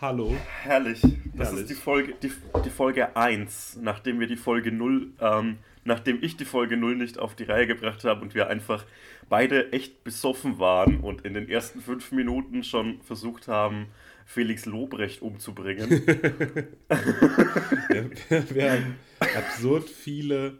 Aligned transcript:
Hallo. 0.00 0.32
Herrlich. 0.62 1.02
Das 1.34 1.48
Herrlich. 1.48 1.62
ist 1.62 1.70
die 1.70 1.74
Folge, 1.74 2.14
die, 2.22 2.30
die 2.64 2.70
Folge 2.70 3.16
1, 3.16 3.78
nachdem 3.82 4.20
wir 4.20 4.28
die 4.28 4.36
Folge 4.36 4.70
0, 4.70 5.12
ähm, 5.20 5.58
nachdem 5.82 6.22
ich 6.22 6.36
die 6.36 6.44
Folge 6.44 6.76
0 6.76 6.94
nicht 6.94 7.18
auf 7.18 7.34
die 7.34 7.42
Reihe 7.42 7.66
gebracht 7.66 8.04
habe 8.04 8.20
und 8.20 8.32
wir 8.32 8.46
einfach 8.46 8.84
beide 9.28 9.72
echt 9.72 10.04
besoffen 10.04 10.60
waren 10.60 11.00
und 11.00 11.22
in 11.22 11.34
den 11.34 11.48
ersten 11.48 11.80
fünf 11.80 12.12
Minuten 12.12 12.62
schon 12.62 13.02
versucht 13.02 13.48
haben, 13.48 13.88
Felix 14.24 14.66
Lobrecht 14.66 15.20
umzubringen. 15.20 15.90
Wir, 17.88 18.10
wir 18.50 18.70
haben 18.70 18.96
absurd 19.18 19.88
viele 19.88 20.58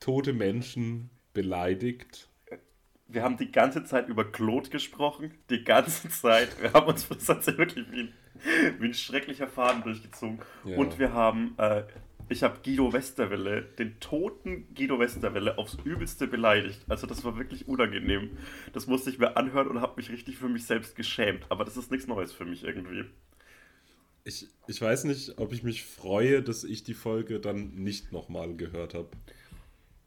tote 0.00 0.32
Menschen 0.32 1.10
beleidigt. 1.34 2.28
Wir 3.06 3.22
haben 3.22 3.36
die 3.36 3.52
ganze 3.52 3.84
Zeit 3.84 4.08
über 4.08 4.24
Claude 4.24 4.70
gesprochen, 4.70 5.34
die 5.50 5.62
ganze 5.62 6.08
Zeit. 6.08 6.60
Wir 6.60 6.72
haben 6.72 6.86
uns 6.86 7.06
das 7.06 7.28
hat 7.28 7.44
sich 7.44 7.58
wirklich 7.58 7.86
wie 7.92 8.00
ein, 8.00 8.14
wie 8.78 8.86
ein 8.86 8.94
schrecklicher 8.94 9.46
Faden 9.46 9.82
durchgezogen. 9.82 10.40
Ja. 10.64 10.76
Und 10.76 10.98
wir 10.98 11.12
haben, 11.12 11.54
äh, 11.58 11.84
ich 12.28 12.42
habe 12.42 12.58
Guido 12.64 12.92
Westerwelle, 12.92 13.62
den 13.62 14.00
toten 14.00 14.66
Guido 14.74 14.98
Westerwelle, 14.98 15.58
aufs 15.58 15.76
Übelste 15.84 16.26
beleidigt. 16.26 16.80
Also 16.88 17.06
das 17.06 17.24
war 17.24 17.36
wirklich 17.36 17.68
unangenehm. 17.68 18.36
Das 18.72 18.86
musste 18.86 19.10
ich 19.10 19.18
mir 19.18 19.36
anhören 19.36 19.68
und 19.68 19.80
habe 19.80 19.94
mich 19.96 20.10
richtig 20.10 20.38
für 20.38 20.48
mich 20.48 20.64
selbst 20.64 20.96
geschämt. 20.96 21.46
Aber 21.50 21.64
das 21.64 21.76
ist 21.76 21.90
nichts 21.90 22.06
Neues 22.06 22.32
für 22.32 22.44
mich 22.44 22.64
irgendwie. 22.64 23.04
Ich, 24.24 24.48
ich 24.66 24.80
weiß 24.80 25.04
nicht, 25.04 25.38
ob 25.38 25.52
ich 25.52 25.62
mich 25.62 25.84
freue, 25.84 26.42
dass 26.42 26.64
ich 26.64 26.82
die 26.82 26.94
Folge 26.94 27.40
dann 27.40 27.74
nicht 27.74 28.10
nochmal 28.10 28.56
gehört 28.56 28.94
habe. 28.94 29.08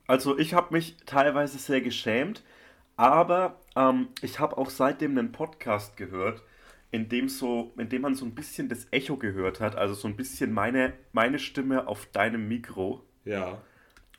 Also 0.07 0.39
ich 0.39 0.53
habe 0.53 0.73
mich 0.73 0.95
teilweise 1.05 1.59
sehr 1.59 1.81
geschämt, 1.81 2.41
aber 2.95 3.59
ähm, 3.75 4.07
ich 4.21 4.39
habe 4.39 4.57
auch 4.57 4.71
seitdem 4.71 5.17
einen 5.17 5.31
Podcast 5.33 5.97
gehört, 5.97 6.41
in 6.91 7.09
dem, 7.09 7.27
so, 7.29 7.73
in 7.77 7.89
dem 7.89 8.01
man 8.01 8.15
so 8.15 8.25
ein 8.25 8.33
bisschen 8.33 8.69
das 8.69 8.87
Echo 8.91 9.17
gehört 9.17 9.59
hat, 9.59 9.75
also 9.75 9.93
so 9.93 10.07
ein 10.07 10.15
bisschen 10.15 10.53
meine, 10.53 10.93
meine 11.11 11.39
Stimme 11.39 11.87
auf 11.87 12.05
deinem 12.07 12.47
Mikro. 12.47 13.03
Ja. 13.25 13.61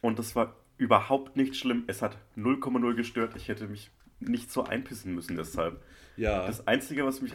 Und 0.01 0.19
das 0.19 0.37
war 0.37 0.57
überhaupt 0.77 1.37
nicht 1.37 1.57
schlimm. 1.57 1.85
Es 1.87 2.03
hat 2.03 2.19
0,0 2.37 2.95
gestört. 2.95 3.35
Ich 3.37 3.49
hätte 3.49 3.67
mich 3.67 3.91
nicht 4.21 4.51
so 4.51 4.65
einpissen 4.65 5.15
müssen 5.15 5.37
deshalb. 5.37 5.83
Ja. 6.17 6.47
Das 6.47 6.67
Einzige, 6.67 7.05
was 7.05 7.23
mich, 7.23 7.33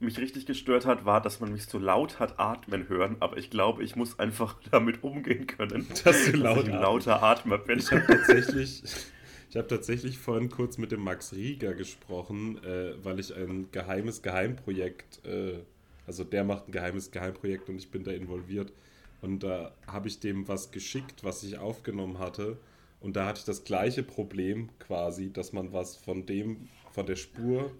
mich 0.00 0.18
richtig 0.18 0.46
gestört 0.46 0.86
hat, 0.86 1.04
war, 1.04 1.20
dass 1.20 1.40
man 1.40 1.52
mich 1.52 1.66
so 1.66 1.78
laut 1.78 2.20
hat 2.20 2.38
atmen 2.38 2.88
hören. 2.88 3.16
Aber 3.20 3.36
ich 3.36 3.50
glaube, 3.50 3.82
ich 3.82 3.96
muss 3.96 4.18
einfach 4.18 4.56
damit 4.70 5.02
umgehen 5.02 5.46
können, 5.46 5.86
Dass 6.04 6.30
du 6.30 6.36
laut 6.36 6.68
ich 6.68 6.74
ein 6.74 6.80
lauter 6.80 7.22
Atmer 7.22 7.58
bin. 7.58 7.78
Ich 7.78 7.90
habe 7.90 8.04
tatsächlich, 8.06 8.82
ich 9.50 9.56
habe 9.56 9.66
tatsächlich 9.66 10.18
vorhin 10.18 10.50
kurz 10.50 10.76
mit 10.76 10.92
dem 10.92 11.00
Max 11.00 11.32
Rieger 11.32 11.74
gesprochen, 11.74 12.62
äh, 12.64 12.92
weil 13.02 13.18
ich 13.18 13.34
ein 13.34 13.68
geheimes 13.72 14.22
Geheimprojekt, 14.22 15.24
äh, 15.24 15.60
also 16.06 16.24
der 16.24 16.44
macht 16.44 16.68
ein 16.68 16.72
geheimes 16.72 17.10
Geheimprojekt 17.10 17.68
und 17.68 17.76
ich 17.76 17.90
bin 17.90 18.04
da 18.04 18.10
involviert. 18.10 18.72
Und 19.20 19.42
da 19.42 19.72
habe 19.86 20.08
ich 20.08 20.20
dem 20.20 20.46
was 20.48 20.70
geschickt, 20.70 21.24
was 21.24 21.42
ich 21.42 21.58
aufgenommen 21.58 22.18
hatte. 22.18 22.58
Und 23.00 23.16
da 23.16 23.26
hatte 23.26 23.40
ich 23.40 23.44
das 23.44 23.64
gleiche 23.64 24.02
Problem 24.02 24.68
quasi, 24.78 25.32
dass 25.32 25.52
man 25.52 25.72
was 25.72 25.96
von 25.96 26.26
dem, 26.26 26.68
von 26.92 27.06
der 27.06 27.16
Spur, 27.16 27.70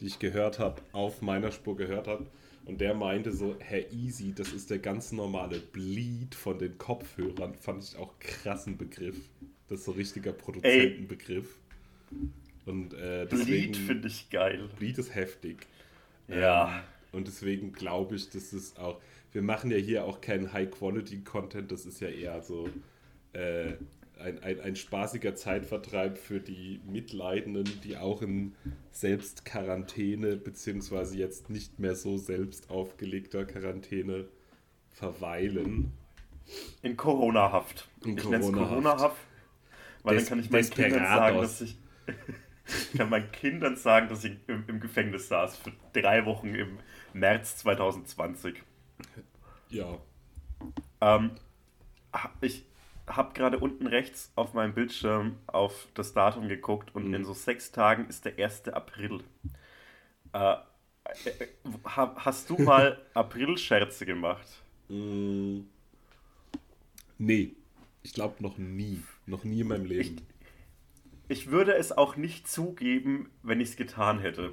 die 0.00 0.06
ich 0.06 0.18
gehört 0.18 0.58
habe, 0.58 0.82
auf 0.92 1.22
meiner 1.22 1.52
Spur 1.52 1.76
gehört 1.76 2.08
hat. 2.08 2.20
Und 2.64 2.80
der 2.80 2.94
meinte 2.94 3.32
so, 3.32 3.56
Herr 3.58 3.92
Easy, 3.92 4.32
das 4.34 4.52
ist 4.52 4.70
der 4.70 4.78
ganz 4.78 5.12
normale 5.12 5.58
Bleed 5.58 6.34
von 6.34 6.58
den 6.58 6.78
Kopfhörern. 6.78 7.54
Fand 7.54 7.82
ich 7.82 7.96
auch 7.96 8.18
krassen 8.20 8.76
Begriff. 8.76 9.16
Das 9.72 9.80
ist 9.80 9.86
so 9.86 9.92
richtiger 9.92 10.32
Produzentenbegriff. 10.34 11.58
Und 12.66 12.92
äh, 12.92 13.26
deswegen, 13.26 13.72
Lied 13.72 13.76
finde 13.78 14.08
ich 14.08 14.28
geil. 14.28 14.68
Bleed 14.78 14.98
ist 14.98 15.14
heftig. 15.14 15.66
Ja. 16.28 16.66
Ähm, 16.68 16.82
und 17.12 17.26
deswegen 17.26 17.72
glaube 17.72 18.16
ich, 18.16 18.28
dass 18.28 18.52
es 18.52 18.76
auch. 18.76 19.00
Wir 19.32 19.40
machen 19.40 19.70
ja 19.70 19.78
hier 19.78 20.04
auch 20.04 20.20
keinen 20.20 20.52
High-Quality-Content, 20.52 21.72
das 21.72 21.86
ist 21.86 22.00
ja 22.02 22.08
eher 22.08 22.42
so 22.42 22.68
äh, 23.32 23.72
ein, 24.20 24.42
ein, 24.42 24.60
ein 24.60 24.76
spaßiger 24.76 25.34
Zeitvertreib 25.36 26.18
für 26.18 26.38
die 26.38 26.82
Mitleidenden, 26.86 27.64
die 27.82 27.96
auch 27.96 28.20
in 28.20 28.54
Selbstquarantäne, 28.90 30.36
beziehungsweise 30.36 31.16
jetzt 31.16 31.48
nicht 31.48 31.78
mehr 31.78 31.94
so 31.94 32.18
selbst 32.18 32.68
aufgelegter 32.68 33.46
Quarantäne 33.46 34.26
verweilen. 34.90 35.92
In 36.82 36.94
Corona-Haft. 36.98 37.88
In 38.04 38.18
ich 38.18 38.22
Corona-Haft. 38.22 38.68
Corona-Haft, 38.68 39.16
weil 40.02 40.14
Des- 40.14 40.24
dann 40.24 40.26
kann 40.26 40.38
ich 40.38 40.50
meinen 40.50 40.70
Kindern 40.70 41.06
sagen, 41.06 41.40
dass 41.40 41.60
ich, 41.60 41.78
ich 42.82 42.92
kann 42.96 43.10
meinen 43.10 43.30
Kindern 43.32 43.76
sagen, 43.76 44.08
dass 44.08 44.24
ich 44.24 44.36
im, 44.46 44.64
im 44.68 44.80
Gefängnis 44.80 45.28
saß 45.28 45.56
für 45.56 45.72
drei 45.92 46.24
Wochen 46.26 46.54
im 46.54 46.78
März 47.12 47.56
2020. 47.58 48.62
Ja. 49.70 49.98
Ähm, 51.00 51.32
ich 52.40 52.64
habe 53.06 53.34
gerade 53.34 53.58
unten 53.58 53.86
rechts 53.86 54.32
auf 54.36 54.54
meinem 54.54 54.74
Bildschirm 54.74 55.38
auf 55.46 55.88
das 55.94 56.12
Datum 56.14 56.48
geguckt 56.48 56.94
und 56.94 57.08
Mhm. 57.08 57.14
in 57.14 57.24
so 57.24 57.32
sechs 57.34 57.72
Tagen 57.72 58.06
ist 58.08 58.24
der 58.24 58.38
1. 58.38 58.74
April. 58.74 59.24
Äh, 60.32 60.56
äh, 61.24 61.48
ha- 61.84 62.14
hast 62.18 62.50
du 62.50 62.58
mal 62.58 62.98
April-Scherze 63.14 64.06
gemacht? 64.06 64.48
Mm, 64.88 65.66
nee. 67.18 67.56
Ich 68.04 68.12
glaube 68.12 68.40
noch 68.42 68.58
nie. 68.58 69.02
Noch 69.26 69.44
nie 69.44 69.60
in 69.60 69.68
meinem 69.68 69.84
Leben. 69.84 70.20
Ich 71.28 71.50
würde 71.50 71.74
es 71.74 71.92
auch 71.92 72.16
nicht 72.16 72.48
zugeben, 72.48 73.30
wenn 73.42 73.60
ich 73.60 73.70
es 73.70 73.76
getan 73.76 74.18
hätte. 74.18 74.52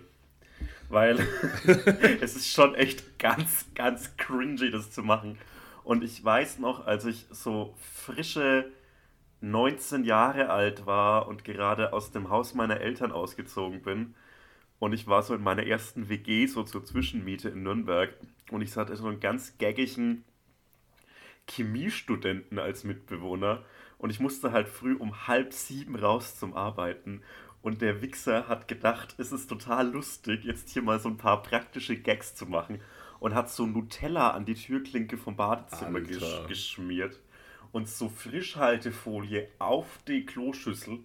Weil 0.89 1.19
es 2.21 2.35
ist 2.35 2.51
schon 2.51 2.75
echt 2.75 3.19
ganz, 3.19 3.65
ganz 3.75 4.15
cringy, 4.17 4.71
das 4.71 4.91
zu 4.91 5.03
machen. 5.03 5.37
Und 5.83 6.03
ich 6.03 6.23
weiß 6.23 6.59
noch, 6.59 6.85
als 6.85 7.05
ich 7.05 7.25
so 7.31 7.75
frische 7.79 8.71
19 9.41 10.03
Jahre 10.03 10.49
alt 10.49 10.85
war 10.85 11.27
und 11.27 11.43
gerade 11.43 11.93
aus 11.93 12.11
dem 12.11 12.29
Haus 12.29 12.53
meiner 12.53 12.79
Eltern 12.81 13.11
ausgezogen 13.11 13.81
bin. 13.81 14.15
Und 14.79 14.93
ich 14.93 15.07
war 15.07 15.23
so 15.23 15.35
in 15.35 15.41
meiner 15.41 15.65
ersten 15.65 16.09
WG, 16.09 16.45
so 16.47 16.63
zur 16.63 16.85
Zwischenmiete 16.85 17.49
in 17.49 17.63
Nürnberg. 17.63 18.13
Und 18.51 18.61
ich 18.61 18.75
hatte 18.75 18.95
so 18.95 19.07
einen 19.07 19.19
ganz 19.19 19.57
gaggigen 19.57 20.23
Chemiestudenten 21.49 22.59
als 22.59 22.83
Mitbewohner 22.83 23.63
und 23.99 24.09
ich 24.09 24.19
musste 24.19 24.51
halt 24.51 24.67
früh 24.67 24.95
um 24.95 25.27
halb 25.27 25.53
sieben 25.53 25.95
raus 25.95 26.39
zum 26.39 26.55
Arbeiten. 26.55 27.21
Und 27.61 27.81
der 27.81 28.01
Wichser 28.01 28.47
hat 28.47 28.69
gedacht, 28.69 29.15
es 29.17 29.31
ist 29.33 29.47
total 29.47 29.91
lustig, 29.91 30.45
jetzt 30.45 30.69
hier 30.69 30.81
mal 30.81 30.99
so 30.99 31.09
ein 31.09 31.17
paar 31.17 31.43
praktische 31.43 31.97
Gags 31.97 32.33
zu 32.33 32.45
machen 32.45 32.79
und 33.19 33.35
hat 33.35 33.49
so 33.51 33.65
Nutella 33.65 34.31
an 34.31 34.45
die 34.45 34.53
Türklinke 34.53 35.17
vom 35.17 35.35
Badezimmer 35.35 35.99
gesch 35.99 36.23
Alter. 36.23 36.47
geschmiert 36.47 37.19
und 37.73 37.89
so 37.89 38.07
Frischhaltefolie 38.07 39.49
auf 39.59 39.99
die 40.07 40.25
Kloschüssel. 40.25 40.99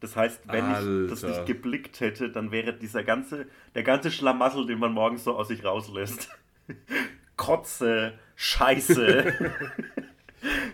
Das 0.00 0.16
heißt, 0.16 0.42
wenn 0.46 0.70
ich 0.70 1.10
das 1.10 1.24
Alter. 1.24 1.36
nicht 1.36 1.46
geblickt 1.46 2.00
hätte, 2.00 2.30
dann 2.30 2.50
wäre 2.50 2.72
dieser 2.72 3.04
ganze, 3.04 3.46
der 3.74 3.82
ganze 3.82 4.10
Schlamassel, 4.10 4.66
den 4.66 4.78
man 4.78 4.92
morgens 4.92 5.24
so 5.24 5.36
aus 5.36 5.48
sich 5.48 5.64
rauslässt, 5.64 6.30
Kotze, 7.36 8.18
Scheiße. 8.36 9.34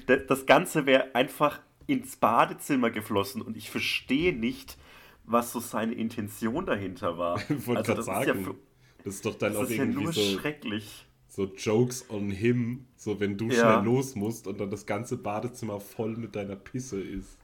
Da- 0.07 0.17
das 0.17 0.47
Ganze 0.47 0.87
wäre 0.87 1.15
einfach 1.15 1.61
ins 1.87 2.17
Badezimmer 2.17 2.91
geflossen 2.91 3.43
und 3.43 3.57
ich 3.57 3.71
verstehe 3.71 4.33
nicht, 4.35 4.79
was 5.25 5.53
so 5.53 5.61
seine 5.61 5.95
Intention 5.95 6.67
dahinter 6.67 7.19
war. 7.19 7.39
Ich 7.51 7.67
wollte 7.67 7.81
Also 7.81 7.95
das 7.95 8.06
ist 8.06 8.06
ja, 8.09 8.25
sagen, 8.25 8.45
für- 8.45 8.55
das 9.05 9.15
ist 9.17 9.27
doch 9.27 9.35
dann 9.37 9.56
auch 9.56 9.69
ja 9.69 9.77
irgendwie 9.83 10.05
nur 10.05 10.12
so, 10.12 10.21
schrecklich. 10.39 11.06
so 11.29 11.45
Jokes 11.56 12.09
on 12.11 12.31
him, 12.31 12.87
so 12.97 13.21
wenn 13.21 13.37
du 13.37 13.47
Ja. 13.49 13.55
schnell 13.75 13.85
los 13.85 14.15
musst 14.15 14.47
und 14.47 14.61
dann 14.61 14.71
das 14.71 14.87
ganze 14.87 15.17
Badezimmer 15.19 15.81
voll 15.81 16.17
mit 16.17 16.35
deiner 16.37 16.57
Pisse 16.57 17.00
ist. 17.00 17.37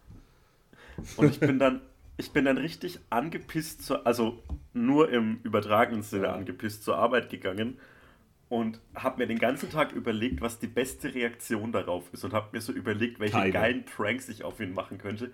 Und 1.17 1.31
ich 1.31 1.41
bin 1.41 1.59
dann, 1.59 1.81
ich 2.17 2.31
bin 2.33 2.45
dann 2.47 2.57
richtig 2.59 2.99
angepisst, 3.11 3.83
zur, 3.83 4.07
also 4.07 4.43
nur 4.73 5.11
im 5.11 5.41
übertragenen 5.43 6.03
Sinne 6.03 6.27
Ja. 6.27 6.35
angepisst 6.35 6.85
zur 6.85 6.97
Arbeit 6.97 7.29
gegangen 7.31 7.79
und 8.51 8.81
habe 8.97 9.19
mir 9.19 9.27
den 9.29 9.39
ganzen 9.39 9.71
Tag 9.71 9.93
überlegt, 9.93 10.41
was 10.41 10.59
die 10.59 10.67
beste 10.67 11.15
Reaktion 11.15 11.71
darauf 11.71 12.13
ist 12.13 12.25
und 12.25 12.33
habe 12.35 12.49
mir 12.53 12.61
so 12.61 12.73
überlegt, 12.73 13.21
welche 13.21 13.37
Keine. 13.37 13.53
geilen 13.53 13.85
Pranks 13.85 14.29
ich 14.29 14.43
auf 14.43 14.59
ihn 14.61 14.75
machen 14.75 14.99
könnte. 14.99 15.31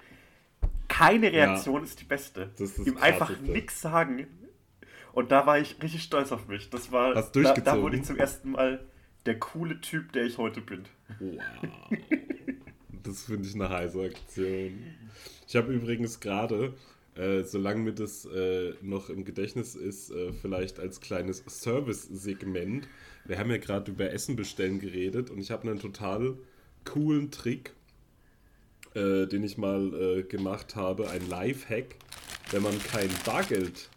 Keine 0.86 1.32
Reaktion 1.32 1.82
ist 1.82 1.98
die 2.00 2.04
beste. 2.04 2.50
Das 2.58 2.70
ist 2.70 2.78
das 2.78 2.86
Ihm 2.86 2.98
einfach 2.98 3.30
nichts 3.40 3.80
sagen. 3.80 4.26
Und 5.12 5.32
da 5.32 5.46
war 5.46 5.58
ich 5.58 5.82
richtig 5.82 6.02
stolz 6.02 6.30
auf 6.30 6.46
mich. 6.46 6.68
Das 6.68 6.92
war, 6.92 7.14
Hast 7.14 7.34
da, 7.34 7.54
da 7.54 7.80
wurde 7.80 7.96
ich 7.96 8.04
zum 8.04 8.16
ersten 8.18 8.50
Mal 8.50 8.84
der 9.24 9.38
coole 9.38 9.80
Typ, 9.80 10.12
der 10.12 10.24
ich 10.26 10.36
heute 10.36 10.60
bin. 10.60 10.84
Wow. 11.18 11.40
Das 13.02 13.24
finde 13.24 13.48
ich 13.48 13.54
eine 13.54 13.70
heiße 13.70 14.02
Aktion. 14.02 14.82
Ich 15.48 15.56
habe 15.56 15.72
übrigens 15.72 16.20
gerade, 16.20 16.74
äh, 17.16 17.44
solange 17.44 17.80
mir 17.82 17.92
das 17.92 18.26
äh, 18.26 18.74
noch 18.82 19.08
im 19.08 19.24
Gedächtnis 19.24 19.74
ist, 19.74 20.10
äh, 20.10 20.32
vielleicht 20.32 20.78
als 20.78 21.00
kleines 21.00 21.42
Service-Segment. 21.48 22.88
Wir 23.24 23.38
haben 23.38 23.50
ja 23.50 23.56
gerade 23.56 23.90
über 23.90 24.10
Essen 24.10 24.36
bestellen 24.36 24.78
geredet 24.80 25.30
und 25.30 25.38
ich 25.38 25.50
habe 25.50 25.68
einen 25.68 25.78
total 25.78 26.36
coolen 26.84 27.30
Trick, 27.30 27.72
äh, 28.94 29.26
den 29.26 29.44
ich 29.44 29.56
mal 29.56 29.94
äh, 29.94 30.22
gemacht 30.24 30.76
habe, 30.76 31.10
ein 31.10 31.28
Lifehack, 31.28 31.96
wenn 32.50 32.62
man 32.62 32.78
kein 32.78 33.10
Bargeld 33.24 33.88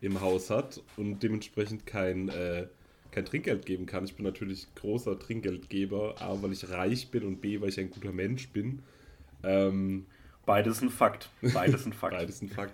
im 0.00 0.20
Haus 0.20 0.48
hat 0.50 0.82
und 0.96 1.22
dementsprechend 1.22 1.86
kein, 1.86 2.28
äh, 2.28 2.66
kein 3.10 3.24
Trinkgeld 3.24 3.66
geben 3.66 3.86
kann. 3.86 4.04
Ich 4.04 4.14
bin 4.14 4.24
natürlich 4.24 4.66
großer 4.76 5.18
Trinkgeldgeber, 5.18 6.16
A, 6.20 6.40
weil 6.42 6.52
ich 6.52 6.70
reich 6.70 7.10
bin 7.10 7.24
und 7.24 7.40
B, 7.40 7.60
weil 7.60 7.68
ich 7.68 7.78
ein 7.80 7.90
guter 7.90 8.12
Mensch 8.12 8.48
bin. 8.50 8.82
Ähm, 9.44 10.06
Beides 10.46 10.82
ein 10.82 10.90
Fakt. 10.90 11.30
Beides 11.40 11.86
ein 11.86 11.92
Fakt. 11.92 12.14
Beides 12.16 12.42
ein 12.42 12.48
Fakt. 12.48 12.72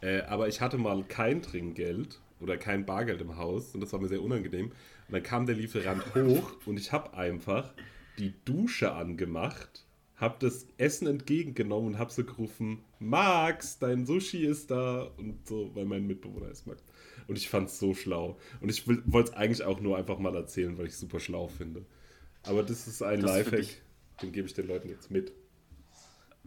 Äh, 0.00 0.22
aber 0.22 0.48
ich 0.48 0.60
hatte 0.60 0.78
mal 0.78 1.02
kein 1.04 1.42
Trinkgeld 1.42 2.20
oder 2.40 2.56
kein 2.56 2.84
Bargeld 2.84 3.20
im 3.20 3.36
Haus 3.36 3.74
und 3.74 3.80
das 3.80 3.92
war 3.92 4.00
mir 4.00 4.08
sehr 4.08 4.22
unangenehm. 4.22 4.66
Und 4.66 5.12
dann 5.12 5.22
kam 5.22 5.46
der 5.46 5.54
Lieferant 5.54 6.02
hoch 6.14 6.52
und 6.66 6.78
ich 6.78 6.92
habe 6.92 7.14
einfach 7.14 7.72
die 8.18 8.34
Dusche 8.44 8.92
angemacht, 8.92 9.84
habe 10.16 10.36
das 10.40 10.66
Essen 10.76 11.06
entgegengenommen 11.06 11.94
und 11.94 11.98
habe 11.98 12.12
so 12.12 12.24
gerufen, 12.24 12.84
Max, 12.98 13.78
dein 13.78 14.06
Sushi 14.06 14.44
ist 14.44 14.70
da 14.70 15.10
und 15.16 15.46
so, 15.46 15.70
weil 15.74 15.84
mein 15.84 16.06
Mitbewohner 16.06 16.50
ist 16.50 16.66
Max. 16.66 16.82
Und 17.26 17.36
ich 17.36 17.48
fand 17.48 17.68
es 17.68 17.78
so 17.78 17.94
schlau. 17.94 18.38
Und 18.60 18.68
ich 18.68 18.86
wollte 18.86 19.30
es 19.30 19.36
eigentlich 19.36 19.62
auch 19.62 19.80
nur 19.80 19.96
einfach 19.96 20.18
mal 20.18 20.34
erzählen, 20.34 20.76
weil 20.76 20.86
ich 20.86 20.92
es 20.92 21.00
super 21.00 21.20
schlau 21.20 21.48
finde. 21.48 21.84
Aber 22.42 22.62
das 22.62 22.86
ist 22.86 23.02
ein 23.02 23.20
Lifehack, 23.20 23.66
den 24.20 24.32
gebe 24.32 24.46
ich 24.46 24.54
den 24.54 24.68
Leuten 24.68 24.90
jetzt 24.90 25.10
mit 25.10 25.32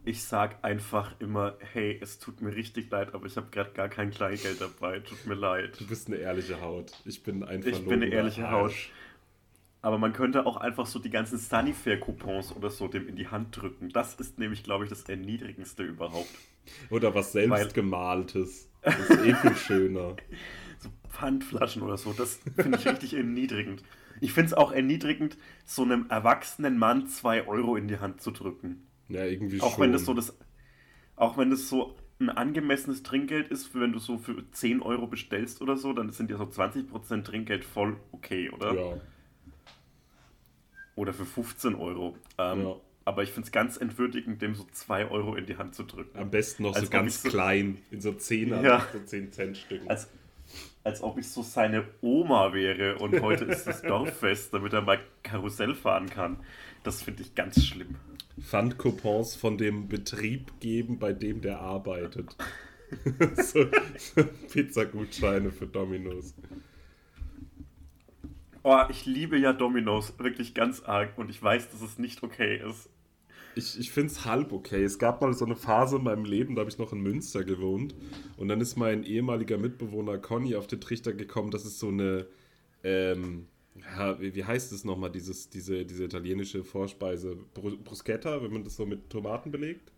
ich 0.07 0.24
sag 0.24 0.63
einfach 0.63 1.13
immer, 1.19 1.57
hey, 1.74 2.00
es 2.01 2.18
tut 2.18 2.42
mir 2.42 2.56
richtig 2.56 2.89
leid, 2.89 3.13
aber 3.13 3.25
ich 3.25 3.36
habe 3.36 3.48
gerade 3.51 3.71
gar 3.71 3.89
kein 3.89 4.09
Kleingeld 4.09 4.62
dabei. 4.62 5.00
Tut 5.00 5.25
mir 5.25 5.33
leid. 5.33 5.77
Du 5.80 5.86
bist 5.86 6.07
eine 6.07 6.15
ehrliche 6.15 6.62
Haut. 6.62 6.94
Ich 7.04 7.24
bin 7.24 7.44
einfach 7.44 7.69
Ich 7.69 7.83
bin 7.83 8.01
eine 8.01 8.07
ehrliche 8.07 8.50
Haut. 8.50 8.74
Aber 9.81 9.98
man 9.98 10.13
könnte 10.13 10.45
auch 10.45 10.57
einfach 10.57 10.86
so 10.86 11.00
die 11.00 11.09
ganzen 11.09 11.38
Sunnyfair-Coupons 11.38 12.56
oder 12.56 12.69
so 12.69 12.88
dem 12.88 13.07
in 13.07 13.18
die 13.18 13.27
Hand 13.27 13.56
drücken. 13.56 13.89
Das 13.89 14.15
ist 14.15 14.39
nämlich, 14.39 14.63
glaube 14.63 14.86
ich, 14.86 14.89
das 14.89 15.04
Erniedrigendste 15.04 15.83
überhaupt. 15.83 16.33
Oder 16.89 17.13
was 17.13 17.33
selbstgemaltes. 17.33 18.69
Das 18.81 18.98
ist 19.09 19.25
eh 19.25 19.36
viel 19.36 19.56
schöner. 19.56 20.15
So 20.80 20.89
Pfandflaschen 21.09 21.81
oder 21.81 21.98
so, 21.98 22.13
das 22.13 22.39
finde 22.56 22.77
ich 22.77 22.88
richtig 22.88 23.15
erniedrigend. 23.15 23.81
Ich 24.21 24.31
finde 24.31 24.50
es 24.50 24.54
auch 24.54 24.71
erniedrigend, 24.71 25.36
so 25.65 25.81
einem 25.81 26.06
erwachsenen 26.07 26.77
Mann 26.77 27.07
zwei 27.07 27.48
Euro 27.48 27.75
in 27.75 27.88
die 27.88 27.98
Hand 27.98 28.21
zu 28.21 28.30
drücken. 28.30 28.87
Ja, 29.09 29.25
irgendwie 29.25 29.62
auch 29.62 29.75
schon. 29.75 29.83
Wenn 29.83 29.92
das 29.92 30.06
so 30.06 30.13
das, 30.13 30.38
auch 31.15 31.38
wenn 31.38 31.50
das 31.50 31.69
so 31.69 31.95
ein 32.19 32.30
angemessenes 32.30 33.04
Trinkgeld 33.04 33.50
ist, 33.50 33.68
für 33.68 33.81
wenn 33.81 33.94
du 33.94 34.00
so 34.00 34.18
für 34.18 34.44
10 34.51 34.81
Euro 34.81 35.07
bestellst 35.07 35.62
oder 35.62 35.77
so, 35.77 35.94
dann 35.94 36.12
sind 36.12 36.31
ja 36.31 36.38
so 36.38 36.45
20% 36.45 37.24
Trinkgeld 37.24 37.63
voll 37.63 37.98
okay, 38.12 38.50
oder? 38.50 38.74
Ja. 38.74 39.01
Oder 40.95 41.13
für 41.13 41.25
15 41.25 41.75
Euro. 41.75 42.18
Ähm, 42.39 42.62
ja. 42.62 42.75
Aber 43.06 43.24
ich 43.24 43.31
finde 43.31 43.45
es 43.45 43.51
ganz 43.51 43.77
entwürdigend, 43.77 44.42
dem 44.42 44.56
so 44.56 44.65
2 44.69 45.09
Euro 45.09 45.36
in 45.36 45.45
die 45.45 45.57
Hand 45.57 45.75
zu 45.75 45.83
drücken. 45.83 46.18
Am 46.18 46.31
besten 46.31 46.63
noch 46.63 46.75
als 46.75 46.86
so 46.86 46.89
ganz 46.89 47.21
so, 47.21 47.30
klein, 47.30 47.77
in 47.92 48.01
so 48.01 48.09
10er, 48.09 48.63
ja, 48.63 48.86
so 48.92 49.00
10 49.00 49.31
Cent 49.31 49.57
Stücken. 49.57 49.88
Als, 49.88 50.09
als 50.83 51.04
ob 51.04 51.18
ich 51.19 51.30
so 51.30 51.44
seine 51.44 51.86
Oma 52.01 52.54
wäre 52.54 52.98
und 52.98 53.21
heute 53.21 53.45
ist 53.45 53.65
das 53.65 53.81
Dorffest, 53.83 54.54
damit 54.54 54.74
er 54.74 54.81
mal 54.81 55.00
Karussell 55.24 55.75
fahren 55.75 56.09
kann. 56.09 56.38
Das 56.88 57.01
finde 57.01 57.22
ich 57.22 57.36
ganz 57.36 57.66
schlimm. 57.66 57.98
Pfandcoupons 58.39 59.36
von 59.36 59.57
dem 59.57 59.89
Betrieb 59.89 60.57
geben, 60.62 61.00
bei 61.00 61.12
dem 61.12 61.42
der 61.42 61.60
arbeitet. 61.60 62.34
so, 63.36 63.66
Pizzagutscheine 64.50 65.51
für 65.51 65.68
Dominos. 65.68 66.34
Oh, 68.63 68.84
ich 68.88 69.06
liebe 69.06 69.38
ja 69.38 69.51
Dominos 69.51 70.18
wirklich 70.18 70.54
ganz 70.54 70.81
arg 70.81 71.18
und 71.18 71.30
ich 71.30 71.44
weiß, 71.44 71.72
dass 71.72 71.81
es 71.81 72.00
nicht 72.00 72.24
okay 72.24 72.62
ist. 72.66 72.90
Ich, 73.56 73.78
ich 73.78 73.92
finde 73.92 74.13
es 74.13 74.24
halb 74.24 74.54
okay. 74.54 74.81
Es 74.86 74.98
gab 74.98 75.19
mal 75.19 75.33
so 75.33 75.44
eine 75.44 75.57
Phase 75.57 75.98
in 75.98 76.06
meinem 76.06 76.24
Leben, 76.24 76.56
da 76.56 76.62
habe 76.62 76.72
ich 76.72 76.78
noch 76.78 76.94
in 76.94 77.01
Münster 77.01 77.44
gewohnt 77.44 77.95
und 78.38 78.48
dann 78.48 78.62
ist 78.62 78.78
mein 78.78 79.04
ehemaliger 79.04 79.57
Mitbewohner 79.57 80.19
Conny 80.19 80.56
auf 80.56 80.68
den 80.68 80.80
Trichter 80.80 81.12
gekommen, 81.12 81.51
dass 81.51 81.66
es 81.66 81.80
so 81.80 81.90
eine 81.90 82.28
ähm, 82.86 83.48
ja, 83.98 84.20
wie, 84.20 84.34
wie 84.36 84.44
heißt 84.44 84.72
es 84.72 84.84
nochmal, 84.84 85.12
dieses, 85.12 85.50
diese, 85.50 85.86
diese 85.86 86.06
italienische 86.06 86.64
Vorspeise? 86.64 87.38
Bruschetta, 87.54 88.42
wenn 88.42 88.52
man 88.52 88.64
das 88.64 88.76
so 88.76 88.86
mit 88.86 89.10
Tomaten 89.10 89.52
belegt? 89.52 89.92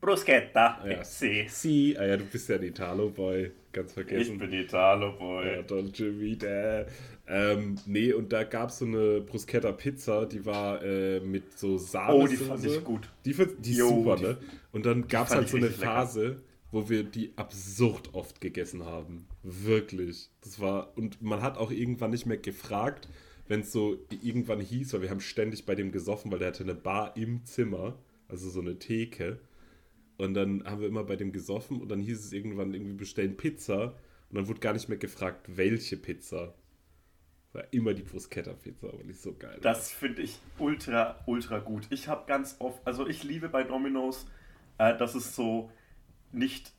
Bruschetta, 0.00 0.82
ja. 0.88 1.04
sì. 1.04 1.44
Sì, 1.46 1.94
ah 1.98 2.06
ja, 2.06 2.16
du 2.16 2.24
bist 2.24 2.48
ja 2.48 2.56
ein 2.56 2.62
Italo-Boy, 2.62 3.50
ganz 3.70 3.92
vergessen. 3.92 4.32
Ich 4.32 4.38
bin 4.38 4.52
Italo-Boy. 4.52 5.56
Ja, 5.56 5.62
Dolce 5.62 6.18
Vita. 6.18 6.86
Ähm, 7.26 7.76
nee, 7.84 8.12
und 8.12 8.32
da 8.32 8.44
gab 8.44 8.70
es 8.70 8.78
so 8.78 8.86
eine 8.86 9.20
Bruschetta-Pizza, 9.20 10.24
die 10.24 10.44
war 10.46 10.82
äh, 10.82 11.20
mit 11.20 11.58
so 11.58 11.76
Sahne. 11.76 12.14
Oh, 12.14 12.26
die 12.26 12.36
fand 12.36 12.64
ich 12.64 12.82
gut. 12.82 13.10
Die, 13.26 13.34
die 13.34 13.70
ist 13.72 13.78
super, 13.78 14.16
die, 14.16 14.22
ne? 14.24 14.38
Und 14.72 14.86
dann 14.86 15.06
gab 15.06 15.26
es 15.26 15.34
halt 15.34 15.48
so 15.48 15.58
eine 15.58 15.68
Phase, 15.68 16.22
lecker 16.24 16.40
wo 16.70 16.88
wir 16.88 17.02
die 17.04 17.32
absurd 17.36 18.14
oft 18.14 18.40
gegessen 18.40 18.84
haben. 18.84 19.26
Wirklich. 19.42 20.30
Das 20.42 20.60
war, 20.60 20.96
und 20.96 21.20
man 21.20 21.42
hat 21.42 21.58
auch 21.58 21.70
irgendwann 21.70 22.10
nicht 22.10 22.26
mehr 22.26 22.36
gefragt, 22.36 23.08
wenn 23.48 23.60
es 23.60 23.72
so 23.72 23.98
irgendwann 24.22 24.60
hieß, 24.60 24.92
weil 24.92 25.02
wir 25.02 25.10
haben 25.10 25.20
ständig 25.20 25.66
bei 25.66 25.74
dem 25.74 25.90
gesoffen, 25.90 26.30
weil 26.30 26.38
der 26.38 26.48
hatte 26.48 26.62
eine 26.62 26.74
Bar 26.74 27.16
im 27.16 27.44
Zimmer, 27.44 27.98
also 28.28 28.48
so 28.48 28.60
eine 28.60 28.78
Theke. 28.78 29.40
Und 30.18 30.34
dann 30.34 30.64
haben 30.64 30.80
wir 30.80 30.88
immer 30.88 31.04
bei 31.04 31.16
dem 31.16 31.32
gesoffen 31.32 31.80
und 31.80 31.88
dann 31.88 32.00
hieß 32.00 32.24
es 32.24 32.32
irgendwann 32.32 32.74
irgendwie 32.74 32.92
bestellen 32.92 33.36
Pizza 33.36 33.94
und 34.30 34.36
dann 34.36 34.46
wurde 34.46 34.60
gar 34.60 34.72
nicht 34.72 34.88
mehr 34.88 34.98
gefragt, 34.98 35.46
welche 35.56 35.96
Pizza. 35.96 36.54
War 37.52 37.64
immer 37.72 37.94
die 37.94 38.02
Bruschetta-Pizza, 38.02 38.92
weil 38.96 39.10
ich 39.10 39.20
so 39.20 39.34
geil. 39.34 39.58
Das 39.60 39.90
finde 39.90 40.22
ich 40.22 40.38
ultra, 40.58 41.18
ultra 41.26 41.58
gut. 41.58 41.88
Ich 41.90 42.06
habe 42.06 42.24
ganz 42.28 42.54
oft, 42.60 42.80
also 42.86 43.08
ich 43.08 43.24
liebe 43.24 43.48
bei 43.48 43.64
Domino's, 43.64 44.26
äh, 44.78 44.96
dass 44.96 45.16
es 45.16 45.34
so, 45.34 45.72
nicht 46.32 46.72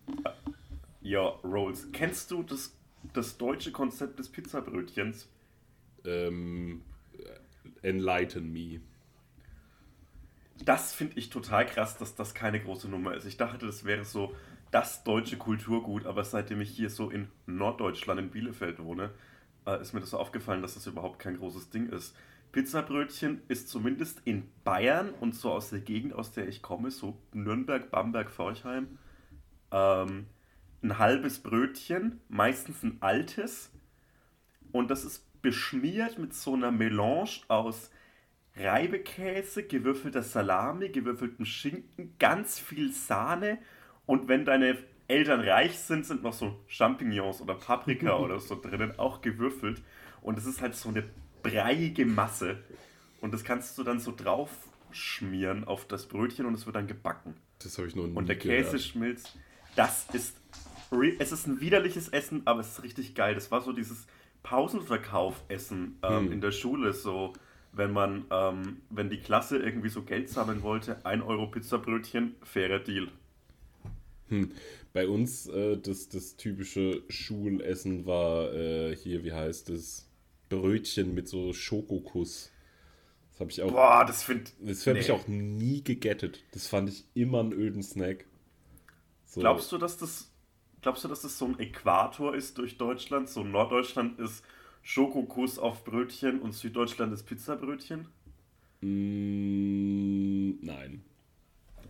Ja, 1.00 1.22
Rolls. 1.42 1.88
Kennst 1.92 2.30
du 2.32 2.42
das, 2.42 2.76
das 3.14 3.38
deutsche 3.38 3.72
Konzept 3.72 4.18
des 4.18 4.28
Pizzabrötchens? 4.28 5.26
Ähm, 6.04 6.82
Enlighten 7.82 8.52
Me. 8.52 8.80
Das 10.64 10.92
finde 10.92 11.18
ich 11.18 11.30
total 11.30 11.66
krass, 11.66 11.96
dass 11.98 12.14
das 12.14 12.34
keine 12.34 12.60
große 12.60 12.88
Nummer 12.88 13.14
ist. 13.14 13.24
Ich 13.24 13.36
dachte, 13.36 13.66
das 13.66 13.84
wäre 13.84 14.04
so 14.04 14.34
das 14.70 15.04
deutsche 15.04 15.38
Kulturgut, 15.38 16.04
aber 16.06 16.24
seitdem 16.24 16.60
ich 16.60 16.70
hier 16.70 16.90
so 16.90 17.10
in 17.10 17.28
Norddeutschland, 17.46 18.20
in 18.20 18.30
Bielefeld 18.30 18.82
wohne, 18.82 19.10
äh, 19.66 19.80
ist 19.80 19.92
mir 19.92 20.00
das 20.00 20.10
so 20.10 20.18
aufgefallen, 20.18 20.62
dass 20.62 20.74
das 20.74 20.86
überhaupt 20.86 21.18
kein 21.18 21.38
großes 21.38 21.70
Ding 21.70 21.88
ist. 21.88 22.14
Pizzabrötchen 22.52 23.42
ist 23.48 23.68
zumindest 23.68 24.22
in 24.24 24.48
Bayern 24.64 25.10
und 25.20 25.34
so 25.34 25.52
aus 25.52 25.70
der 25.70 25.80
Gegend, 25.80 26.14
aus 26.14 26.32
der 26.32 26.48
ich 26.48 26.62
komme, 26.62 26.90
so 26.90 27.18
Nürnberg, 27.32 27.90
Bamberg, 27.90 28.30
Forchheim, 28.30 28.98
ähm, 29.70 30.26
ein 30.82 30.98
halbes 30.98 31.40
Brötchen, 31.40 32.20
meistens 32.28 32.82
ein 32.82 32.98
altes. 33.00 33.70
Und 34.72 34.90
das 34.90 35.04
ist 35.04 35.27
beschmiert 35.42 36.18
mit 36.18 36.34
so 36.34 36.54
einer 36.54 36.70
Melange 36.70 37.30
aus 37.48 37.90
Reibekäse, 38.56 39.62
gewürfelter 39.64 40.22
Salami, 40.22 40.88
gewürfeltem 40.88 41.44
Schinken, 41.44 42.14
ganz 42.18 42.58
viel 42.58 42.92
Sahne 42.92 43.58
und 44.06 44.28
wenn 44.28 44.44
deine 44.44 44.78
Eltern 45.06 45.40
reich 45.40 45.78
sind, 45.78 46.04
sind 46.06 46.22
noch 46.22 46.32
so 46.32 46.58
Champignons 46.66 47.40
oder 47.40 47.54
Paprika 47.54 48.16
oder 48.18 48.40
so 48.40 48.60
drinnen, 48.60 48.98
auch 48.98 49.22
gewürfelt. 49.22 49.82
Und 50.20 50.38
es 50.38 50.46
ist 50.46 50.60
halt 50.60 50.74
so 50.74 50.88
eine 50.90 51.04
breiige 51.42 52.04
Masse. 52.04 52.58
Und 53.20 53.32
das 53.32 53.44
kannst 53.44 53.78
du 53.78 53.84
dann 53.84 54.00
so 54.00 54.14
drauf 54.14 54.50
schmieren 54.90 55.64
auf 55.64 55.86
das 55.86 56.06
Brötchen 56.06 56.46
und 56.46 56.54
es 56.54 56.66
wird 56.66 56.76
dann 56.76 56.86
gebacken. 56.86 57.34
Das 57.60 57.76
habe 57.78 57.88
ich 57.88 57.96
noch 57.96 58.06
nie 58.06 58.14
Und 58.14 58.28
der 58.28 58.38
Käse 58.38 58.64
gehört. 58.64 58.82
schmilzt. 58.82 59.36
Das 59.76 60.06
ist. 60.12 60.36
Es 61.18 61.32
ist 61.32 61.46
ein 61.46 61.60
widerliches 61.60 62.08
Essen, 62.08 62.42
aber 62.46 62.60
es 62.60 62.68
ist 62.70 62.82
richtig 62.82 63.14
geil. 63.14 63.34
Das 63.34 63.50
war 63.50 63.60
so 63.60 63.72
dieses 63.72 64.06
Pausenverkauf 64.42 65.42
essen 65.48 65.98
ähm, 66.02 66.26
hm. 66.26 66.32
in 66.32 66.40
der 66.40 66.52
Schule 66.52 66.92
so. 66.92 67.32
Wenn 67.72 67.92
man, 67.92 68.24
ähm, 68.30 68.78
wenn 68.90 69.10
die 69.10 69.20
Klasse 69.20 69.58
irgendwie 69.58 69.90
so 69.90 70.02
Geld 70.02 70.30
sammeln 70.30 70.62
wollte, 70.62 71.04
1 71.04 71.22
Euro 71.22 71.46
Pizzabrötchen, 71.48 72.34
fairer 72.42 72.78
Deal. 72.78 73.08
Hm. 74.28 74.52
Bei 74.92 75.06
uns 75.06 75.46
äh, 75.48 75.76
das, 75.76 76.08
das 76.08 76.36
typische 76.36 77.02
Schulessen 77.08 78.06
war 78.06 78.52
äh, 78.52 78.96
hier, 78.96 79.22
wie 79.22 79.32
heißt 79.32 79.70
es? 79.70 80.08
Brötchen 80.48 81.14
mit 81.14 81.28
so 81.28 81.52
Schokokuss. 81.52 82.50
Das 83.32 83.40
habe 83.40 83.50
ich 83.50 83.62
auch. 83.62 83.70
Boah, 83.70 84.04
das 84.06 84.22
finde 84.22 84.50
Das 84.60 84.86
habe 84.86 84.94
nee. 84.94 85.00
ich 85.00 85.12
auch 85.12 85.28
nie 85.28 85.84
gegettet. 85.84 86.42
Das 86.52 86.66
fand 86.66 86.88
ich 86.88 87.04
immer 87.14 87.40
einen 87.40 87.52
öden 87.52 87.82
Snack. 87.82 88.24
So. 89.26 89.40
Glaubst 89.40 89.70
du, 89.70 89.78
dass 89.78 89.98
das 89.98 90.30
Glaubst 90.82 91.04
du, 91.04 91.08
dass 91.08 91.22
das 91.22 91.38
so 91.38 91.46
ein 91.46 91.58
Äquator 91.58 92.34
ist 92.34 92.58
durch 92.58 92.78
Deutschland? 92.78 93.28
So 93.28 93.42
Norddeutschland 93.42 94.18
ist 94.18 94.44
Schokokuss 94.82 95.58
auf 95.58 95.84
Brötchen 95.84 96.40
und 96.40 96.52
Süddeutschland 96.52 97.12
ist 97.12 97.24
Pizzabrötchen? 97.24 98.08
Mm, 98.80 100.64
nein. 100.64 101.02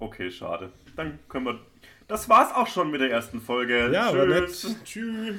Okay, 0.01 0.31
schade. 0.31 0.73
Dann 0.97 1.19
können 1.29 1.47
wir. 1.47 1.61
Das 2.07 2.29
war's 2.29 2.55
auch 2.55 2.67
schon 2.67 2.91
mit 2.91 3.01
der 3.01 3.11
ersten 3.11 3.41
Folge. 3.41 3.91
Ja, 3.93 4.13
nett. 4.13 4.47
Tschüss. 4.47 4.77
Tschüss. 4.85 5.37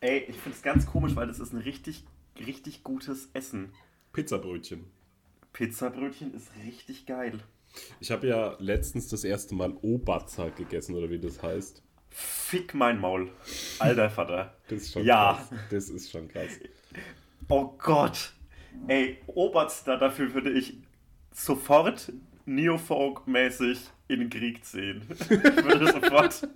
Ey, 0.00 0.24
ich 0.28 0.36
find's 0.36 0.62
ganz 0.62 0.86
komisch, 0.86 1.16
weil 1.16 1.26
das 1.26 1.40
ist 1.40 1.52
ein 1.52 1.60
richtig, 1.60 2.04
richtig 2.38 2.82
gutes 2.84 3.28
Essen. 3.34 3.72
Pizzabrötchen. 4.12 4.84
Pizzabrötchen 5.52 6.32
ist 6.34 6.50
richtig 6.64 7.04
geil. 7.04 7.40
Ich 8.00 8.10
habe 8.10 8.26
ja 8.26 8.56
letztens 8.58 9.08
das 9.08 9.24
erste 9.24 9.54
Mal 9.54 9.72
Obatzer 9.82 10.50
gegessen, 10.50 10.94
oder 10.94 11.10
wie 11.10 11.18
das 11.18 11.42
heißt. 11.42 11.82
Fick 12.10 12.74
mein 12.74 13.00
Maul. 13.00 13.30
Alter 13.78 14.10
Vater. 14.10 14.54
Das 14.68 14.82
ist 14.82 14.92
schon 14.92 15.04
Ja. 15.04 15.34
krass. 15.48 15.58
Das 15.70 15.88
ist 15.90 16.10
schon 16.10 16.28
krass. 16.28 16.50
Oh 17.48 17.74
Gott. 17.78 18.32
Ey, 18.86 19.18
Oberster, 19.26 19.96
dafür 19.98 20.32
würde 20.34 20.50
ich 20.52 20.78
sofort 21.32 22.12
Neofolk-mäßig 22.46 23.78
in 24.08 24.20
den 24.20 24.30
Krieg 24.30 24.64
ziehen. 24.64 25.02
Ich 25.20 25.30
würde 25.64 25.92
sofort 25.92 26.48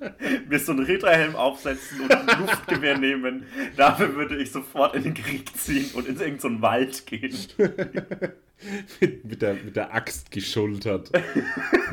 mir 0.49 0.59
so 0.59 0.73
einen 0.73 0.85
Ritterhelm 0.87 1.37
aufsetzen 1.37 2.01
und 2.01 2.11
ein 2.11 2.41
Luftgewehr 2.41 2.97
nehmen. 2.99 3.45
Dafür 3.77 4.15
würde 4.15 4.37
ich 4.39 4.51
sofort 4.51 4.95
in 4.95 5.03
den 5.05 5.15
Krieg 5.15 5.55
ziehen 5.57 5.91
und 5.95 6.07
in 6.09 6.19
irgendeinen 6.19 6.57
so 6.57 6.63
Wald 6.63 7.07
gehen. 7.07 7.37
mit, 9.01 9.25
mit, 9.25 9.43
der, 9.43 9.55
mit 9.55 9.77
der 9.77 9.95
Axt 9.95 10.31
geschultert. 10.31 11.11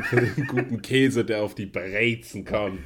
Für 0.09 0.21
den 0.21 0.47
guten 0.47 0.81
Käse, 0.81 1.25
der 1.25 1.41
auf 1.43 1.55
die 1.55 1.65
Brezen 1.65 2.45
kommt. 2.45 2.79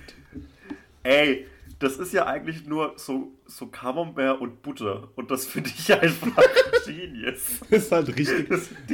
Ey, 1.04 1.46
das 1.80 1.98
ist 1.98 2.13
ja 2.13 2.25
eigentlich 2.25 2.66
nur 2.66 2.94
so, 2.98 3.34
so 3.46 3.68
Camembert 3.68 4.40
und 4.40 4.62
Butter. 4.62 5.10
Und 5.16 5.30
das 5.32 5.46
finde 5.46 5.70
ich 5.78 5.94
einfach 5.94 6.38
genius. 6.86 7.60
Das 7.70 7.84
ist 7.84 7.92
halt 7.92 8.16
richtig. 8.18 8.48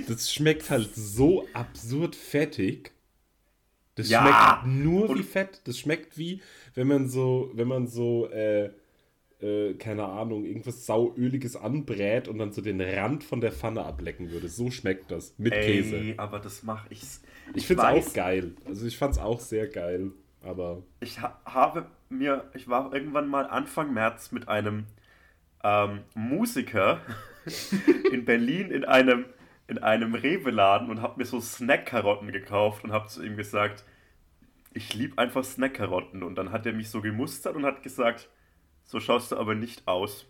Das 0.08 0.34
schmeckt 0.34 0.70
halt 0.70 0.90
so 0.96 1.48
absurd 1.54 2.16
fettig. 2.16 2.92
Das 3.96 4.10
Ja. 4.10 4.62
schmeckt 4.64 4.76
nur 4.84 5.10
wie 5.10 5.20
Und- 5.20 5.24
Fett. 5.26 5.62
Das 5.66 5.78
schmeckt 5.78 6.18
wie, 6.18 6.42
wenn 6.74 6.88
man 6.88 7.08
so, 7.10 7.52
wenn 7.54 7.68
man 7.68 7.86
so, 7.88 8.28
äh, 8.30 8.72
äh, 9.42 9.74
keine 9.76 10.06
Ahnung, 10.06 10.46
irgendwas 10.46 10.86
sauöliges 10.86 11.56
anbrät 11.56 12.28
und 12.28 12.38
dann 12.38 12.52
so 12.52 12.62
den 12.62 12.82
Rand 12.82 13.24
von 13.24 13.42
der 13.42 13.52
Pfanne 13.52 13.84
ablecken 13.86 14.32
würde. 14.32 14.50
So 14.50 14.72
schmeckt 14.72 15.12
das. 15.12 15.34
Mit 15.38 15.54
Käse. 15.54 15.96
Ey, 15.96 16.14
aber 16.18 16.40
das 16.40 16.64
mache 16.64 16.88
ich. 16.90 17.04
Ich 17.54 17.66
finde 17.68 17.84
es 17.84 18.08
auch 18.08 18.14
geil. 18.14 18.54
Also 18.66 18.86
ich 18.86 18.98
fand 18.98 19.14
es 19.14 19.20
auch 19.20 19.40
sehr 19.40 19.68
geil. 19.68 20.12
Aber 20.42 20.84
Ich 21.02 21.22
ha 21.22 21.40
habe 21.46 21.86
mir, 22.10 22.50
ich 22.54 22.68
war 22.68 22.94
irgendwann 22.94 23.28
mal 23.28 23.46
Anfang 23.48 23.94
März 23.94 24.32
mit 24.32 24.48
einem 24.48 24.86
ähm, 25.64 26.02
Musiker 26.16 27.02
in 28.12 28.26
Berlin 28.26 28.72
in 28.72 28.86
einem, 28.86 29.26
in 29.68 29.78
einem 29.80 30.16
Rewe-Laden 30.16 30.90
und 30.90 31.02
habe 31.02 31.20
mir 31.20 31.26
so 31.26 31.40
Snack-Karotten 31.42 32.32
gekauft 32.32 32.84
und 32.84 32.92
habe 32.92 33.08
zu 33.08 33.24
ihm 33.24 33.38
gesagt, 33.38 33.84
ich 34.74 34.94
liebe 34.94 35.18
einfach 35.18 35.44
Snack-Karotten. 35.44 36.24
Und 36.24 36.36
dann 36.36 36.52
hat 36.52 36.66
er 36.66 36.74
mich 36.74 36.90
so 36.90 37.02
gemustert 37.02 37.56
und 37.56 37.66
hat 37.66 37.84
gesagt, 37.84 38.30
so 38.90 39.00
schaust 39.00 39.32
du 39.32 39.38
aber 39.38 39.54
nicht 39.54 39.88
aus. 39.88 40.26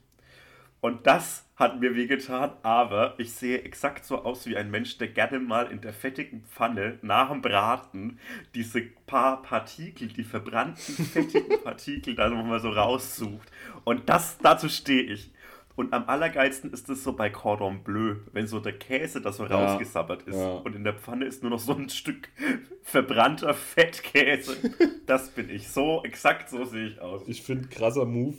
Und 0.82 1.08
das 1.08 1.46
hat 1.56 1.80
mir 1.80 1.96
wehgetan, 1.96 2.52
aber 2.62 3.16
ich 3.18 3.34
sehe 3.34 3.62
exakt 3.64 4.06
so 4.06 4.24
aus 4.24 4.46
wie 4.48 4.56
ein 4.56 4.70
Mensch, 4.70 4.98
der 4.98 5.08
gerne 5.08 5.40
mal 5.40 5.72
in 5.72 5.82
der 5.82 5.94
fettigen 5.94 6.44
Pfanne 6.44 7.00
nach 7.02 7.32
dem 7.32 7.42
Braten 7.42 8.20
diese 8.56 8.82
paar 9.06 9.42
Partikel, 9.42 10.10
die 10.10 10.24
verbrannten 10.24 11.06
fettigen 11.06 11.58
Partikel 11.64 12.16
da 12.16 12.30
nochmal 12.30 12.60
so 12.60 12.70
raussucht. 12.70 13.50
Und 13.86 14.08
das, 14.10 14.38
dazu 14.40 14.68
stehe 14.70 15.04
ich. 15.04 15.32
Und 15.76 15.94
am 15.94 16.10
allergeilsten 16.10 16.74
ist 16.74 16.90
es 16.90 17.06
so 17.06 17.14
bei 17.14 17.30
Cordon 17.30 17.84
Bleu, 17.84 18.16
wenn 18.34 18.48
so 18.48 18.60
der 18.60 18.74
Käse 18.74 19.22
da 19.22 19.32
so 19.32 19.46
Ja, 19.46 19.56
rausgesabbert 19.56 20.24
ist 20.24 20.36
ja. 20.36 20.56
und 20.56 20.76
in 20.76 20.84
der 20.84 20.94
Pfanne 20.94 21.24
ist 21.24 21.42
nur 21.42 21.52
noch 21.52 21.60
so 21.60 21.74
ein 21.74 21.88
Stück 21.88 22.28
verbrannter 22.84 23.54
Fettkäse. 23.54 24.58
Das 25.06 25.30
bin 25.30 25.50
ich. 25.50 25.70
So, 25.70 26.04
exakt 26.04 26.50
so 26.52 26.66
sehe 26.66 26.86
ich 26.86 27.02
aus. 27.02 27.24
ich 27.26 27.42
finde, 27.42 27.68
krasser 27.68 28.06
Move 28.06 28.38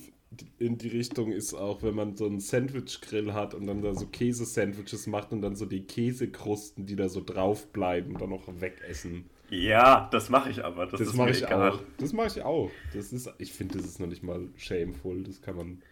in 0.58 0.78
die 0.78 0.88
Richtung 0.88 1.32
ist 1.32 1.54
auch, 1.54 1.82
wenn 1.82 1.94
man 1.94 2.16
so 2.16 2.26
einen 2.26 2.40
Sandwich-Grill 2.40 3.32
hat 3.34 3.54
und 3.54 3.66
dann 3.66 3.82
da 3.82 3.94
so 3.94 4.06
Käse-Sandwiches 4.06 5.06
macht 5.06 5.32
und 5.32 5.42
dann 5.42 5.56
so 5.56 5.66
die 5.66 5.82
Käsekrusten, 5.82 6.86
die 6.86 6.96
da 6.96 7.08
so 7.08 7.20
drauf 7.24 7.66
bleiben, 7.72 8.16
dann 8.18 8.30
noch 8.30 8.46
wegessen. 8.60 9.28
Ja, 9.50 10.08
das 10.12 10.28
mache 10.28 10.50
ich 10.50 10.64
aber. 10.64 10.86
Das, 10.86 11.00
Das 11.00 11.14
mache 11.14 11.30
ich 11.30 11.42
egal. 11.42 11.72
auch. 11.72 11.80
Das 11.98 12.12
mache 12.12 12.28
ich 12.28 12.42
auch. 12.42 12.70
Das 12.94 13.12
ist, 13.12 13.28
ich 13.38 13.52
finde, 13.52 13.78
das 13.78 13.86
ist 13.86 13.98
noch 13.98 14.06
nicht 14.06 14.22
mal 14.22 14.48
shameful. 14.56 15.24
Das 15.24 15.42
kann 15.42 15.56
man, 15.56 15.82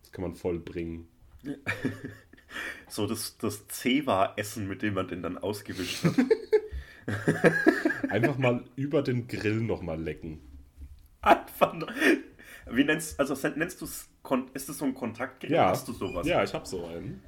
das 0.00 0.12
kann 0.12 0.22
man 0.22 0.34
voll 0.34 0.58
bringen. 0.58 1.08
So 2.86 3.06
das, 3.06 3.38
das 3.38 3.66
Zewa-Essen, 3.68 4.68
mit 4.68 4.82
dem 4.82 4.92
man 4.92 5.08
den 5.08 5.22
dann 5.22 5.38
ausgewischt 5.38 6.04
hat. 6.04 6.14
Einfach 8.10 8.38
mal 8.38 8.64
über 8.76 9.02
den 9.02 9.26
Grill 9.26 9.60
nochmal 9.60 10.00
lecken. 10.00 10.40
Einfach. 11.22 11.74
Wie 12.70 12.84
nennst 12.84 13.18
also 13.18 13.34
nennst 13.56 13.80
du 13.80 13.84
es 13.86 14.08
ist 14.54 14.68
das 14.68 14.78
so 14.78 14.84
ein 14.84 14.94
Kontaktgrill? 14.94 15.52
Ja. 15.52 15.70
Hast 15.70 15.88
du 15.88 15.92
sowas? 15.92 16.26
Ja, 16.26 16.42
ich 16.44 16.54
habe 16.54 16.66
so 16.66 16.84
einen. 16.86 17.22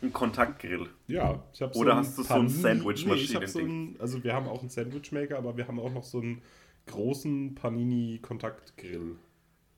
Ein 0.00 0.12
Kontaktgrill. 0.12 0.88
Ja, 1.08 1.42
ich 1.52 1.60
habe 1.60 1.74
so 1.74 1.80
Oder 1.80 1.96
hast 1.96 2.16
du 2.18 2.22
so 2.22 2.34
ein 2.34 2.48
Sandwich-Maschinen- 2.48 3.40
Nee, 3.40 3.46
so 3.46 3.58
einen, 3.58 3.96
also 3.98 4.22
wir 4.22 4.32
haben 4.32 4.46
auch 4.46 4.60
einen 4.60 4.68
Sandwichmaker, 4.68 5.36
aber 5.38 5.56
wir 5.56 5.66
haben 5.66 5.80
auch 5.80 5.92
noch 5.92 6.04
so 6.04 6.20
einen 6.20 6.40
großen 6.86 7.56
Panini-Kontaktgrill. 7.56 9.16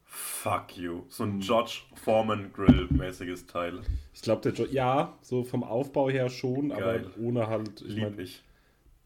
Fuck 0.05 0.77
you. 0.77 1.03
So 1.09 1.25
ein 1.25 1.39
George 1.41 1.83
Foreman 1.95 2.53
Grill-mäßiges 2.53 3.47
Teil. 3.47 3.81
Ich 4.13 4.23
glaube, 4.23 4.43
der 4.43 4.53
Jo- 4.53 4.71
ja, 4.71 5.17
so 5.23 5.45
vom 5.45 5.63
Aufbau 5.63 6.11
her 6.11 6.29
schon, 6.29 6.71
Geil. 6.71 7.07
aber 7.17 7.25
ohne 7.25 7.47
halt, 7.47 7.81
ich 7.81 7.95
Lieb 7.95 8.11
meine, 8.11 8.23
ich. 8.23 8.43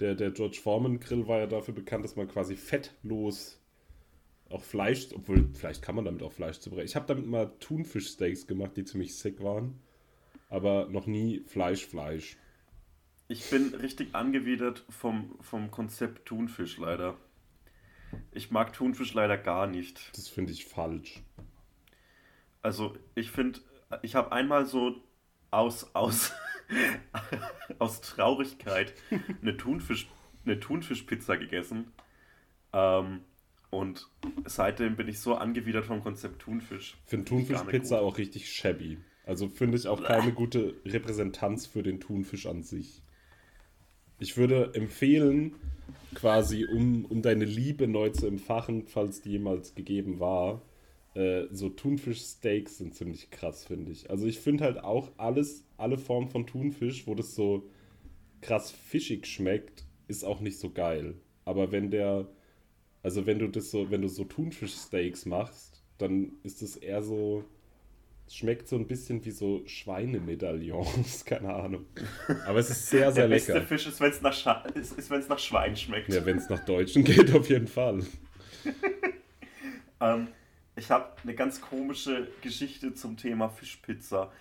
der, 0.01 0.15
der 0.15 0.31
George 0.31 0.59
Foreman 0.63 0.99
Grill 0.99 1.29
war 1.29 1.39
ja 1.41 1.47
dafür 1.47 1.75
bekannt, 1.75 2.05
dass 2.05 2.17
man 2.17 2.27
quasi 2.27 2.57
fettlos 2.57 3.61
auch 4.51 4.63
Fleisch, 4.63 5.09
obwohl 5.15 5.49
vielleicht 5.55 5.83
kann 5.83 5.97
man 5.97 6.05
damit 6.05 6.23
auch 6.23 6.33
Fleisch 6.33 6.59
zubereiten. 6.61 6.87
Ich 6.87 6.97
habe 6.97 7.07
damit 7.07 7.27
mal 7.27 7.53
Thunfischsteaks 7.61 8.47
gemacht, 8.47 8.77
die 8.77 8.85
ziemlich 8.85 9.17
sick 9.17 9.43
waren, 9.43 9.81
aber 10.49 10.87
noch 10.87 11.07
nie 11.07 11.41
Fleisch, 11.47 11.87
Fleisch. 11.87 12.37
Ich 13.27 13.49
bin 13.51 13.75
richtig 13.75 14.15
angewidert 14.15 14.85
vom, 14.91 15.37
vom 15.41 15.71
Konzept 15.71 16.27
Thunfisch 16.27 16.77
leider. 16.79 17.17
Ich 18.33 18.51
mag 18.51 18.73
Thunfisch 18.73 19.15
leider 19.15 19.39
gar 19.39 19.67
nicht. 19.67 20.11
Das 20.17 20.29
finde 20.29 20.53
ich 20.53 20.67
falsch. 20.67 21.23
Also 22.63 22.97
ich 23.15 23.31
finde, 23.31 23.61
ich 24.03 24.15
habe 24.15 24.33
einmal 24.33 24.67
so 24.67 25.03
aus, 25.51 25.95
aus, 25.95 26.33
aus 27.79 28.01
Traurigkeit 28.03 28.95
eine, 29.43 29.57
Thunfisch, 29.57 30.09
eine 30.45 30.61
Thunfischpizza 30.61 31.37
gegessen. 31.37 31.93
Ähm, 32.73 33.21
und 33.77 34.09
seitdem 34.47 34.97
bin 34.97 35.09
ich 35.09 35.21
so 35.21 35.35
angewidert 35.35 35.87
vom 35.87 36.03
Konzept 36.03 36.41
Thunfisch. 36.41 36.97
Finde 37.05 37.31
Gar 37.31 37.39
nicht 37.39 37.49
Thunfischpizza 37.49 37.99
auch 37.99 38.19
richtig 38.19 38.51
shabby. 38.51 38.99
Also 39.27 39.49
finde 39.49 39.77
ich 39.77 39.89
auch 39.89 40.03
keine 40.03 40.33
gute 40.33 40.75
Repräsentanz 40.85 41.67
für 41.67 41.83
den 41.83 42.01
Thunfisch 42.01 42.47
an 42.47 42.63
sich. 42.63 43.03
Ich 44.19 44.37
würde 44.37 44.73
empfehlen, 44.75 45.55
quasi, 46.15 46.67
um, 46.67 47.05
um 47.07 47.23
deine 47.23 47.45
Liebe 47.45 47.89
neu 47.89 48.11
zu 48.11 48.27
empfachen, 48.27 48.87
falls 48.87 49.23
die 49.23 49.31
jemals 49.31 49.75
gegeben 49.75 50.21
war, 50.21 50.63
äh, 51.15 51.47
so 51.51 51.69
Thunfischsteaks 51.69 52.79
sind 52.79 52.95
ziemlich 52.95 53.31
krass, 53.31 53.65
finde 53.65 53.93
ich. 53.93 54.11
Also 54.11 54.27
ich 54.27 54.41
finde 54.41 54.65
halt 54.65 54.83
auch 54.83 55.11
alles, 55.17 55.67
alle 55.77 55.99
Formen 55.99 56.29
von 56.29 56.47
Thunfisch, 56.47 57.07
wo 57.07 57.15
das 57.15 57.35
so 57.35 57.69
krass 58.41 58.71
fischig 58.71 59.27
schmeckt, 59.27 59.85
ist 60.07 60.25
auch 60.25 60.41
nicht 60.41 60.59
so 60.59 60.71
geil. 60.71 61.15
Aber 61.45 61.73
wenn 61.73 61.91
der, 61.91 62.29
also 63.05 63.27
wenn 63.27 63.41
du 63.41 63.49
das 63.49 63.71
so, 63.73 63.91
wenn 63.93 64.03
du 64.03 64.09
so 64.09 64.25
Thunfischsteaks 64.25 65.27
machst, 65.27 65.85
dann 65.99 66.33
ist 66.45 66.63
es 66.63 66.77
eher 66.77 67.03
so, 67.05 67.45
es 68.27 68.37
schmeckt 68.37 68.69
so 68.69 68.77
ein 68.77 68.87
bisschen 68.89 69.25
wie 69.25 69.33
so 69.33 69.63
Schweinemedaillons, 69.67 71.25
keine 71.27 71.55
Ahnung. 71.55 71.87
Aber 72.47 72.61
es 72.61 72.71
ist 72.71 72.91
sehr, 72.91 73.13
sehr 73.13 73.25
Der 73.25 73.29
beste 73.29 73.53
lecker. 73.55 73.67
Fisch 73.67 73.87
ist, 73.87 74.01
wenn 74.01 74.11
es 74.11 74.23
nach, 74.23 74.35
Scha- 74.35 74.67
ist, 74.75 74.99
ist, 74.99 75.11
wenn's 75.11 75.29
nach 75.29 75.39
Schwein 75.39 75.77
schmeckt. 75.77 76.15
Ja, 76.15 76.25
wenn 76.25 76.39
es 76.39 76.49
nach 76.49 76.65
Deutschen 76.65 77.05
geht, 77.05 77.35
auf 77.35 77.49
jeden 77.51 77.69
Fall. 77.69 78.03
Ähm, 80.01 80.29
ich 80.77 80.91
habe 80.91 81.13
eine 81.23 81.35
ganz 81.35 81.61
komische 81.61 82.29
Geschichte 82.41 82.95
zum 82.95 83.17
Thema 83.17 83.49
Fischpizza, 83.49 84.33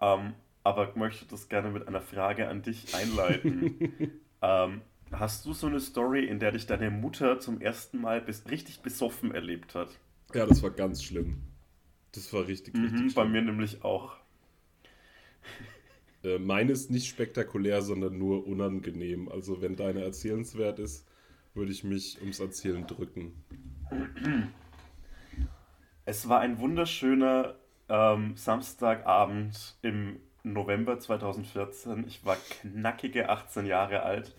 ähm, 0.00 0.34
aber 0.64 0.92
möchte 0.96 1.26
das 1.26 1.48
gerne 1.48 1.70
mit 1.70 1.86
einer 1.88 2.00
Frage 2.00 2.48
an 2.48 2.62
dich 2.62 2.94
einleiten. 2.94 3.66
ähm, 4.42 4.82
hast 5.12 5.46
du 5.46 5.52
so 5.52 5.66
eine 5.68 5.80
Story, 5.80 6.24
in 6.26 6.38
der 6.40 6.52
dich 6.52 6.66
deine 6.66 6.90
Mutter 6.90 7.38
zum 7.40 7.60
ersten 7.60 8.00
Mal 8.00 8.20
bis, 8.20 8.48
richtig 8.50 8.80
besoffen 8.82 9.32
erlebt 9.34 9.74
hat? 9.74 9.98
Ja, 10.34 10.46
das 10.46 10.62
war 10.64 10.70
ganz 10.72 11.02
schlimm. 11.04 11.42
Das 12.12 12.32
war 12.32 12.46
richtig, 12.48 12.82
richtig 12.82 13.08
Mhm, 13.08 13.14
bei 13.14 13.24
schlimm. 13.24 13.32
mir 13.32 13.40
nämlich 13.42 13.82
auch. 13.84 14.16
Äh, 16.24 16.38
meine 16.38 16.72
ist 16.72 16.90
nicht 16.90 17.06
spektakulär, 17.08 17.82
sondern 17.82 18.18
nur 18.18 18.46
unangenehm. 18.46 19.28
Also 19.28 19.60
wenn 19.62 19.76
deine 19.76 20.02
erzählenswert 20.04 20.78
ist, 20.78 21.06
würde 21.54 21.72
ich 21.72 21.84
mich 21.84 22.20
ums 22.20 22.40
Erzählen 22.40 22.86
drücken. 22.86 23.34
Es 26.04 26.28
war 26.28 26.40
ein 26.40 26.58
wunderschöner 26.58 27.56
ähm, 27.88 28.36
Samstagabend 28.36 29.76
im 29.82 30.20
November 30.42 30.98
2014. 30.98 32.04
Ich 32.06 32.24
war 32.24 32.36
knackige 32.36 33.28
18 33.28 33.66
Jahre 33.66 34.02
alt 34.02 34.34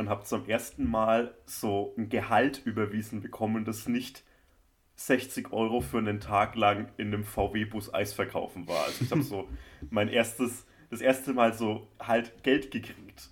und 0.00 0.08
habe 0.08 0.24
zum 0.24 0.48
ersten 0.48 0.90
Mal 0.90 1.34
so 1.44 1.94
ein 1.98 2.08
Gehalt 2.08 2.62
überwiesen 2.64 3.20
bekommen, 3.20 3.66
das 3.66 3.86
nicht 3.86 4.24
60 4.96 5.52
Euro 5.52 5.82
für 5.82 5.98
einen 5.98 6.20
Tag 6.20 6.56
lang 6.56 6.90
in 6.96 7.08
einem 7.08 7.22
VW-Bus 7.22 7.92
Eis 7.92 8.14
verkaufen 8.14 8.66
war. 8.66 8.84
Also 8.84 9.04
ich 9.04 9.10
habe 9.10 9.22
so 9.22 9.48
mein 9.90 10.08
erstes, 10.08 10.64
das 10.88 11.02
erste 11.02 11.34
Mal 11.34 11.52
so 11.52 11.86
halt 12.00 12.42
Geld 12.42 12.70
gekriegt. 12.70 13.28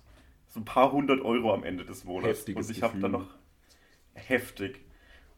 So 0.47 0.59
ein 0.59 0.65
paar 0.65 0.91
hundert 0.91 1.21
Euro 1.21 1.51
am 1.55 1.63
Ende 1.63 1.85
des 1.85 2.03
Monats. 2.03 2.39
Heftiges 2.39 2.67
und 2.67 2.77
ich 2.77 2.83
habe 2.83 2.99
dann 2.99 3.11
noch 3.13 3.33
heftig. 4.13 4.79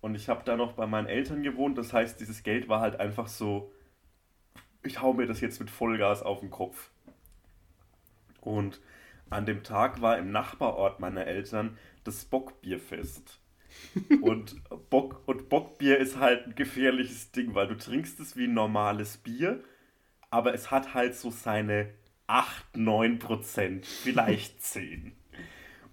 Und 0.01 0.15
ich 0.15 0.27
habe 0.27 0.41
da 0.43 0.57
noch 0.57 0.73
bei 0.73 0.85
meinen 0.85 1.07
Eltern 1.07 1.43
gewohnt. 1.43 1.77
Das 1.77 1.93
heißt, 1.93 2.19
dieses 2.19 2.43
Geld 2.43 2.67
war 2.67 2.81
halt 2.81 2.99
einfach 2.99 3.27
so, 3.27 3.71
ich 4.83 5.01
hau 5.01 5.13
mir 5.13 5.27
das 5.27 5.39
jetzt 5.39 5.61
mit 5.61 5.69
Vollgas 5.69 6.23
auf 6.23 6.41
den 6.41 6.49
Kopf. 6.49 6.89
Und 8.41 8.81
an 9.31 9.45
dem 9.45 9.63
Tag 9.63 10.01
war 10.01 10.17
im 10.17 10.31
Nachbarort 10.31 10.99
meiner 10.99 11.25
Eltern 11.25 11.77
das 12.03 12.25
Bockbierfest. 12.25 13.39
und, 14.21 14.61
Bock, 14.89 15.23
und 15.25 15.49
Bockbier 15.49 15.97
ist 15.97 16.19
halt 16.19 16.45
ein 16.45 16.55
gefährliches 16.55 17.31
Ding, 17.31 17.55
weil 17.55 17.67
du 17.67 17.77
trinkst 17.77 18.19
es 18.19 18.35
wie 18.35 18.45
ein 18.45 18.53
normales 18.53 19.17
Bier, 19.17 19.63
aber 20.29 20.53
es 20.53 20.71
hat 20.71 20.93
halt 20.93 21.15
so 21.15 21.31
seine 21.31 21.89
8, 22.27 22.77
9 22.77 23.19
Prozent, 23.19 23.85
vielleicht 23.85 24.61
10. 24.63 25.13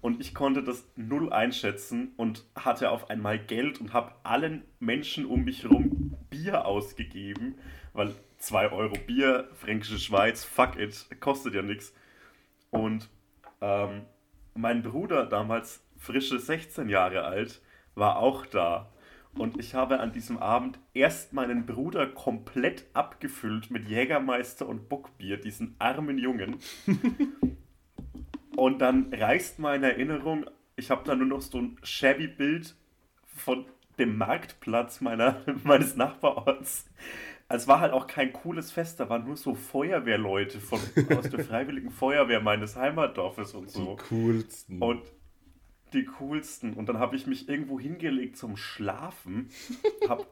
Und 0.01 0.21
ich 0.21 0.33
konnte 0.33 0.63
das 0.63 0.87
null 0.95 1.33
einschätzen 1.33 2.13
und 2.15 2.45
hatte 2.55 2.91
auf 2.91 3.09
einmal 3.09 3.37
Geld 3.37 3.81
und 3.81 3.91
habe 3.91 4.13
allen 4.23 4.63
Menschen 4.79 5.25
um 5.25 5.43
mich 5.43 5.63
herum 5.63 6.15
Bier 6.29 6.65
ausgegeben, 6.65 7.55
weil 7.91 8.15
2 8.37 8.71
Euro 8.71 8.95
Bier, 9.07 9.49
Fränkische 9.55 9.99
Schweiz, 9.99 10.45
fuck 10.45 10.77
it, 10.77 11.07
kostet 11.19 11.53
ja 11.53 11.61
nichts. 11.61 11.93
Und 12.71 13.09
ähm, 13.61 14.03
mein 14.53 14.83
Bruder, 14.83 15.25
damals 15.25 15.83
frische 15.97 16.39
16 16.39 16.89
Jahre 16.89 17.23
alt, 17.23 17.61
war 17.95 18.17
auch 18.17 18.45
da. 18.45 18.91
Und 19.33 19.59
ich 19.59 19.75
habe 19.75 19.99
an 19.99 20.11
diesem 20.11 20.37
Abend 20.37 20.79
erst 20.93 21.33
meinen 21.33 21.65
Bruder 21.65 22.07
komplett 22.07 22.85
abgefüllt 22.93 23.69
mit 23.69 23.87
Jägermeister 23.87 24.67
und 24.67 24.89
Bockbier, 24.89 25.37
diesen 25.37 25.75
armen 25.79 26.17
Jungen. 26.17 26.57
und 28.55 28.79
dann 28.79 29.13
reißt 29.13 29.59
meine 29.59 29.91
Erinnerung, 29.91 30.45
ich 30.75 30.89
habe 30.89 31.03
da 31.05 31.15
nur 31.15 31.27
noch 31.27 31.41
so 31.41 31.59
ein 31.59 31.77
shabby 31.83 32.27
Bild 32.27 32.75
von 33.25 33.65
dem 33.99 34.17
Marktplatz 34.17 35.01
meiner, 35.01 35.41
meines 35.63 35.95
Nachbarorts. 35.95 36.85
Es 37.51 37.67
war 37.67 37.79
halt 37.79 37.93
auch 37.93 38.05
kein 38.05 38.31
cooles 38.31 38.71
Fest, 38.71 38.99
da 38.99 39.09
waren 39.09 39.25
nur 39.25 39.35
so 39.35 39.55
Feuerwehrleute 39.55 40.59
von, 40.59 40.79
aus 41.17 41.29
der 41.29 41.39
Freiwilligen 41.43 41.89
Feuerwehr 41.89 42.41
meines 42.41 42.75
Heimatdorfes 42.75 43.55
und 43.55 43.71
so. 43.71 43.95
Die 43.95 44.15
coolsten. 44.15 44.81
Und 44.81 45.01
die 45.93 46.05
coolsten. 46.05 46.73
Und 46.73 46.87
dann 46.87 46.99
habe 46.99 47.15
ich 47.15 47.25
mich 47.25 47.49
irgendwo 47.49 47.79
hingelegt 47.79 48.37
zum 48.37 48.55
Schlafen, 48.55 49.49
habe 50.07 50.27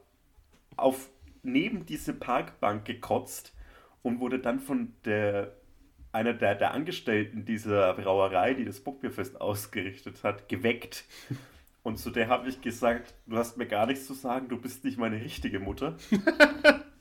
auf 0.76 1.10
neben 1.42 1.88
diese 1.88 2.14
Parkbank 2.14 2.86
gekotzt 2.86 3.56
und 4.04 4.20
wurde 4.20 4.38
dann 4.38 4.60
von 4.60 4.94
der 5.06 5.56
einer 6.12 6.34
der, 6.34 6.56
der 6.56 6.72
Angestellten 6.72 7.46
dieser 7.46 7.94
Brauerei, 7.94 8.54
die 8.54 8.66
das 8.66 8.80
Bockbierfest 8.80 9.42
ausgerichtet 9.42 10.24
hat, 10.24 10.50
geweckt. 10.50 11.06
Und 11.84 11.98
zu 11.98 12.10
der 12.10 12.28
habe 12.28 12.50
ich 12.50 12.62
gesagt, 12.62 13.14
du 13.28 13.38
hast 13.38 13.58
mir 13.58 13.68
gar 13.68 13.86
nichts 13.86 14.08
zu 14.08 14.14
sagen, 14.14 14.50
du 14.50 14.58
bist 14.60 14.84
nicht 14.84 14.98
meine 14.98 15.22
richtige 15.22 15.60
Mutter. 15.60 15.98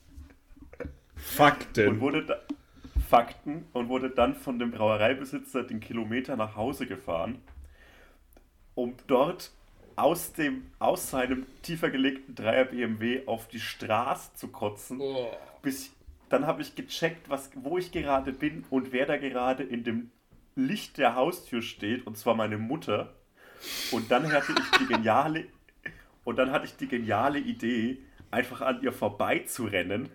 Fakten. 1.27 1.89
Und 1.89 2.01
wurde 2.01 2.25
da, 2.25 2.37
Fakten 3.09 3.67
und 3.73 3.89
wurde 3.89 4.11
dann 4.11 4.35
von 4.35 4.59
dem 4.59 4.71
Brauereibesitzer 4.71 5.63
den 5.63 5.81
Kilometer 5.81 6.37
nach 6.37 6.57
Hause 6.57 6.87
gefahren 6.87 7.41
um 8.77 8.95
dort 9.09 9.51
aus, 9.97 10.33
dem, 10.35 10.71
aus 10.79 11.11
seinem 11.11 11.47
tiefer 11.63 11.91
gelegten 11.91 12.37
Dreier 12.37 12.67
BMW 12.67 13.23
auf 13.27 13.49
die 13.49 13.59
Straße 13.59 14.35
zu 14.35 14.49
kotzen. 14.49 15.01
Oh. 15.01 15.29
Bis, 15.63 15.91
dann 16.29 16.47
habe 16.47 16.63
ich 16.63 16.77
gecheckt, 16.77 17.29
was, 17.29 17.51
wo 17.55 17.79
ich 17.79 17.91
gerade 17.91 18.33
bin 18.33 18.65
und 18.71 18.93
wer 18.93 19.07
da 19.07 19.17
gerade 19.17 19.65
in 19.65 19.83
dem 19.83 20.11
Licht 20.55 20.99
der 20.99 21.17
Haustür 21.17 21.63
steht, 21.63 22.07
und 22.07 22.17
zwar 22.17 22.35
meine 22.35 22.59
Mutter. 22.59 23.15
Und 23.91 24.11
dann 24.11 24.31
hatte 24.31 24.53
ich 24.53 24.79
die 24.79 24.87
geniale, 24.87 25.47
und 26.25 26.37
dann 26.37 26.51
hatte 26.51 26.67
ich 26.67 26.77
die 26.77 26.89
geniale 26.89 27.39
Idee, 27.39 27.99
einfach 28.31 28.61
an 28.61 28.83
ihr 28.83 28.93
vorbeizurennen 28.93 30.11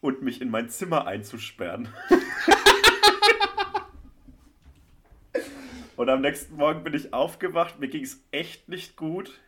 und 0.00 0.22
mich 0.22 0.40
in 0.40 0.50
mein 0.50 0.68
Zimmer 0.68 1.06
einzusperren. 1.06 1.88
Und 5.96 6.10
am 6.10 6.20
nächsten 6.20 6.56
Morgen 6.56 6.84
bin 6.84 6.92
ich 6.92 7.14
aufgewacht, 7.14 7.80
mir 7.80 7.88
ging 7.88 8.04
es 8.04 8.22
echt 8.30 8.68
nicht 8.68 8.96
gut. 8.96 9.40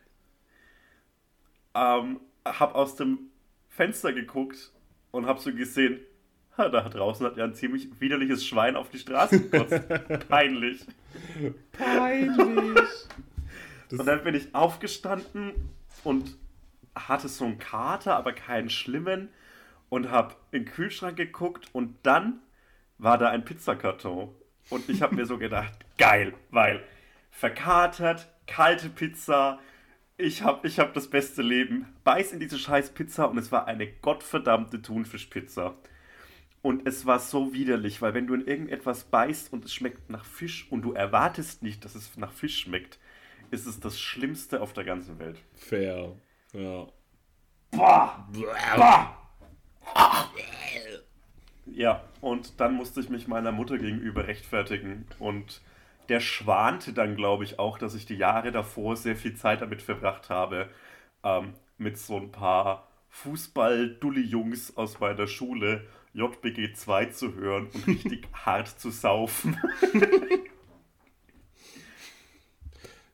Ähm, 1.75 2.19
hab 2.43 2.73
aus 2.73 2.95
dem 2.95 3.29
Fenster 3.69 4.13
geguckt 4.13 4.71
und 5.11 5.27
hab 5.27 5.39
so 5.39 5.53
gesehen, 5.53 5.99
ha, 6.57 6.69
da 6.69 6.89
draußen 6.89 7.25
hat 7.25 7.37
ja 7.37 7.43
ein 7.43 7.53
ziemlich 7.53 7.87
widerliches 8.01 8.45
Schwein 8.45 8.75
auf 8.75 8.89
die 8.89 8.97
Straße 8.97 9.47
gekotzt. 9.47 10.27
Peinlich. 10.27 10.85
Peinlich. 11.71 12.89
und 13.91 14.05
dann 14.05 14.23
bin 14.23 14.33
ich 14.33 14.53
aufgestanden 14.55 15.53
und 16.03 16.35
hatte 16.95 17.27
so 17.27 17.45
einen 17.45 17.59
Kater, 17.59 18.15
aber 18.15 18.33
keinen 18.33 18.71
schlimmen 18.71 19.29
und 19.89 20.11
hab 20.11 20.37
in 20.51 20.65
den 20.65 20.71
Kühlschrank 20.71 21.17
geguckt 21.17 21.67
und 21.73 21.95
dann 22.03 22.41
war 22.97 23.17
da 23.17 23.29
ein 23.29 23.45
Pizzakarton. 23.45 24.33
Und 24.69 24.89
ich 24.89 25.01
habe 25.01 25.15
mir 25.15 25.25
so 25.25 25.37
gedacht, 25.37 25.73
geil, 25.97 26.33
weil 26.51 26.83
verkatert, 27.31 28.29
kalte 28.47 28.89
Pizza, 28.89 29.59
ich 30.17 30.43
habe 30.43 30.67
ich 30.67 30.79
hab 30.79 30.93
das 30.93 31.09
beste 31.09 31.41
Leben. 31.41 31.87
Beiß 32.03 32.33
in 32.33 32.39
diese 32.39 32.59
scheiß 32.59 32.91
Pizza 32.91 33.29
und 33.29 33.37
es 33.37 33.51
war 33.51 33.67
eine 33.67 33.87
gottverdammte 33.87 34.81
Thunfischpizza. 34.81 35.75
Und 36.61 36.85
es 36.85 37.05
war 37.05 37.19
so 37.19 37.53
widerlich, 37.53 38.01
weil 38.01 38.13
wenn 38.13 38.27
du 38.27 38.33
in 38.33 38.45
irgendetwas 38.45 39.05
beißt 39.05 39.53
und 39.53 39.63
es 39.63 39.73
schmeckt 39.73 40.09
nach 40.09 40.25
Fisch 40.25 40.67
und 40.69 40.81
du 40.81 40.91
erwartest 40.91 41.63
nicht, 41.63 41.85
dass 41.85 41.95
es 41.95 42.17
nach 42.17 42.33
Fisch 42.33 42.59
schmeckt, 42.59 42.99
ist 43.49 43.65
es 43.65 43.79
das 43.79 43.99
Schlimmste 43.99 44.61
auf 44.61 44.73
der 44.73 44.83
ganzen 44.83 45.19
Welt. 45.19 45.41
Fair. 45.55 46.17
Ja. 46.51 46.87
Boah! 47.71 48.27
Boah! 48.75 49.18
Ja, 51.65 52.03
und 52.19 52.59
dann 52.59 52.73
musste 52.73 52.99
ich 52.99 53.09
mich 53.09 53.27
meiner 53.27 53.51
Mutter 53.51 53.77
gegenüber 53.77 54.27
rechtfertigen. 54.27 55.05
Und 55.17 55.61
der 56.09 56.19
schwante 56.19 56.91
dann, 56.91 57.15
glaube 57.15 57.43
ich, 57.43 57.59
auch, 57.59 57.77
dass 57.77 57.95
ich 57.95 58.05
die 58.05 58.17
Jahre 58.17 58.51
davor 58.51 58.95
sehr 58.95 59.15
viel 59.15 59.35
Zeit 59.35 59.61
damit 59.61 59.81
verbracht 59.81 60.29
habe, 60.29 60.69
ähm, 61.23 61.53
mit 61.77 61.97
so 61.97 62.17
ein 62.17 62.31
paar 62.31 62.87
Fußball-Dulli-Jungs 63.09 64.75
aus 64.75 64.99
meiner 64.99 65.27
Schule 65.27 65.87
JBG 66.13 66.73
2 66.73 67.05
zu 67.05 67.35
hören 67.35 67.67
und 67.73 67.87
richtig 67.87 68.27
hart 68.33 68.67
zu 68.67 68.89
saufen. 68.89 69.57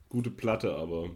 Gute 0.09 0.31
Platte, 0.31 0.73
aber. 0.75 1.09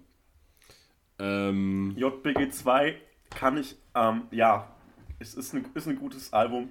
Ähm, 1.20 1.96
JBG 1.98 2.50
2 2.50 2.96
kann 3.30 3.58
ich, 3.58 3.78
ähm, 3.96 4.24
ja, 4.32 4.76
es 5.20 5.34
ist 5.34 5.54
ein, 5.54 5.66
ist 5.74 5.88
ein 5.88 5.98
gutes 5.98 6.34
Album. 6.34 6.70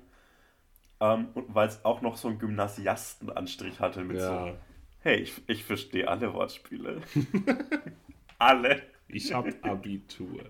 Ähm, 1.01 1.29
und 1.35 1.55
weil 1.55 1.69
es 1.69 1.85
auch 1.85 2.01
noch 2.01 2.17
so 2.17 2.29
einen 2.29 2.39
Gymnasiastenanstrich 2.39 3.79
hatte 3.79 4.03
mit 4.03 4.17
ja. 4.19 4.47
so, 4.47 4.57
hey, 5.01 5.17
ich, 5.21 5.41
ich 5.47 5.65
verstehe 5.65 6.09
alle 6.09 6.33
Wortspiele. 6.35 7.01
alle. 8.39 8.83
Ich 9.07 9.33
habe 9.33 9.55
Abitur. 9.63 10.41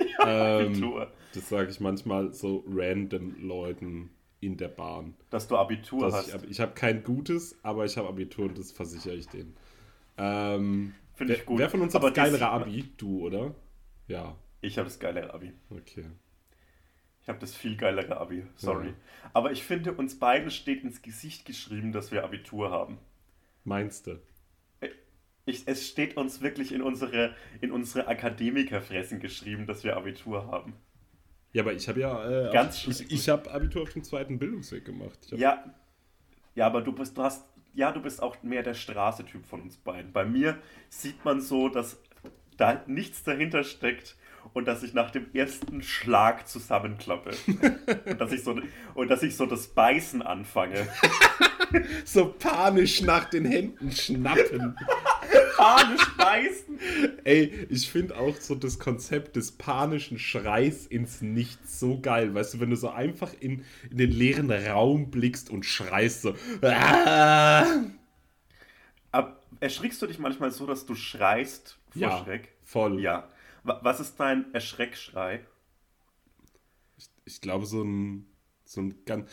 ich 0.00 0.18
hab 0.18 0.26
Abitur. 0.26 1.02
Ähm, 1.02 1.08
das 1.34 1.48
sage 1.48 1.70
ich 1.70 1.80
manchmal 1.80 2.32
so 2.32 2.64
random 2.66 3.36
Leuten 3.46 4.10
in 4.40 4.56
der 4.56 4.68
Bahn. 4.68 5.14
Dass 5.30 5.48
du 5.48 5.56
Abitur 5.56 6.00
Dass 6.00 6.14
hast. 6.14 6.44
Ich, 6.44 6.50
ich 6.52 6.60
habe 6.60 6.72
kein 6.72 7.04
gutes, 7.04 7.58
aber 7.62 7.84
ich 7.84 7.96
habe 7.96 8.08
Abitur 8.08 8.46
und 8.46 8.58
das 8.58 8.72
versichere 8.72 9.16
ich 9.16 9.28
denen. 9.28 9.56
Ähm, 10.16 10.94
Finde 11.14 11.34
ich 11.34 11.44
gut. 11.44 11.58
Wer 11.58 11.68
von 11.68 11.80
uns 11.82 11.94
Aber 11.94 12.08
hat 12.08 12.16
das 12.16 12.24
geilere 12.24 12.48
Abi? 12.48 12.92
Du, 12.96 13.26
oder? 13.26 13.54
Ja, 14.06 14.36
Ich 14.60 14.78
habe 14.78 14.88
das 14.88 14.98
geilere 14.98 15.34
Abi. 15.34 15.52
okay. 15.70 16.06
Ich 17.28 17.30
habe 17.30 17.40
das 17.40 17.54
viel 17.54 17.76
geilere 17.76 18.16
Abi. 18.16 18.46
Sorry. 18.54 18.86
Ja. 18.86 18.94
Aber 19.34 19.52
ich 19.52 19.62
finde, 19.62 19.92
uns 19.92 20.18
beiden 20.18 20.50
steht 20.50 20.82
ins 20.82 21.02
Gesicht 21.02 21.44
geschrieben, 21.44 21.92
dass 21.92 22.10
wir 22.10 22.24
Abitur 22.24 22.70
haben. 22.70 22.96
Meinst 23.64 24.06
du? 24.06 24.18
Ich, 25.44 25.68
es 25.68 25.86
steht 25.86 26.16
uns 26.16 26.40
wirklich 26.40 26.72
in 26.72 26.80
unsere, 26.80 27.34
in 27.60 27.70
unsere 27.70 28.08
Akademikerfressen 28.08 29.20
geschrieben, 29.20 29.66
dass 29.66 29.84
wir 29.84 29.94
Abitur 29.94 30.46
haben. 30.46 30.72
Ja, 31.52 31.64
aber 31.64 31.74
ich 31.74 31.86
habe 31.86 32.00
ja. 32.00 32.48
Äh, 32.48 32.50
Ganz 32.50 32.88
auf, 32.88 32.98
ich 32.98 33.12
ich 33.12 33.28
habe 33.28 33.50
Abitur 33.50 33.82
auf 33.82 33.92
dem 33.92 34.04
zweiten 34.04 34.38
Bildungsweg 34.38 34.86
gemacht. 34.86 35.18
Ja, 35.32 35.62
ja, 36.54 36.66
aber 36.66 36.80
du 36.80 36.92
bist, 36.92 37.18
du 37.18 37.22
hast, 37.24 37.44
ja, 37.74 37.92
du 37.92 38.00
bist 38.00 38.22
auch 38.22 38.42
mehr 38.42 38.62
der 38.62 38.72
Straße-Typ 38.72 39.44
von 39.44 39.60
uns 39.60 39.76
beiden. 39.76 40.14
Bei 40.14 40.24
mir 40.24 40.56
sieht 40.88 41.22
man 41.26 41.42
so, 41.42 41.68
dass 41.68 42.00
da 42.56 42.82
nichts 42.86 43.22
dahinter 43.22 43.64
steckt 43.64 44.16
und 44.54 44.66
dass 44.66 44.82
ich 44.82 44.94
nach 44.94 45.10
dem 45.10 45.26
ersten 45.34 45.82
Schlag 45.82 46.48
zusammenklappe. 46.48 47.30
und, 48.06 48.20
dass 48.20 48.32
ich 48.32 48.42
so, 48.42 48.60
und 48.94 49.08
dass 49.08 49.22
ich 49.22 49.36
so 49.36 49.46
das 49.46 49.68
Beißen 49.68 50.22
anfange. 50.22 50.86
so 52.04 52.34
panisch 52.38 53.02
nach 53.02 53.26
den 53.26 53.44
Händen 53.44 53.92
schnappen. 53.92 54.76
panisch 55.56 56.16
beißen. 56.16 56.78
Ey, 57.24 57.66
ich 57.68 57.90
finde 57.90 58.16
auch 58.16 58.36
so 58.36 58.54
das 58.54 58.78
Konzept 58.78 59.36
des 59.36 59.52
panischen 59.52 60.18
Schreis 60.18 60.86
ins 60.86 61.20
Nichts 61.20 61.78
so 61.80 62.00
geil. 62.00 62.34
Weißt 62.34 62.54
du, 62.54 62.60
wenn 62.60 62.70
du 62.70 62.76
so 62.76 62.90
einfach 62.90 63.32
in, 63.38 63.64
in 63.90 63.98
den 63.98 64.10
leeren 64.10 64.50
Raum 64.50 65.10
blickst 65.10 65.50
und 65.50 65.64
schreist 65.64 66.22
so. 66.22 66.34
Ah! 66.62 67.66
Ab, 69.10 69.42
erschrickst 69.60 70.00
du 70.00 70.06
dich 70.06 70.18
manchmal 70.18 70.50
so, 70.50 70.66
dass 70.66 70.86
du 70.86 70.94
schreist 70.94 71.78
vor 71.90 72.02
ja, 72.02 72.24
Schreck? 72.24 72.48
Voll. 72.64 73.00
Ja. 73.00 73.28
Was 73.68 74.00
ist 74.00 74.18
dein 74.18 74.52
Erschreckschrei? 74.54 75.44
Ich, 76.96 77.08
ich 77.24 77.40
glaube, 77.40 77.66
so 77.66 77.82
ein, 77.82 78.26
so 78.64 78.80
ein 78.80 79.04
ganz, 79.04 79.30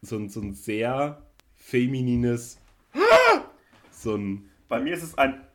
so 0.00 0.16
ein, 0.16 0.28
so 0.30 0.40
ein 0.40 0.54
sehr 0.54 1.22
feminines, 1.54 2.58
so 3.90 4.16
ein. 4.16 4.50
Bei 4.68 4.80
mir 4.80 4.94
ist 4.94 5.02
es 5.02 5.18
ein. 5.18 5.46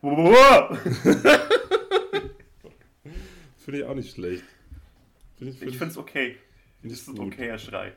Finde 3.56 3.80
ich 3.80 3.84
auch 3.84 3.94
nicht 3.94 4.14
schlecht. 4.14 4.44
Find 5.36 5.50
ich 5.50 5.58
find 5.58 5.70
ich 5.70 5.78
finde 5.78 5.92
es 5.92 5.98
okay. 5.98 6.36
Find 6.80 6.92
ist 6.92 7.08
ein 7.08 7.18
okayer 7.18 7.58
Schrei. 7.58 7.92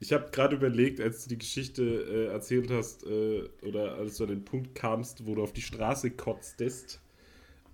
Ich 0.00 0.12
habe 0.12 0.30
gerade 0.30 0.56
überlegt, 0.56 1.00
als 1.00 1.24
du 1.24 1.30
die 1.30 1.38
Geschichte 1.38 1.82
äh, 1.82 2.26
erzählt 2.32 2.70
hast, 2.70 3.04
äh, 3.04 3.48
oder 3.62 3.96
als 3.96 4.16
du 4.16 4.24
an 4.24 4.30
den 4.30 4.44
Punkt 4.44 4.74
kamst, 4.74 5.26
wo 5.26 5.34
du 5.34 5.42
auf 5.42 5.52
die 5.52 5.62
Straße 5.62 6.12
kotztest, 6.12 7.00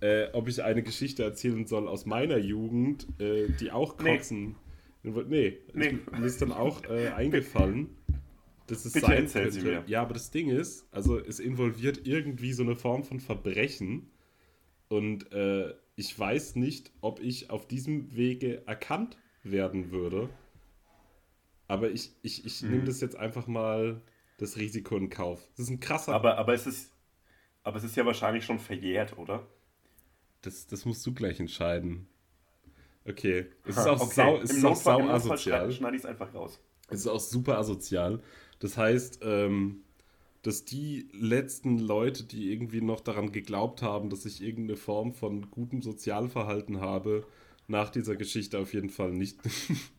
äh, 0.05 0.29
ob 0.33 0.47
ich 0.47 0.61
eine 0.63 0.83
Geschichte 0.83 1.23
erzählen 1.23 1.65
soll 1.65 1.87
aus 1.87 2.05
meiner 2.05 2.37
Jugend, 2.37 3.07
äh, 3.19 3.47
die 3.59 3.71
auch 3.71 3.97
kotzen. 3.97 4.55
Nee, 5.01 5.11
nee, 5.27 5.57
nee. 5.73 5.87
Ich, 5.87 6.11
mir 6.11 6.25
ist 6.25 6.41
dann 6.41 6.51
auch 6.51 6.83
äh, 6.83 7.09
eingefallen, 7.09 7.89
dass 8.67 8.85
es 8.85 8.93
Bitte 8.93 9.07
sein 9.07 9.27
könnte. 9.27 9.83
Ja, 9.87 10.03
aber 10.03 10.13
das 10.13 10.29
Ding 10.29 10.49
ist, 10.49 10.87
also 10.91 11.17
es 11.17 11.39
involviert 11.39 12.05
irgendwie 12.05 12.53
so 12.53 12.61
eine 12.61 12.75
Form 12.75 13.03
von 13.03 13.19
Verbrechen 13.19 14.11
und 14.89 15.31
äh, 15.31 15.73
ich 15.95 16.17
weiß 16.17 16.55
nicht, 16.55 16.91
ob 17.01 17.19
ich 17.19 17.49
auf 17.49 17.67
diesem 17.67 18.15
Wege 18.15 18.67
erkannt 18.67 19.17
werden 19.43 19.91
würde. 19.91 20.29
Aber 21.67 21.89
ich, 21.89 22.11
ich, 22.21 22.45
ich 22.45 22.61
mhm. 22.61 22.71
nehme 22.71 22.83
das 22.83 23.01
jetzt 23.01 23.15
einfach 23.15 23.47
mal 23.47 24.01
das 24.37 24.57
Risiko 24.57 24.97
in 24.97 25.09
Kauf. 25.09 25.41
Das 25.55 25.65
ist 25.65 25.71
ein 25.71 25.79
krasser. 25.79 26.13
Aber, 26.13 26.37
aber, 26.37 26.53
es 26.53 26.67
ist, 26.67 26.91
aber 27.63 27.77
es 27.77 27.83
ist 27.83 27.95
ja 27.95 28.05
wahrscheinlich 28.05 28.45
schon 28.45 28.59
verjährt, 28.59 29.17
oder? 29.17 29.47
Das, 30.45 30.67
das 30.67 30.85
musst 30.85 31.05
du 31.05 31.13
gleich 31.13 31.39
entscheiden. 31.39 32.07
Okay. 33.07 33.47
Es 33.65 33.77
ist 33.77 33.87
auch 33.87 34.01
okay. 34.01 34.13
sau, 34.13 34.37
es 34.37 34.51
Im 34.51 34.57
ist 34.57 34.65
auch 34.65 34.75
sau 34.75 35.01
asozial. 35.01 35.71
Schneide 35.71 35.95
ich 35.95 36.03
es 36.03 36.05
einfach 36.05 36.33
raus. 36.33 36.59
Es 36.89 37.01
ist 37.01 37.07
auch 37.07 37.19
super 37.19 37.57
asozial. 37.57 38.21
Das 38.59 38.77
heißt, 38.77 39.19
ähm, 39.23 39.83
dass 40.41 40.65
die 40.65 41.09
letzten 41.11 41.79
Leute, 41.79 42.23
die 42.23 42.51
irgendwie 42.51 42.81
noch 42.81 43.01
daran 43.01 43.31
geglaubt 43.31 43.81
haben, 43.81 44.09
dass 44.09 44.25
ich 44.25 44.43
irgendeine 44.43 44.77
Form 44.77 45.13
von 45.13 45.49
gutem 45.49 45.81
Sozialverhalten 45.81 46.81
habe, 46.81 47.25
nach 47.67 47.89
dieser 47.89 48.15
Geschichte 48.15 48.59
auf 48.59 48.73
jeden 48.73 48.91
Fall 48.91 49.11
nicht 49.11 49.39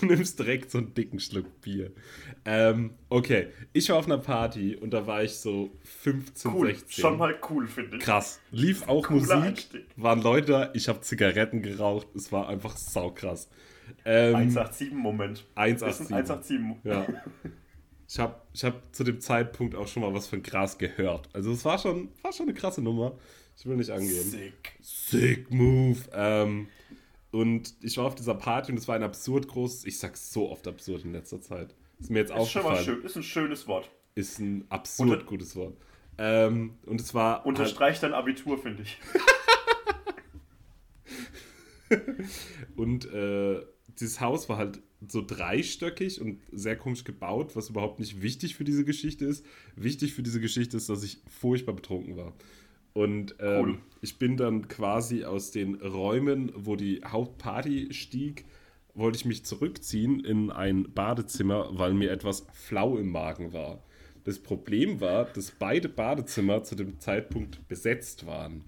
Du 0.00 0.06
nimmst 0.06 0.38
direkt 0.38 0.70
so 0.70 0.78
einen 0.78 0.94
dicken 0.94 1.20
Schluck 1.20 1.60
Bier. 1.60 1.92
Ähm, 2.44 2.94
okay, 3.08 3.48
ich 3.72 3.88
war 3.88 3.96
auf 3.96 4.06
einer 4.06 4.18
Party 4.18 4.76
und 4.76 4.90
da 4.90 5.06
war 5.06 5.22
ich 5.24 5.36
so 5.36 5.70
15, 5.82 6.52
cool. 6.52 6.66
16. 6.68 7.02
Schon 7.02 7.18
mal 7.18 7.34
cool, 7.50 7.66
finde 7.66 7.96
ich. 7.96 8.02
Krass. 8.02 8.40
Lief 8.50 8.86
auch 8.88 9.06
Cooler 9.06 9.20
Musik, 9.20 9.36
Einstieg. 9.36 9.86
waren 9.96 10.22
Leute 10.22 10.46
da, 10.52 10.70
ich 10.74 10.88
habe 10.88 11.00
Zigaretten 11.00 11.62
geraucht, 11.62 12.08
es 12.14 12.30
war 12.32 12.48
einfach 12.48 12.76
saukrass. 12.76 13.48
Ähm, 14.04 14.50
187-Moment. 14.50 15.44
187. 15.54 16.14
187. 16.14 16.84
Ja. 16.84 17.06
Ich 18.08 18.20
habe 18.20 18.40
ich 18.52 18.62
hab 18.64 18.94
zu 18.94 19.02
dem 19.02 19.20
Zeitpunkt 19.20 19.74
auch 19.74 19.88
schon 19.88 20.02
mal 20.02 20.14
was 20.14 20.28
von 20.28 20.40
Gras 20.40 20.78
gehört. 20.78 21.28
Also 21.32 21.50
es 21.50 21.64
war 21.64 21.76
schon, 21.76 22.08
war 22.22 22.32
schon 22.32 22.46
eine 22.46 22.54
krasse 22.54 22.80
Nummer. 22.80 23.18
Ich 23.58 23.66
will 23.66 23.76
nicht 23.76 23.90
angehen. 23.90 24.22
Sick. 24.22 24.76
Sick 24.80 25.50
Move. 25.50 25.98
Ähm, 26.12 26.68
und 27.30 27.74
ich 27.82 27.96
war 27.98 28.06
auf 28.06 28.14
dieser 28.14 28.34
Party 28.34 28.72
und 28.72 28.78
es 28.78 28.88
war 28.88 28.94
ein 28.94 29.02
absurd 29.02 29.48
großes, 29.48 29.84
ich 29.84 29.98
sag's 29.98 30.32
so 30.32 30.50
oft 30.50 30.66
absurd 30.66 31.04
in 31.04 31.12
letzter 31.12 31.40
Zeit. 31.40 31.74
Ist 31.98 32.10
mir 32.10 32.20
jetzt 32.20 32.30
ist 32.30 32.36
aufgefallen. 32.36 32.84
Schon 32.84 32.94
mal 32.94 33.00
schön, 33.00 33.04
ist 33.04 33.16
ein 33.16 33.22
schönes 33.22 33.66
Wort. 33.66 33.90
Ist 34.14 34.38
ein 34.38 34.64
absurd 34.68 35.10
Unter 35.10 35.24
gutes 35.24 35.56
Wort. 35.56 35.76
Ähm, 36.18 36.78
und 36.86 37.00
es 37.00 37.14
war. 37.14 37.44
Unterstreicht 37.44 38.02
halt, 38.02 38.12
dein 38.12 38.18
Abitur, 38.18 38.58
finde 38.58 38.82
ich. 38.82 38.98
und 42.76 43.10
äh, 43.12 43.60
dieses 44.00 44.20
Haus 44.20 44.48
war 44.48 44.56
halt 44.56 44.80
so 45.06 45.24
dreistöckig 45.24 46.20
und 46.20 46.40
sehr 46.52 46.76
komisch 46.76 47.04
gebaut, 47.04 47.54
was 47.54 47.70
überhaupt 47.70 48.00
nicht 48.00 48.22
wichtig 48.22 48.56
für 48.56 48.64
diese 48.64 48.84
Geschichte 48.84 49.24
ist. 49.24 49.44
Wichtig 49.76 50.14
für 50.14 50.22
diese 50.22 50.40
Geschichte 50.40 50.76
ist, 50.76 50.88
dass 50.88 51.02
ich 51.02 51.18
furchtbar 51.28 51.74
betrunken 51.74 52.16
war. 52.16 52.32
Und 52.96 53.34
ähm, 53.40 53.62
cool. 53.62 53.78
ich 54.00 54.18
bin 54.18 54.38
dann 54.38 54.68
quasi 54.68 55.24
aus 55.24 55.50
den 55.50 55.74
Räumen, 55.74 56.50
wo 56.54 56.76
die 56.76 57.02
Hauptparty 57.04 57.92
stieg, 57.92 58.46
wollte 58.94 59.18
ich 59.18 59.26
mich 59.26 59.44
zurückziehen 59.44 60.20
in 60.20 60.50
ein 60.50 60.94
Badezimmer, 60.94 61.68
weil 61.72 61.92
mir 61.92 62.10
etwas 62.10 62.46
flau 62.54 62.96
im 62.96 63.10
Magen 63.10 63.52
war. 63.52 63.82
Das 64.24 64.38
Problem 64.38 65.02
war, 65.02 65.26
dass 65.26 65.50
beide 65.50 65.90
Badezimmer 65.90 66.62
zu 66.62 66.74
dem 66.74 66.98
Zeitpunkt 66.98 67.68
besetzt 67.68 68.24
waren. 68.24 68.64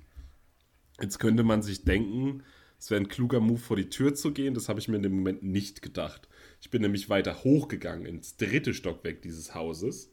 Jetzt 1.01 1.21
könnte 1.21 1.43
man 1.43 1.63
sich 1.63 1.85
denken, 1.85 2.43
es 2.79 2.91
wäre 2.91 3.01
ein 3.01 3.09
kluger 3.09 3.41
Move, 3.41 3.59
vor 3.59 3.79
die 3.79 3.89
Tür 3.89 4.15
zu 4.15 4.33
gehen. 4.33 4.53
Das 4.53 4.69
habe 4.69 4.79
ich 4.79 4.89
mir 4.89 4.97
in 4.97 5.05
dem 5.05 5.17
Moment 5.17 5.43
nicht 5.43 5.81
gedacht. 5.81 6.29
Ich 6.61 6.69
bin 6.69 6.83
nämlich 6.83 7.09
weiter 7.09 7.45
hochgegangen 7.45 8.05
ins 8.05 8.37
dritte 8.37 8.75
Stockwerk 8.75 9.23
dieses 9.23 9.55
Hauses 9.55 10.11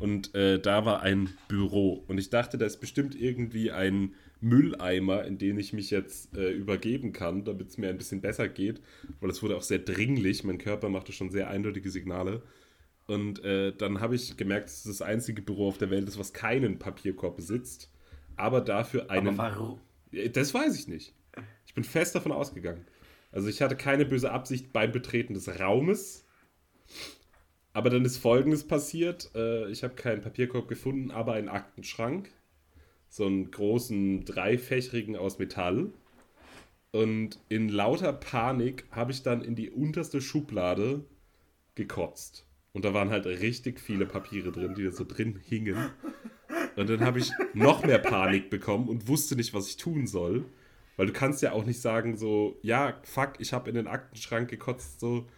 und 0.00 0.34
äh, 0.34 0.60
da 0.60 0.84
war 0.84 1.02
ein 1.02 1.30
Büro. 1.48 2.04
Und 2.06 2.18
ich 2.18 2.30
dachte, 2.30 2.58
da 2.58 2.66
ist 2.66 2.78
bestimmt 2.78 3.14
irgendwie 3.14 3.70
ein 3.70 4.14
Mülleimer, 4.40 5.24
in 5.24 5.38
den 5.38 5.58
ich 5.58 5.72
mich 5.72 5.90
jetzt 5.90 6.36
äh, 6.36 6.50
übergeben 6.50 7.12
kann, 7.12 7.44
damit 7.44 7.68
es 7.68 7.78
mir 7.78 7.88
ein 7.88 7.98
bisschen 7.98 8.20
besser 8.20 8.48
geht. 8.48 8.80
Weil 9.20 9.30
es 9.30 9.42
wurde 9.42 9.56
auch 9.56 9.62
sehr 9.62 9.80
dringlich. 9.80 10.44
Mein 10.44 10.58
Körper 10.58 10.88
machte 10.88 11.12
schon 11.12 11.30
sehr 11.30 11.48
eindeutige 11.48 11.90
Signale. 11.90 12.42
Und 13.06 13.42
äh, 13.44 13.74
dann 13.76 14.00
habe 14.00 14.14
ich 14.14 14.36
gemerkt, 14.36 14.66
dass 14.66 14.84
es 14.84 14.98
das 14.98 15.02
einzige 15.02 15.42
Büro 15.42 15.68
auf 15.68 15.78
der 15.78 15.90
Welt 15.90 16.06
ist, 16.08 16.18
was 16.18 16.32
keinen 16.32 16.78
Papierkorb 16.78 17.36
besitzt. 17.36 17.90
Aber 18.36 18.60
dafür 18.60 19.10
einen. 19.10 19.28
Aber 19.28 19.38
warum? 19.38 19.80
Das 20.32 20.54
weiß 20.54 20.78
ich 20.78 20.88
nicht. 20.88 21.14
Ich 21.66 21.74
bin 21.74 21.84
fest 21.84 22.14
davon 22.14 22.32
ausgegangen. 22.32 22.86
Also 23.32 23.48
ich 23.48 23.60
hatte 23.60 23.76
keine 23.76 24.04
böse 24.04 24.30
Absicht 24.30 24.72
beim 24.72 24.92
Betreten 24.92 25.34
des 25.34 25.60
Raumes. 25.60 26.26
Aber 27.78 27.90
dann 27.90 28.04
ist 28.04 28.16
Folgendes 28.16 28.66
passiert. 28.66 29.30
Äh, 29.36 29.70
ich 29.70 29.84
habe 29.84 29.94
keinen 29.94 30.20
Papierkorb 30.20 30.66
gefunden, 30.66 31.12
aber 31.12 31.34
einen 31.34 31.48
Aktenschrank. 31.48 32.28
So 33.08 33.24
einen 33.24 33.52
großen, 33.52 34.24
dreifächrigen 34.24 35.14
aus 35.14 35.38
Metall. 35.38 35.92
Und 36.90 37.38
in 37.48 37.68
lauter 37.68 38.12
Panik 38.12 38.84
habe 38.90 39.12
ich 39.12 39.22
dann 39.22 39.42
in 39.42 39.54
die 39.54 39.70
unterste 39.70 40.20
Schublade 40.20 41.04
gekotzt. 41.76 42.48
Und 42.72 42.84
da 42.84 42.94
waren 42.94 43.10
halt 43.10 43.26
richtig 43.26 43.78
viele 43.78 44.06
Papiere 44.06 44.50
drin, 44.50 44.74
die 44.74 44.82
da 44.82 44.90
so 44.90 45.04
drin 45.04 45.38
hingen. 45.46 45.76
Und 46.74 46.90
dann 46.90 47.02
habe 47.02 47.20
ich 47.20 47.30
noch 47.54 47.84
mehr 47.84 48.00
Panik 48.00 48.50
bekommen 48.50 48.88
und 48.88 49.06
wusste 49.06 49.36
nicht, 49.36 49.54
was 49.54 49.68
ich 49.68 49.76
tun 49.76 50.08
soll. 50.08 50.46
Weil 50.96 51.06
du 51.06 51.12
kannst 51.12 51.42
ja 51.42 51.52
auch 51.52 51.64
nicht 51.64 51.80
sagen 51.80 52.16
so, 52.16 52.58
ja, 52.62 52.98
fuck, 53.04 53.34
ich 53.38 53.52
habe 53.52 53.68
in 53.68 53.76
den 53.76 53.86
Aktenschrank 53.86 54.50
gekotzt, 54.50 54.98
so, 54.98 55.28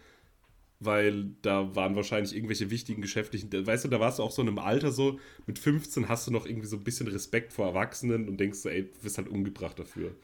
weil 0.83 1.35
da 1.43 1.75
waren 1.75 1.95
wahrscheinlich 1.95 2.35
irgendwelche 2.35 2.71
wichtigen 2.71 3.03
geschäftlichen, 3.03 3.49
weißt 3.51 3.85
du, 3.85 3.87
da 3.87 3.99
warst 3.99 4.17
du 4.17 4.23
auch 4.23 4.31
so 4.31 4.41
in 4.41 4.47
einem 4.47 4.57
Alter 4.57 4.91
so, 4.91 5.19
mit 5.45 5.59
15 5.59 6.09
hast 6.09 6.25
du 6.25 6.31
noch 6.31 6.47
irgendwie 6.47 6.67
so 6.67 6.75
ein 6.75 6.83
bisschen 6.83 7.07
Respekt 7.07 7.53
vor 7.53 7.67
Erwachsenen 7.67 8.27
und 8.27 8.39
denkst 8.39 8.59
so, 8.59 8.69
ey, 8.69 8.83
du 8.83 8.99
bist 9.03 9.19
halt 9.19 9.29
umgebracht 9.29 9.77
dafür. 9.77 10.15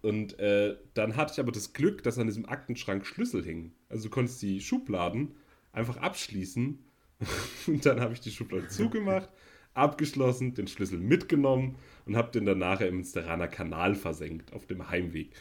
Und 0.00 0.38
äh, 0.38 0.76
dann 0.94 1.14
hatte 1.16 1.34
ich 1.34 1.40
aber 1.40 1.52
das 1.52 1.74
Glück, 1.74 2.02
dass 2.02 2.18
an 2.18 2.26
diesem 2.26 2.48
Aktenschrank 2.48 3.06
Schlüssel 3.06 3.44
hingen. 3.44 3.72
Also 3.90 4.04
du 4.04 4.10
konntest 4.10 4.40
die 4.40 4.62
Schubladen 4.62 5.34
einfach 5.72 5.98
abschließen 5.98 6.78
und 7.66 7.86
dann 7.86 8.00
habe 8.00 8.14
ich 8.14 8.20
die 8.20 8.32
Schublade 8.32 8.68
zugemacht, 8.68 9.28
abgeschlossen, 9.74 10.54
den 10.54 10.68
Schlüssel 10.68 11.00
mitgenommen 11.00 11.76
und 12.06 12.16
habe 12.16 12.32
den 12.32 12.46
dann 12.46 12.58
nachher 12.58 12.88
im 12.88 12.96
Münsteraner 12.96 13.48
Kanal 13.48 13.94
versenkt 13.94 14.54
auf 14.54 14.66
dem 14.66 14.88
Heimweg. 14.88 15.32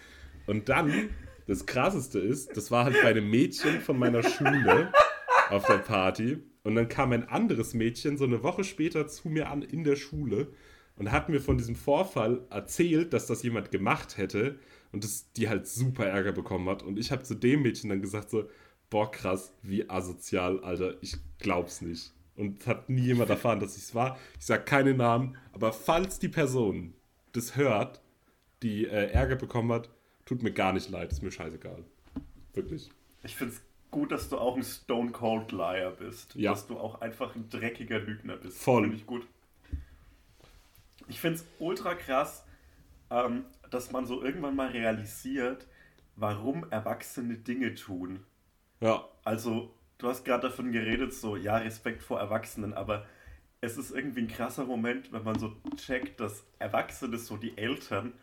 Und 0.46 0.68
dann 0.68 1.10
das 1.48 1.66
krasseste 1.66 2.20
ist, 2.20 2.56
das 2.56 2.72
war 2.72 2.86
halt 2.86 3.02
bei 3.02 3.10
einem 3.10 3.30
Mädchen 3.30 3.82
von 3.82 3.98
meiner 3.98 4.24
Schule 4.24 4.92
auf 5.50 5.66
der 5.66 5.80
Party. 5.80 6.38
Und 6.64 6.76
dann 6.76 6.88
kam 6.88 7.12
ein 7.12 7.28
anderes 7.28 7.74
Mädchen 7.74 8.18
so 8.18 8.26
eine 8.26 8.44
Woche 8.44 8.64
später 8.64 9.08
zu 9.08 9.30
mir 9.30 9.50
an 9.50 9.62
in 9.62 9.84
der 9.84 9.96
Schule 9.96 10.54
und 10.96 11.12
hat 11.12 11.30
mir 11.30 11.42
von 11.42 11.58
diesem 11.58 11.76
Vorfall 11.76 12.46
erzählt, 12.50 13.14
dass 13.14 13.26
das 13.26 13.44
jemand 13.44 13.72
gemacht 13.72 14.18
hätte 14.18 14.60
und 14.92 15.04
dass 15.04 15.32
die 15.34 15.50
halt 15.50 15.68
super 15.68 16.06
Ärger 16.06 16.32
bekommen 16.32 16.70
hat. 16.70 16.84
Und 16.84 17.00
ich 17.00 17.12
habe 17.12 17.24
zu 17.24 17.36
dem 17.36 17.64
Mädchen 17.64 17.90
dann 17.90 18.02
gesagt 18.02 18.30
so, 18.30 18.48
boah 18.90 19.10
krass, 19.10 19.54
wie 19.64 19.90
asozial, 19.90 20.60
Alter, 20.64 21.02
ich 21.02 21.16
glaub's 21.40 21.82
nicht. 21.82 22.14
Und 22.36 22.66
hat 22.68 22.90
nie 22.90 23.08
jemand 23.08 23.30
erfahren, 23.30 23.60
dass 23.60 23.78
ich 23.78 23.84
es 23.84 23.96
war. 23.96 24.18
Ich 24.40 24.46
sage 24.46 24.64
keine 24.64 24.94
Namen, 24.94 25.38
aber 25.54 25.74
falls 25.74 26.20
die 26.20 26.30
Person 26.30 26.94
das 27.32 27.56
hört, 27.56 28.02
die 28.62 28.86
äh, 28.86 29.12
Ärger 29.12 29.36
bekommen 29.36 29.72
hat, 29.72 29.90
Tut 30.32 30.44
mir 30.44 30.54
gar 30.54 30.72
nicht 30.72 30.90
leid, 30.90 31.12
ist 31.12 31.22
mir 31.22 31.30
scheißegal. 31.30 31.84
Wirklich. 32.54 32.90
Ich 33.22 33.36
finde 33.36 33.54
es 33.54 33.62
gut, 33.90 34.14
dass 34.14 34.30
du 34.30 34.38
auch 34.38 34.56
ein 34.56 34.64
Stone 34.64 35.12
Cold 35.12 35.52
Liar 35.52 35.92
bist. 35.92 36.36
Ja. 36.36 36.52
Dass 36.52 36.68
du 36.68 36.80
auch 36.80 37.02
einfach 37.02 37.36
ein 37.36 37.50
dreckiger 37.50 38.00
Lügner 38.00 38.38
bist. 38.38 38.58
Voll. 38.58 38.84
Finde 38.84 38.96
ich 38.96 39.06
gut. 39.06 39.28
Ich 41.10 41.20
finde 41.20 41.40
es 41.40 41.46
ultra 41.60 41.96
krass, 41.96 42.46
ähm, 43.10 43.44
dass 43.72 43.92
man 43.92 44.06
so 44.06 44.24
irgendwann 44.24 44.56
mal 44.56 44.70
realisiert, 44.70 45.68
warum 46.16 46.66
Erwachsene 46.72 47.36
Dinge 47.36 47.76
tun. 47.76 48.24
Ja, 48.80 49.04
Also, 49.26 49.74
du 49.98 50.08
hast 50.08 50.24
gerade 50.24 50.48
davon 50.48 50.72
geredet, 50.72 51.14
so, 51.14 51.36
ja, 51.36 51.58
Respekt 51.58 52.04
vor 52.04 52.22
Erwachsenen, 52.22 52.74
aber 52.74 53.06
es 53.60 53.76
ist 53.76 53.92
irgendwie 53.92 54.22
ein 54.22 54.30
krasser 54.30 54.64
Moment, 54.64 55.12
wenn 55.12 55.26
man 55.26 55.38
so 55.38 55.58
checkt, 55.76 56.22
dass 56.22 56.46
Erwachsene, 56.58 57.18
so 57.18 57.36
die 57.36 57.58
Eltern, 57.58 58.14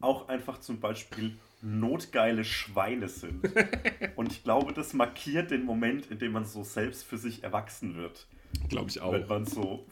auch 0.00 0.28
einfach 0.28 0.58
zum 0.60 0.80
Beispiel 0.80 1.36
notgeile 1.62 2.44
Schweine 2.44 3.08
sind. 3.08 3.44
Und 4.16 4.32
ich 4.32 4.42
glaube, 4.42 4.72
das 4.72 4.92
markiert 4.92 5.50
den 5.50 5.64
Moment, 5.64 6.10
in 6.10 6.18
dem 6.18 6.32
man 6.32 6.44
so 6.44 6.62
selbst 6.62 7.04
für 7.04 7.18
sich 7.18 7.44
erwachsen 7.44 7.96
wird. 7.96 8.26
glaube 8.68 8.90
ich 8.90 9.00
auch. 9.00 9.12
Wenn 9.12 9.26
man 9.26 9.46
so, 9.46 9.86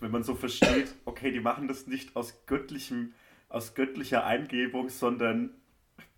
wenn 0.00 0.10
man 0.10 0.22
so 0.22 0.34
versteht, 0.34 0.94
okay, 1.04 1.30
die 1.30 1.40
machen 1.40 1.68
das 1.68 1.86
nicht 1.86 2.16
aus 2.16 2.44
göttlichem, 2.46 3.14
aus 3.48 3.74
göttlicher 3.74 4.24
Eingebung, 4.24 4.88
sondern 4.88 5.50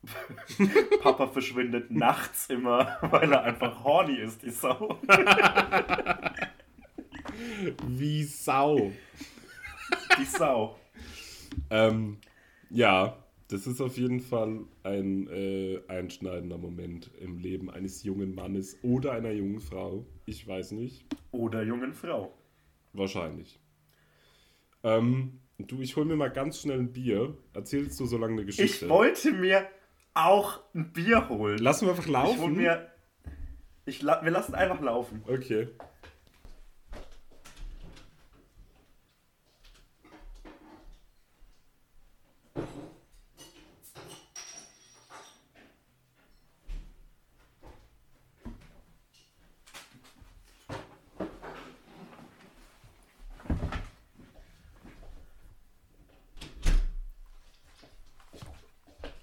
Papa 1.03 1.27
verschwindet 1.27 1.91
nachts 1.91 2.47
immer, 2.49 2.99
weil 3.03 3.33
er 3.33 3.43
einfach 3.43 3.85
horny 3.85 4.17
ist, 4.17 4.43
die 4.43 4.51
Sau. 4.51 4.99
Wie 7.87 8.25
Sau. 8.25 8.93
Die 10.19 10.25
Sau. 10.25 10.79
Ähm, 11.71 12.19
ja, 12.71 13.17
das 13.49 13.67
ist 13.67 13.81
auf 13.81 13.97
jeden 13.97 14.21
Fall 14.21 14.61
ein 14.83 15.27
äh, 15.29 15.81
einschneidender 15.89 16.59
Moment 16.59 17.11
im 17.19 17.39
Leben 17.39 17.71
eines 17.71 18.03
jungen 18.03 18.35
Mannes 18.35 18.79
oder 18.83 19.13
einer 19.13 19.31
jungen 19.31 19.61
Frau. 19.61 20.05
Ich 20.27 20.47
weiß 20.47 20.73
nicht. 20.73 21.07
Oder 21.31 21.63
jungen 21.63 21.95
Frau. 21.95 22.35
Wahrscheinlich. 22.93 23.59
Ähm, 24.83 25.41
du, 25.59 25.81
ich 25.81 25.97
hol 25.97 26.05
mir 26.05 26.17
mal 26.17 26.29
ganz 26.31 26.61
schnell 26.61 26.79
ein 26.79 26.93
Bier. 26.93 27.37
Erzählst 27.55 27.99
du 28.01 28.05
so 28.07 28.19
lange 28.19 28.35
eine 28.35 28.45
Geschichte? 28.45 28.85
Ich 28.85 28.89
wollte 28.91 29.33
mir 29.33 29.67
auch 30.13 30.61
ein 30.75 30.93
Bier 30.93 31.29
holen. 31.31 31.59
Lass 31.59 31.81
wir 31.81 31.89
einfach 31.89 32.07
Ich 32.07 32.09
hol 32.09 32.13
laufen. 32.13 32.57
mir. 32.57 32.91
Ich 33.87 34.03
wir 34.03 34.31
lassen 34.31 34.55
einfach 34.55 34.81
laufen. 34.83 35.23
Okay. 35.27 35.69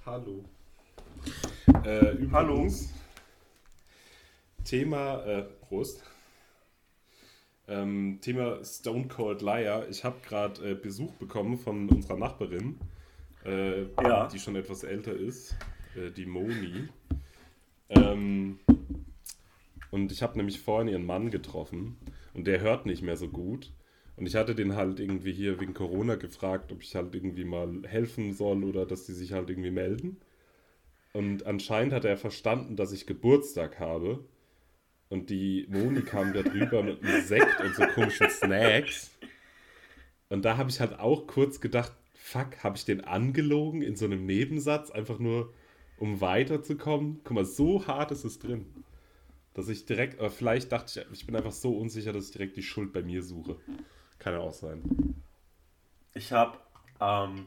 Hallo. 0.06 0.44
Hallo. 2.36 2.68
Thema, 4.66 5.24
äh, 5.24 5.44
Prost. 5.44 6.04
Ähm, 7.66 8.20
Thema 8.20 8.62
Stone 8.62 9.08
Cold 9.08 9.42
Liar. 9.42 9.88
Ich 9.88 10.04
habe 10.04 10.18
gerade 10.28 10.72
äh, 10.72 10.76
Besuch 10.76 11.14
bekommen 11.14 11.58
von 11.58 11.88
unserer 11.88 12.18
Nachbarin, 12.18 12.78
äh, 13.46 13.84
Ja. 14.04 14.28
die 14.28 14.40
schon 14.40 14.58
etwas 14.58 14.84
älter 14.84 15.14
ist, 15.14 15.56
äh, 15.96 16.12
die 16.12 16.26
Moni. 16.26 16.90
Ähm, 17.88 18.60
und 19.92 20.12
ich 20.12 20.22
habe 20.22 20.36
nämlich 20.36 20.60
vorhin 20.60 20.90
ihren 20.90 21.06
Mann 21.06 21.32
getroffen 21.32 21.96
und 22.34 22.48
der 22.48 22.60
hört 22.60 22.86
nicht 22.86 23.02
mehr 23.02 23.16
so 23.16 23.30
gut. 23.30 23.72
Und 24.18 24.26
ich 24.26 24.36
hatte 24.36 24.56
den 24.56 24.76
halt 24.76 25.00
irgendwie 25.00 25.32
hier 25.32 25.62
wegen 25.62 25.74
Corona 25.74 26.16
gefragt, 26.16 26.74
ob 26.74 26.82
ich 26.82 26.98
halt 26.98 27.16
irgendwie 27.16 27.46
mal 27.46 27.84
helfen 27.88 28.34
soll 28.34 28.66
oder 28.66 28.86
dass 28.86 29.06
die 29.06 29.14
sich 29.14 29.32
halt 29.32 29.50
irgendwie 29.50 29.72
melden. 29.72 30.18
Und 31.16 31.46
anscheinend 31.46 31.94
hat 31.94 32.04
er 32.04 32.18
verstanden, 32.18 32.76
dass 32.76 32.92
ich 32.92 33.08
Geburtstag 33.08 33.80
habe. 33.80 34.26
Und 35.08 35.30
die 35.30 35.66
Moni 35.70 36.02
kam 36.02 36.34
da 36.34 36.42
drüber 36.42 36.84
mit 36.84 37.02
einem 37.02 37.22
Sekt 37.22 37.62
und 37.62 37.74
so 37.74 37.88
komischen 37.88 38.30
Snacks. 38.30 39.12
Und 40.28 40.44
da 40.44 40.58
habe 40.58 40.70
ich 40.70 40.82
halt 40.82 41.00
auch 41.00 41.26
kurz 41.26 41.62
gedacht, 41.62 41.94
fuck, 42.16 42.62
habe 42.66 42.76
ich 42.76 42.84
den 42.84 43.06
angelogen 43.06 43.82
in 43.82 43.96
so 43.96 44.04
einem 44.04 44.26
Nebensatz, 44.26 44.92
einfach 44.92 45.18
nur 45.18 45.54
um 46.00 46.20
weiterzukommen? 46.20 47.22
Guck 47.24 47.34
mal, 47.34 47.46
so 47.46 47.88
hart 47.88 48.12
ist 48.12 48.26
es 48.26 48.38
drin. 48.38 48.66
Dass 49.54 49.70
ich 49.70 49.86
direkt, 49.86 50.20
oder 50.20 50.30
vielleicht 50.30 50.74
dachte 50.74 51.00
ich, 51.00 51.20
ich 51.20 51.26
bin 51.26 51.38
einfach 51.38 51.54
so 51.54 51.78
unsicher, 51.78 52.12
dass 52.12 52.26
ich 52.26 52.32
direkt 52.34 52.58
die 52.58 52.64
Schuld 52.64 52.92
bei 52.92 53.04
mir 53.04 53.24
suche. 53.24 53.56
Kann 54.20 54.34
ja 54.34 54.40
auch 54.42 54.52
sein. 54.52 54.84
Ich 56.14 56.34
habe 56.34 56.58
ähm, 57.00 57.46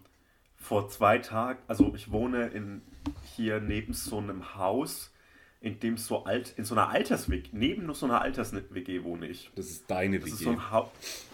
vor 0.59 0.89
zwei 0.89 1.19
Tagen, 1.19 1.61
also 1.67 1.93
ich 1.95 2.11
wohne 2.11 2.49
in, 2.49 2.83
hier 3.37 3.61
neben 3.61 3.93
so 3.95 4.19
einem 4.19 4.55
Haus, 4.57 5.13
in 5.61 5.81
dem 5.81 5.97
so 5.97 6.25
alt, 6.25 6.55
in 6.57 6.65
so 6.65 6.75
einer 6.75 6.91
Alters-WG, 6.91 7.51
neben 7.53 7.87
nur 7.87 7.95
so 7.95 8.07
einer 8.07 8.21
Alters-WG 8.21 9.03
wohne 9.03 9.27
ich. 9.27 9.51
Das 9.57 9.67
ist 9.67 9.91
deine 9.91 10.21
Das 10.21 10.31
ist 10.31 10.41
WG. 10.41 10.45
so 10.45 10.51
ein 10.51 10.73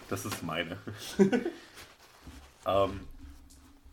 das 0.09 0.25
ist 0.25 0.43
meine. 0.43 0.77
ähm, 2.65 2.99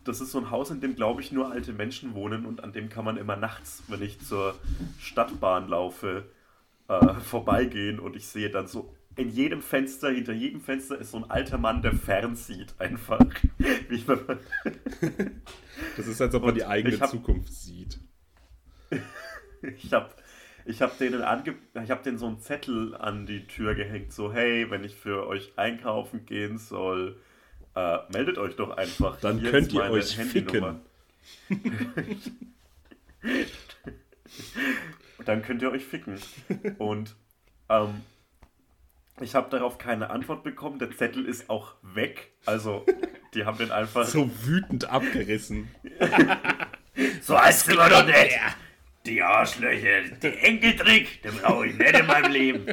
das 0.03 0.21
ist 0.21 0.31
so 0.31 0.39
ein 0.39 0.51
Haus, 0.51 0.69
in 0.69 0.81
dem, 0.81 0.95
glaube 0.95 1.21
ich, 1.21 1.31
nur 1.31 1.51
alte 1.51 1.73
Menschen 1.73 2.13
wohnen 2.13 2.45
und 2.45 2.63
an 2.63 2.73
dem 2.73 2.89
kann 2.89 3.05
man 3.05 3.17
immer 3.17 3.35
nachts, 3.35 3.83
wenn 3.87 4.01
ich 4.01 4.19
zur 4.21 4.55
Stadtbahn 4.99 5.67
laufe, 5.67 6.25
äh, 6.87 7.13
vorbeigehen 7.15 7.99
und 7.99 8.15
ich 8.15 8.27
sehe 8.27 8.49
dann 8.49 8.67
so 8.67 8.93
in 9.15 9.29
jedem 9.29 9.61
Fenster, 9.61 10.09
hinter 10.11 10.33
jedem 10.33 10.61
Fenster 10.61 10.97
ist 10.99 11.11
so 11.11 11.17
ein 11.17 11.29
alter 11.29 11.57
Mann, 11.57 11.81
der 11.81 11.93
fernsieht 11.93 12.73
einfach. 12.79 13.19
Das 15.97 16.07
ist, 16.07 16.21
als 16.21 16.33
ob 16.35 16.43
man 16.43 16.51
Und 16.51 16.55
die 16.57 16.65
eigene 16.65 16.99
hab- 16.99 17.09
Zukunft 17.09 17.51
sieht. 17.53 17.99
ich 19.61 19.91
habe 19.93 20.09
ich 20.65 20.81
hab 20.81 20.97
denen, 20.97 21.21
ange 21.21 21.55
ich 21.83 21.91
hab 21.91 22.03
denen 22.03 22.17
so 22.17 22.27
einen 22.27 22.39
Zettel 22.39 22.95
an 22.95 23.25
die 23.25 23.45
Tür 23.47 23.75
gehängt, 23.75 24.13
so 24.13 24.31
hey, 24.31 24.69
wenn 24.69 24.83
ich 24.83 24.95
für 24.95 25.27
euch 25.27 25.53
einkaufen 25.57 26.25
gehen 26.25 26.57
soll, 26.57 27.19
äh, 27.75 27.97
meldet 28.13 28.37
euch 28.37 28.55
doch 28.55 28.69
einfach. 28.77 29.19
Dann 29.19 29.39
Hier 29.39 29.51
könnt 29.51 29.73
ihr 29.73 29.79
meine 29.79 29.93
euch 29.93 30.17
Handynummer. 30.17 30.79
Dann 35.25 35.41
könnt 35.41 35.61
ihr 35.61 35.71
euch 35.71 35.83
ficken. 35.85 36.19
Und 36.77 37.15
ähm, 37.69 38.01
ich 39.21 39.35
habe 39.35 39.49
darauf 39.49 39.77
keine 39.77 40.09
Antwort 40.09 40.43
bekommen. 40.43 40.79
Der 40.79 40.91
Zettel 40.91 41.25
ist 41.25 41.49
auch 41.49 41.75
weg. 41.81 42.31
Also, 42.45 42.85
die 43.33 43.45
haben 43.45 43.57
den 43.57 43.71
einfach. 43.71 44.05
So 44.05 44.29
wütend 44.45 44.89
abgerissen. 44.89 45.69
So 47.21 47.39
heißt 47.41 47.67
es 47.67 47.73
immer 47.73 47.89
doch 47.89 48.05
nicht. 48.05 48.39
Die 49.07 49.19
Arschlöcher, 49.19 50.01
die 50.21 50.27
Enkeltrick, 50.27 51.23
den 51.23 51.35
brauche 51.37 51.65
ich 51.65 51.75
nicht 51.75 51.97
in 51.97 52.05
meinem 52.05 52.31
Leben. 52.31 52.65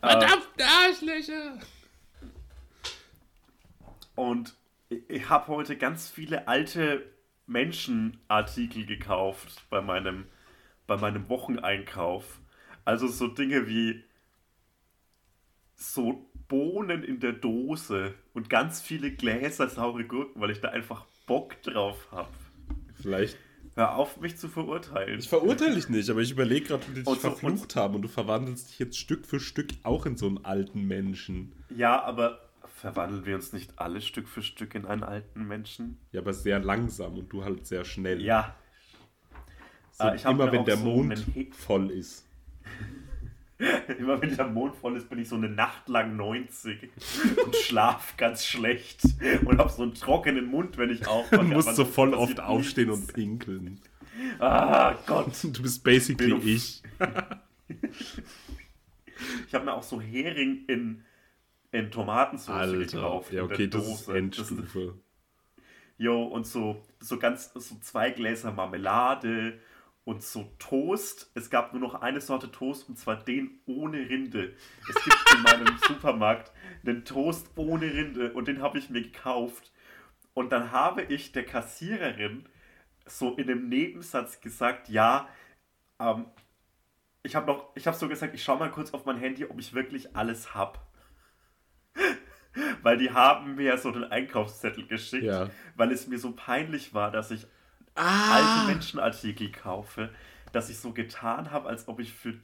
Verdammte 0.00 0.64
Arschlöcher! 0.64 1.58
Und 4.16 4.56
ich- 4.88 5.08
ich 5.08 5.28
habe 5.28 5.46
heute 5.48 5.76
ganz 5.76 6.08
viele 6.08 6.48
alte 6.48 7.04
Menschenartikel 7.46 8.86
gekauft 8.86 9.62
bei 9.70 9.80
meinem, 9.80 10.26
bei 10.88 10.96
meinem 10.96 11.28
Wocheneinkauf. 11.28 12.40
Also 12.84 13.06
so 13.06 13.28
Dinge 13.28 13.68
wie 13.68 14.02
so 15.78 16.28
Bohnen 16.48 17.02
in 17.04 17.20
der 17.20 17.32
Dose 17.32 18.14
und 18.34 18.50
ganz 18.50 18.80
viele 18.80 19.12
Gläser 19.12 19.68
saure 19.68 20.04
Gurken, 20.04 20.40
weil 20.40 20.50
ich 20.50 20.60
da 20.60 20.68
einfach 20.68 21.06
Bock 21.26 21.60
drauf 21.62 22.08
habe. 22.10 22.28
Vielleicht. 23.00 23.36
Hör 23.76 23.94
auf, 23.94 24.20
mich 24.20 24.36
zu 24.36 24.48
verurteilen. 24.48 25.20
Ich 25.20 25.28
verurteile 25.28 25.76
dich 25.76 25.88
nicht, 25.88 26.10
aber 26.10 26.20
ich 26.20 26.32
überlege 26.32 26.66
gerade, 26.66 26.82
wie 26.88 26.94
die 26.94 27.00
dich 27.00 27.06
Und 27.06 27.20
so- 27.20 27.30
verflucht 27.30 27.76
haben 27.76 27.94
und 27.94 28.02
du 28.02 28.08
verwandelst 28.08 28.70
dich 28.70 28.78
jetzt 28.80 28.98
Stück 28.98 29.24
für 29.24 29.38
Stück 29.38 29.68
auch 29.84 30.04
in 30.04 30.16
so 30.16 30.26
einen 30.26 30.44
alten 30.44 30.84
Menschen. 30.88 31.52
Ja, 31.70 32.02
aber 32.02 32.40
verwandeln 32.74 33.24
wir 33.24 33.36
uns 33.36 33.52
nicht 33.52 33.78
alle 33.78 34.00
Stück 34.00 34.28
für 34.28 34.42
Stück 34.42 34.74
in 34.74 34.84
einen 34.84 35.04
alten 35.04 35.46
Menschen? 35.46 35.98
Ja, 36.10 36.22
aber 36.22 36.32
sehr 36.32 36.58
langsam 36.58 37.18
und 37.18 37.28
du 37.32 37.44
halt 37.44 37.66
sehr 37.68 37.84
schnell. 37.84 38.20
Ja. 38.20 38.56
so, 39.92 40.04
äh, 40.08 40.20
immer 40.28 40.50
wenn 40.50 40.64
der 40.64 40.76
Mond 40.78 41.24
voll 41.52 41.90
ist. 41.92 42.26
Immer 43.98 44.22
wenn 44.22 44.36
der 44.36 44.46
Mond 44.46 44.76
voll 44.76 44.96
ist, 44.96 45.08
bin 45.10 45.18
ich 45.18 45.28
so 45.28 45.34
eine 45.34 45.48
Nacht 45.48 45.88
lang 45.88 46.16
90 46.16 46.90
und 47.44 47.56
schlaf 47.56 48.16
ganz 48.16 48.46
schlecht 48.46 49.00
und 49.44 49.58
hab 49.58 49.70
so 49.70 49.82
einen 49.82 49.94
trockenen 49.94 50.46
Mund, 50.46 50.78
wenn 50.78 50.90
ich 50.90 51.06
aufwache. 51.08 51.38
Du 51.44 51.54
musst 51.54 51.74
so 51.74 51.84
voll 51.84 52.14
oft 52.14 52.38
aufstehen 52.38 52.88
nichts. 52.90 53.06
und 53.08 53.12
pinkeln. 53.14 53.80
Ah, 54.38 54.94
Gott. 55.06 55.32
Du 55.42 55.62
bist 55.62 55.82
basically 55.82 56.30
Bin 56.32 56.40
du- 56.40 56.46
ich. 56.46 56.82
Ich 59.48 59.54
habe 59.54 59.64
mir 59.64 59.74
auch 59.74 59.82
so 59.82 60.00
Hering 60.00 60.64
in, 60.68 61.04
in 61.72 61.90
Tomatensauce 61.90 62.70
gekauft. 62.92 63.32
Ja, 63.32 63.42
in 63.42 63.48
der 63.48 63.54
okay, 63.56 63.66
das 63.68 63.88
ist 63.88 64.08
Endstufe. 64.08 64.94
Jo, 65.96 66.22
und 66.24 66.46
so, 66.46 66.80
so 67.00 67.18
ganz, 67.18 67.50
so 67.52 67.76
zwei 67.80 68.10
Gläser 68.10 68.52
Marmelade 68.52 69.58
und 70.08 70.22
so 70.22 70.50
Toast. 70.58 71.30
Es 71.34 71.50
gab 71.50 71.74
nur 71.74 71.82
noch 71.82 72.00
eine 72.00 72.22
Sorte 72.22 72.50
Toast 72.50 72.88
und 72.88 72.98
zwar 72.98 73.16
den 73.16 73.60
ohne 73.66 73.98
Rinde. 73.98 74.54
Es 74.88 75.04
gibt 75.04 75.34
in 75.34 75.42
meinem 75.42 75.76
Supermarkt 75.86 76.50
einen 76.82 77.04
Toast 77.04 77.50
ohne 77.56 77.92
Rinde 77.92 78.32
und 78.32 78.48
den 78.48 78.62
habe 78.62 78.78
ich 78.78 78.88
mir 78.88 79.02
gekauft. 79.02 79.70
Und 80.32 80.50
dann 80.50 80.72
habe 80.72 81.02
ich 81.02 81.32
der 81.32 81.44
Kassiererin 81.44 82.48
so 83.04 83.34
in 83.34 83.50
einem 83.50 83.68
Nebensatz 83.68 84.40
gesagt, 84.40 84.88
ja, 84.88 85.28
ähm, 86.00 86.24
ich 87.22 87.36
habe 87.36 87.46
noch, 87.46 87.76
ich 87.76 87.86
habe 87.86 87.96
so 87.96 88.08
gesagt, 88.08 88.34
ich 88.34 88.42
schaue 88.42 88.60
mal 88.60 88.70
kurz 88.70 88.94
auf 88.94 89.04
mein 89.04 89.18
Handy, 89.18 89.44
ob 89.44 89.58
ich 89.58 89.74
wirklich 89.74 90.16
alles 90.16 90.54
habe. 90.54 90.78
weil 92.82 92.96
die 92.96 93.10
haben 93.10 93.56
mir 93.56 93.76
so 93.76 93.92
einen 93.92 94.04
Einkaufszettel 94.04 94.86
geschickt, 94.86 95.24
ja. 95.24 95.50
weil 95.76 95.92
es 95.92 96.06
mir 96.06 96.18
so 96.18 96.32
peinlich 96.32 96.94
war, 96.94 97.10
dass 97.10 97.30
ich 97.30 97.46
ah. 97.98 98.60
alte 98.60 98.72
Menschenartikel 98.72 99.50
kaufe, 99.52 100.10
dass 100.52 100.70
ich 100.70 100.78
so 100.78 100.92
getan 100.92 101.50
habe, 101.50 101.68
als 101.68 101.88
ob 101.88 102.00
ich 102.00 102.12
für 102.12 102.34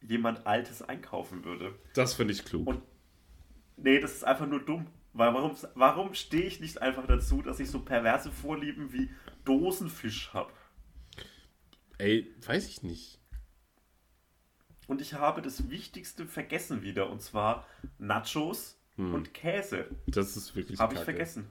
jemand 0.00 0.46
Altes 0.46 0.82
einkaufen 0.82 1.44
würde. 1.44 1.74
Das 1.94 2.14
finde 2.14 2.34
ich 2.34 2.44
klug. 2.44 2.66
Und 2.66 2.82
nee, 3.76 4.00
das 4.00 4.12
ist 4.12 4.24
einfach 4.24 4.46
nur 4.46 4.60
dumm. 4.60 4.86
Weil 5.14 5.34
warum, 5.34 5.56
warum 5.74 6.14
stehe 6.14 6.44
ich 6.44 6.60
nicht 6.60 6.80
einfach 6.80 7.06
dazu, 7.06 7.42
dass 7.42 7.58
ich 7.58 7.70
so 7.70 7.80
perverse 7.80 8.30
Vorlieben 8.30 8.92
wie 8.92 9.10
Dosenfisch 9.44 10.32
habe? 10.32 10.52
Ey, 11.96 12.32
weiß 12.46 12.68
ich 12.68 12.82
nicht. 12.82 13.18
Und 14.86 15.00
ich 15.00 15.14
habe 15.14 15.42
das 15.42 15.70
Wichtigste 15.70 16.26
vergessen 16.26 16.82
wieder, 16.82 17.10
und 17.10 17.20
zwar 17.20 17.66
Nachos 17.98 18.78
hm. 18.96 19.12
und 19.14 19.34
Käse. 19.34 19.86
Das 20.06 20.36
ist 20.36 20.54
wirklich 20.54 20.78
Habe 20.78 20.94
ich 20.94 21.00
vergessen. 21.00 21.50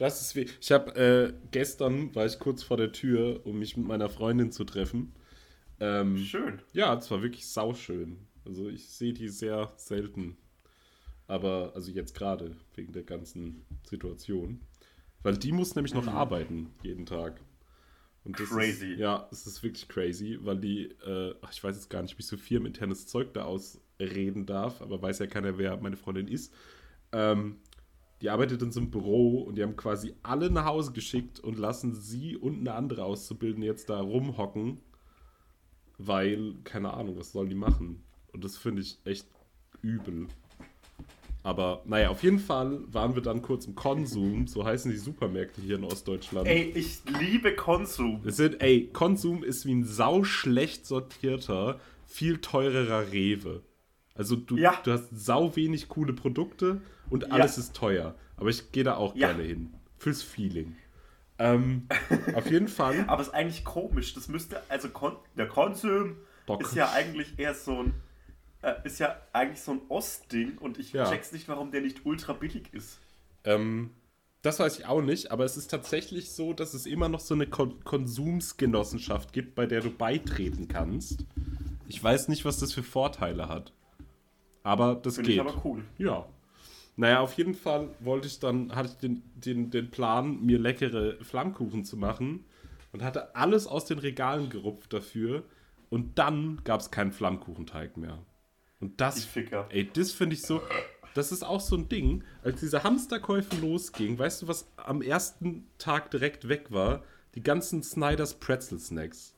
Das 0.00 0.22
ist 0.22 0.34
wie. 0.34 0.46
Ich 0.62 0.72
habe 0.72 0.94
äh, 0.96 1.34
gestern 1.50 2.14
war 2.14 2.24
ich 2.24 2.38
kurz 2.38 2.62
vor 2.62 2.78
der 2.78 2.90
Tür, 2.90 3.44
um 3.44 3.58
mich 3.58 3.76
mit 3.76 3.86
meiner 3.86 4.08
Freundin 4.08 4.50
zu 4.50 4.64
treffen. 4.64 5.12
Ähm, 5.78 6.16
schön. 6.16 6.62
Ja, 6.72 6.94
es 6.94 7.10
war 7.10 7.20
wirklich 7.22 7.46
sauschön. 7.46 8.16
Also 8.46 8.70
ich 8.70 8.88
sehe 8.88 9.12
die 9.12 9.28
sehr 9.28 9.70
selten. 9.76 10.38
Aber, 11.26 11.72
also 11.74 11.92
jetzt 11.92 12.14
gerade, 12.14 12.56
wegen 12.74 12.94
der 12.94 13.02
ganzen 13.02 13.66
Situation. 13.84 14.62
Weil 15.22 15.36
die 15.36 15.52
muss 15.52 15.74
nämlich 15.74 15.92
noch 15.92 16.06
mhm. 16.06 16.08
arbeiten, 16.08 16.70
jeden 16.82 17.04
Tag. 17.04 17.38
Und 18.24 18.36
crazy. 18.36 18.92
Ist, 18.92 19.00
ja, 19.00 19.28
es 19.30 19.46
ist 19.46 19.62
wirklich 19.62 19.86
crazy, 19.86 20.38
weil 20.40 20.60
die, 20.60 20.84
äh, 21.04 21.34
ich 21.50 21.62
weiß 21.62 21.76
jetzt 21.76 21.90
gar 21.90 22.00
nicht, 22.00 22.16
wie 22.16 22.22
ich 22.22 22.26
so 22.26 22.38
firmeninternes 22.38 23.06
Zeug 23.06 23.34
da 23.34 23.44
ausreden 23.44 24.46
darf, 24.46 24.80
aber 24.80 25.02
weiß 25.02 25.18
ja 25.18 25.26
keiner, 25.26 25.58
wer 25.58 25.76
meine 25.76 25.98
Freundin 25.98 26.26
ist. 26.26 26.54
Ähm, 27.12 27.58
die 28.20 28.30
arbeitet 28.30 28.62
in 28.62 28.70
so 28.70 28.80
einem 28.80 28.90
Büro 28.90 29.42
und 29.42 29.56
die 29.56 29.62
haben 29.62 29.76
quasi 29.76 30.14
alle 30.22 30.50
nach 30.50 30.66
Hause 30.66 30.92
geschickt 30.92 31.40
und 31.40 31.58
lassen 31.58 31.94
sie 31.94 32.36
und 32.36 32.60
eine 32.60 32.74
andere 32.74 33.04
Auszubildende 33.04 33.66
jetzt 33.66 33.88
da 33.88 34.00
rumhocken, 34.00 34.78
weil, 35.98 36.54
keine 36.64 36.94
Ahnung, 36.94 37.18
was 37.18 37.32
sollen 37.32 37.48
die 37.48 37.54
machen? 37.54 38.02
Und 38.32 38.44
das 38.44 38.56
finde 38.56 38.82
ich 38.82 38.98
echt 39.04 39.26
übel. 39.82 40.28
Aber 41.42 41.82
naja, 41.86 42.10
auf 42.10 42.22
jeden 42.22 42.38
Fall 42.38 42.80
waren 42.92 43.14
wir 43.14 43.22
dann 43.22 43.40
kurz 43.40 43.66
im 43.66 43.74
Konsum, 43.74 44.46
so 44.46 44.64
heißen 44.64 44.90
die 44.90 44.98
Supermärkte 44.98 45.62
hier 45.62 45.76
in 45.76 45.84
Ostdeutschland. 45.84 46.46
Ey, 46.46 46.72
ich 46.74 47.00
liebe 47.18 47.54
Konsum. 47.54 48.20
Es 48.26 48.36
sind, 48.36 48.60
ey, 48.60 48.90
Konsum 48.92 49.42
ist 49.42 49.64
wie 49.64 49.74
ein 49.74 49.84
sauschlecht 49.84 50.84
sortierter, 50.84 51.80
viel 52.06 52.38
teurerer 52.38 53.10
Rewe. 53.12 53.62
Also 54.20 54.36
du, 54.36 54.58
ja. 54.58 54.78
du 54.84 54.92
hast 54.92 55.08
sau 55.12 55.56
wenig 55.56 55.88
coole 55.88 56.12
Produkte 56.12 56.82
und 57.08 57.32
alles 57.32 57.56
ja. 57.56 57.62
ist 57.62 57.74
teuer. 57.74 58.14
Aber 58.36 58.50
ich 58.50 58.70
gehe 58.70 58.84
da 58.84 58.96
auch 58.96 59.16
ja. 59.16 59.28
gerne 59.28 59.44
hin. 59.44 59.72
Fürs 59.96 60.22
Feeling. 60.22 60.76
Ähm, 61.38 61.88
auf 62.34 62.50
jeden 62.50 62.68
Fall. 62.80 63.06
Aber 63.06 63.22
es 63.22 63.28
ist 63.28 63.34
eigentlich 63.34 63.64
komisch. 63.64 64.12
Das 64.12 64.28
müsste, 64.28 64.60
also 64.68 64.90
Kon 64.90 65.16
der 65.38 65.48
Konsum 65.48 66.18
Doch. 66.44 66.60
ist 66.60 66.74
ja 66.74 66.92
eigentlich 66.92 67.38
eher 67.38 67.54
so 67.54 67.82
ein 67.82 67.94
äh, 68.60 68.74
ist 68.84 68.98
ja 68.98 69.16
eigentlich 69.32 69.62
so 69.62 69.72
ein 69.72 69.80
Ostding 69.88 70.58
und 70.58 70.78
ich 70.78 70.92
check's 70.92 71.32
nicht, 71.32 71.48
warum 71.48 71.70
der 71.70 71.80
nicht 71.80 72.04
ultra 72.04 72.34
billig 72.34 72.64
ist. 72.72 72.98
Ähm, 73.44 73.88
das 74.42 74.60
weiß 74.60 74.80
ich 74.80 74.84
auch 74.84 75.00
nicht, 75.00 75.30
aber 75.30 75.46
es 75.46 75.56
ist 75.56 75.70
tatsächlich 75.70 76.32
so, 76.32 76.52
dass 76.52 76.74
es 76.74 76.84
immer 76.84 77.08
noch 77.08 77.20
so 77.20 77.32
eine 77.32 77.46
Kon 77.46 77.82
Konsumsgenossenschaft 77.84 79.32
gibt, 79.32 79.54
bei 79.54 79.64
der 79.64 79.80
du 79.80 79.90
beitreten 79.90 80.68
kannst. 80.68 81.24
Ich 81.88 82.04
weiß 82.04 82.28
nicht, 82.28 82.44
was 82.44 82.58
das 82.58 82.74
für 82.74 82.82
Vorteile 82.82 83.48
hat. 83.48 83.72
Aber 84.62 84.94
das 84.94 85.16
Find 85.16 85.26
geht. 85.26 85.36
Ich 85.36 85.40
aber 85.40 85.60
cool. 85.64 85.84
Ja. 85.98 86.26
Naja, 86.96 87.20
auf 87.20 87.34
jeden 87.34 87.54
Fall 87.54 87.88
wollte 88.00 88.26
ich 88.26 88.40
dann, 88.40 88.74
hatte 88.74 88.90
ich 88.90 88.96
den, 88.96 89.22
den, 89.34 89.70
den 89.70 89.90
Plan, 89.90 90.44
mir 90.44 90.58
leckere 90.58 91.16
Flammkuchen 91.22 91.84
zu 91.84 91.96
machen 91.96 92.44
und 92.92 93.02
hatte 93.02 93.34
alles 93.34 93.66
aus 93.66 93.86
den 93.86 93.98
Regalen 93.98 94.50
gerupft 94.50 94.92
dafür. 94.92 95.44
Und 95.88 96.18
dann 96.18 96.60
gab 96.64 96.80
es 96.80 96.90
keinen 96.90 97.12
Flammkuchenteig 97.12 97.96
mehr. 97.96 98.18
Und 98.80 99.00
das, 99.00 99.28
ey, 99.70 99.90
das 99.92 100.12
finde 100.12 100.34
ich 100.34 100.42
so, 100.42 100.62
das 101.14 101.32
ist 101.32 101.42
auch 101.42 101.60
so 101.60 101.76
ein 101.76 101.88
Ding, 101.88 102.24
als 102.42 102.60
diese 102.60 102.82
Hamsterkäufe 102.82 103.56
losgingen, 103.56 104.18
weißt 104.18 104.42
du, 104.42 104.48
was 104.48 104.70
am 104.76 105.02
ersten 105.02 105.66
Tag 105.78 106.10
direkt 106.10 106.48
weg 106.48 106.70
war? 106.70 107.02
Die 107.34 107.42
ganzen 107.42 107.82
Snyders 107.82 108.34
Pretzel 108.34 108.78
Snacks. 108.78 109.36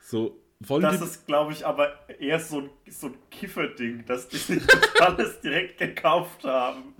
So, 0.00 0.40
wollen 0.60 0.82
Das 0.82 1.00
ist, 1.00 1.26
glaube 1.26 1.52
ich, 1.52 1.66
aber 1.66 2.08
eher 2.18 2.40
so 2.40 2.60
ein, 2.60 2.70
so 2.88 3.08
ein 3.08 3.14
Kifferding, 3.30 4.04
dass 4.06 4.28
die 4.28 4.38
sich 4.38 4.62
alles 5.00 5.40
direkt 5.40 5.78
gekauft 5.78 6.44
haben. 6.44 6.94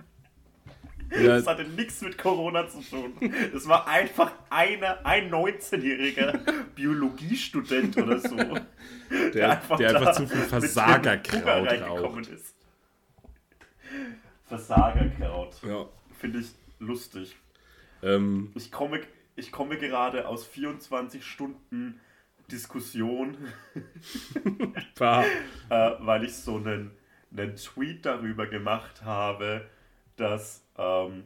Ja. 1.11 1.37
Das 1.37 1.47
hatte 1.47 1.63
nichts 1.63 2.01
mit 2.01 2.17
Corona 2.17 2.67
zu 2.67 2.81
tun. 2.81 3.13
Das 3.53 3.67
war 3.67 3.87
einfach 3.87 4.33
eine, 4.49 5.05
ein 5.05 5.31
19-jähriger 5.31 6.39
Biologiestudent 6.75 7.97
oder 7.97 8.19
so. 8.19 8.35
Der, 9.09 9.29
der 9.29 9.51
einfach, 9.51 9.77
der 9.77 9.95
einfach 9.95 10.11
zu 10.11 10.27
viel 10.27 10.41
Versagerkraut 10.41 11.81
raucht. 11.81 12.27
Ist. 12.27 12.55
Versagerkraut. 14.47 15.55
Ja. 15.65 15.85
Finde 16.19 16.39
ich 16.39 16.47
lustig. 16.79 17.37
Ähm, 18.03 18.51
ich, 18.55 18.69
komme, 18.69 18.99
ich 19.37 19.53
komme 19.53 19.77
gerade 19.77 20.27
aus 20.27 20.45
24 20.45 21.25
Stunden 21.25 22.01
Diskussion, 22.51 23.37
äh, 24.99 25.23
weil 25.99 26.23
ich 26.23 26.35
so 26.35 26.57
einen, 26.57 26.91
einen 27.31 27.55
Tweet 27.55 28.05
darüber 28.05 28.47
gemacht 28.47 29.03
habe, 29.03 29.67
dass, 30.15 30.65
ähm, 30.77 31.23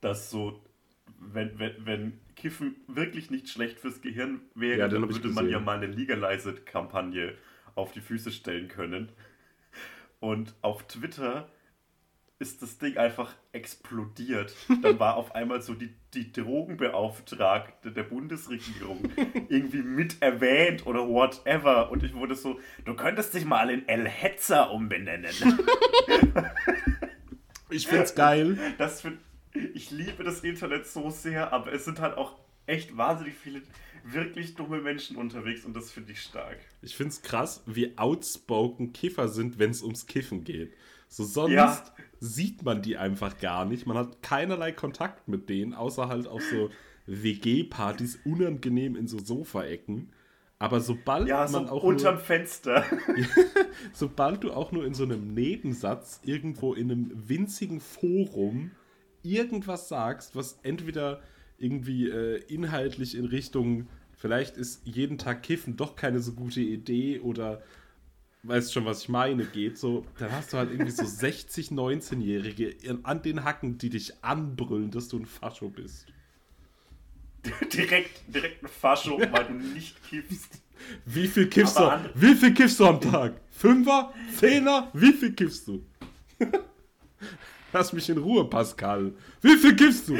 dass 0.00 0.30
so, 0.30 0.64
wenn, 1.18 1.58
wenn, 1.58 1.86
wenn 1.86 2.20
Kiffen 2.36 2.76
wirklich 2.86 3.30
nicht 3.30 3.48
schlecht 3.48 3.78
fürs 3.78 4.00
Gehirn 4.00 4.40
wäre, 4.54 4.80
ja, 4.80 4.88
dann 4.88 5.08
würde 5.08 5.28
man 5.28 5.48
ja 5.48 5.60
mal 5.60 5.76
eine 5.76 5.86
Legalized-Kampagne 5.86 7.34
auf 7.74 7.92
die 7.92 8.00
Füße 8.00 8.32
stellen 8.32 8.68
können. 8.68 9.10
Und 10.20 10.54
auf 10.62 10.86
Twitter 10.86 11.48
ist 12.42 12.60
das 12.60 12.76
Ding 12.76 12.96
einfach 12.96 13.32
explodiert. 13.52 14.54
Dann 14.82 14.98
war 14.98 15.16
auf 15.16 15.34
einmal 15.34 15.62
so 15.62 15.74
die, 15.74 15.94
die 16.12 16.32
Drogenbeauftragte 16.32 17.92
der 17.92 18.02
Bundesregierung 18.02 19.08
irgendwie 19.48 19.82
mit 19.82 20.20
erwähnt 20.20 20.84
oder 20.84 21.08
whatever. 21.08 21.90
Und 21.92 22.02
ich 22.02 22.14
wurde 22.14 22.34
so, 22.34 22.58
du 22.84 22.94
könntest 22.94 23.32
dich 23.32 23.44
mal 23.44 23.70
in 23.70 23.88
El 23.88 24.08
Hetzer 24.08 24.72
umbenennen. 24.72 25.32
ich 27.70 27.86
find's 27.86 28.16
geil. 28.16 28.58
Das 28.76 29.02
find, 29.02 29.18
ich 29.72 29.92
liebe 29.92 30.24
das 30.24 30.40
Internet 30.40 30.88
so 30.88 31.10
sehr, 31.10 31.52
aber 31.52 31.72
es 31.72 31.84
sind 31.84 32.00
halt 32.00 32.16
auch 32.18 32.36
echt 32.66 32.96
wahnsinnig 32.96 33.34
viele 33.34 33.62
wirklich 34.04 34.56
dumme 34.56 34.80
Menschen 34.80 35.16
unterwegs 35.16 35.64
und 35.64 35.74
das 35.74 35.92
finde 35.92 36.10
ich 36.10 36.20
stark. 36.20 36.58
Ich 36.80 36.96
finde 36.96 37.10
es 37.10 37.22
krass, 37.22 37.62
wie 37.66 37.96
outspoken 37.96 38.92
Kiffer 38.92 39.28
sind, 39.28 39.60
wenn 39.60 39.70
es 39.70 39.82
ums 39.82 40.08
Kiffen 40.08 40.42
geht. 40.42 40.74
So 41.12 41.24
sonst 41.24 41.52
ja. 41.52 41.84
sieht 42.20 42.62
man 42.62 42.80
die 42.80 42.96
einfach 42.96 43.36
gar 43.36 43.66
nicht. 43.66 43.86
Man 43.86 43.98
hat 43.98 44.22
keinerlei 44.22 44.72
Kontakt 44.72 45.28
mit 45.28 45.50
denen, 45.50 45.74
außer 45.74 46.08
halt 46.08 46.26
auf 46.26 46.42
so 46.42 46.70
WG-Partys, 47.06 48.20
unangenehm 48.24 48.96
in 48.96 49.06
so 49.06 49.18
Sofaecken. 49.18 50.10
Aber 50.58 50.80
sobald 50.80 51.28
ja, 51.28 51.46
man 51.50 51.66
so 51.66 51.72
auch. 51.72 51.82
Unterm 51.82 52.14
nur, 52.14 52.24
Fenster. 52.24 52.86
sobald 53.92 54.42
du 54.42 54.52
auch 54.52 54.72
nur 54.72 54.86
in 54.86 54.94
so 54.94 55.02
einem 55.02 55.34
Nebensatz 55.34 56.22
irgendwo 56.24 56.72
in 56.72 56.90
einem 56.90 57.28
winzigen 57.28 57.80
Forum 57.80 58.70
irgendwas 59.22 59.90
sagst, 59.90 60.34
was 60.34 60.60
entweder 60.62 61.20
irgendwie 61.58 62.08
äh, 62.08 62.42
inhaltlich 62.48 63.18
in 63.18 63.26
Richtung, 63.26 63.86
vielleicht 64.16 64.56
ist 64.56 64.86
jeden 64.86 65.18
Tag 65.18 65.42
Kiffen 65.42 65.76
doch 65.76 65.94
keine 65.94 66.20
so 66.20 66.32
gute 66.32 66.62
Idee 66.62 67.20
oder 67.20 67.60
weißt 68.42 68.72
schon, 68.72 68.84
was 68.84 69.02
ich 69.02 69.08
meine, 69.08 69.44
geht, 69.44 69.78
so, 69.78 70.04
dann 70.18 70.32
hast 70.32 70.52
du 70.52 70.58
halt 70.58 70.70
irgendwie 70.70 70.90
so 70.90 71.04
60, 71.04 71.68
19-Jährige 71.68 72.76
an 73.04 73.22
den 73.22 73.44
Hacken, 73.44 73.78
die 73.78 73.90
dich 73.90 74.22
anbrüllen, 74.22 74.90
dass 74.90 75.08
du 75.08 75.18
ein 75.18 75.26
Fascho 75.26 75.68
bist. 75.68 76.06
direkt, 77.72 78.22
direkt 78.28 78.62
ein 78.62 78.68
Fascho, 78.68 79.18
weil 79.18 79.44
du 79.46 79.54
nicht 79.54 79.96
kiffst. 80.08 80.62
Wie 81.04 81.28
viel 81.28 81.48
kiffst 81.48 81.78
du? 81.78 82.10
Wie 82.14 82.34
viel 82.34 82.54
kiffst 82.54 82.80
du 82.80 82.86
am 82.86 83.00
Tag? 83.00 83.40
Fünfer? 83.50 84.12
Zehner? 84.36 84.90
Wie 84.92 85.12
viel 85.12 85.32
kiffst 85.32 85.68
du? 85.68 85.84
Lass 87.72 87.92
mich 87.92 88.08
in 88.08 88.18
Ruhe, 88.18 88.44
Pascal. 88.48 89.12
Wie 89.40 89.56
viel 89.56 89.76
kiffst 89.76 90.08
du? 90.08 90.18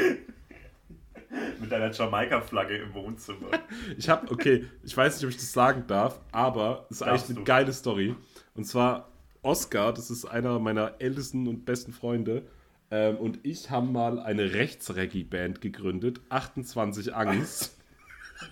mit 1.59 1.71
deiner 1.71 1.91
Jamaika-Flagge 1.91 2.77
im 2.77 2.93
Wohnzimmer. 2.93 3.47
Ich 3.97 4.09
habe, 4.09 4.31
okay, 4.31 4.65
ich 4.83 4.95
weiß 4.95 5.15
nicht, 5.15 5.23
ob 5.25 5.29
ich 5.29 5.37
das 5.37 5.51
sagen 5.51 5.85
darf, 5.87 6.21
aber 6.31 6.85
es 6.89 6.99
ist 6.99 7.01
Darfst 7.01 7.25
eigentlich 7.25 7.37
eine 7.37 7.39
du. 7.39 7.43
geile 7.43 7.73
Story. 7.73 8.15
Und 8.55 8.65
zwar 8.65 9.09
Oscar, 9.41 9.93
das 9.93 10.09
ist 10.09 10.25
einer 10.25 10.59
meiner 10.59 10.95
ältesten 10.99 11.47
und 11.47 11.65
besten 11.65 11.91
Freunde, 11.91 12.43
ähm, 12.93 13.17
und 13.17 13.39
ich 13.41 13.71
haben 13.71 13.91
mal 13.91 14.19
eine 14.19 14.53
Rechtsreggae-Band 14.53 15.61
gegründet, 15.61 16.21
28 16.29 17.15
Angst. 17.15 17.75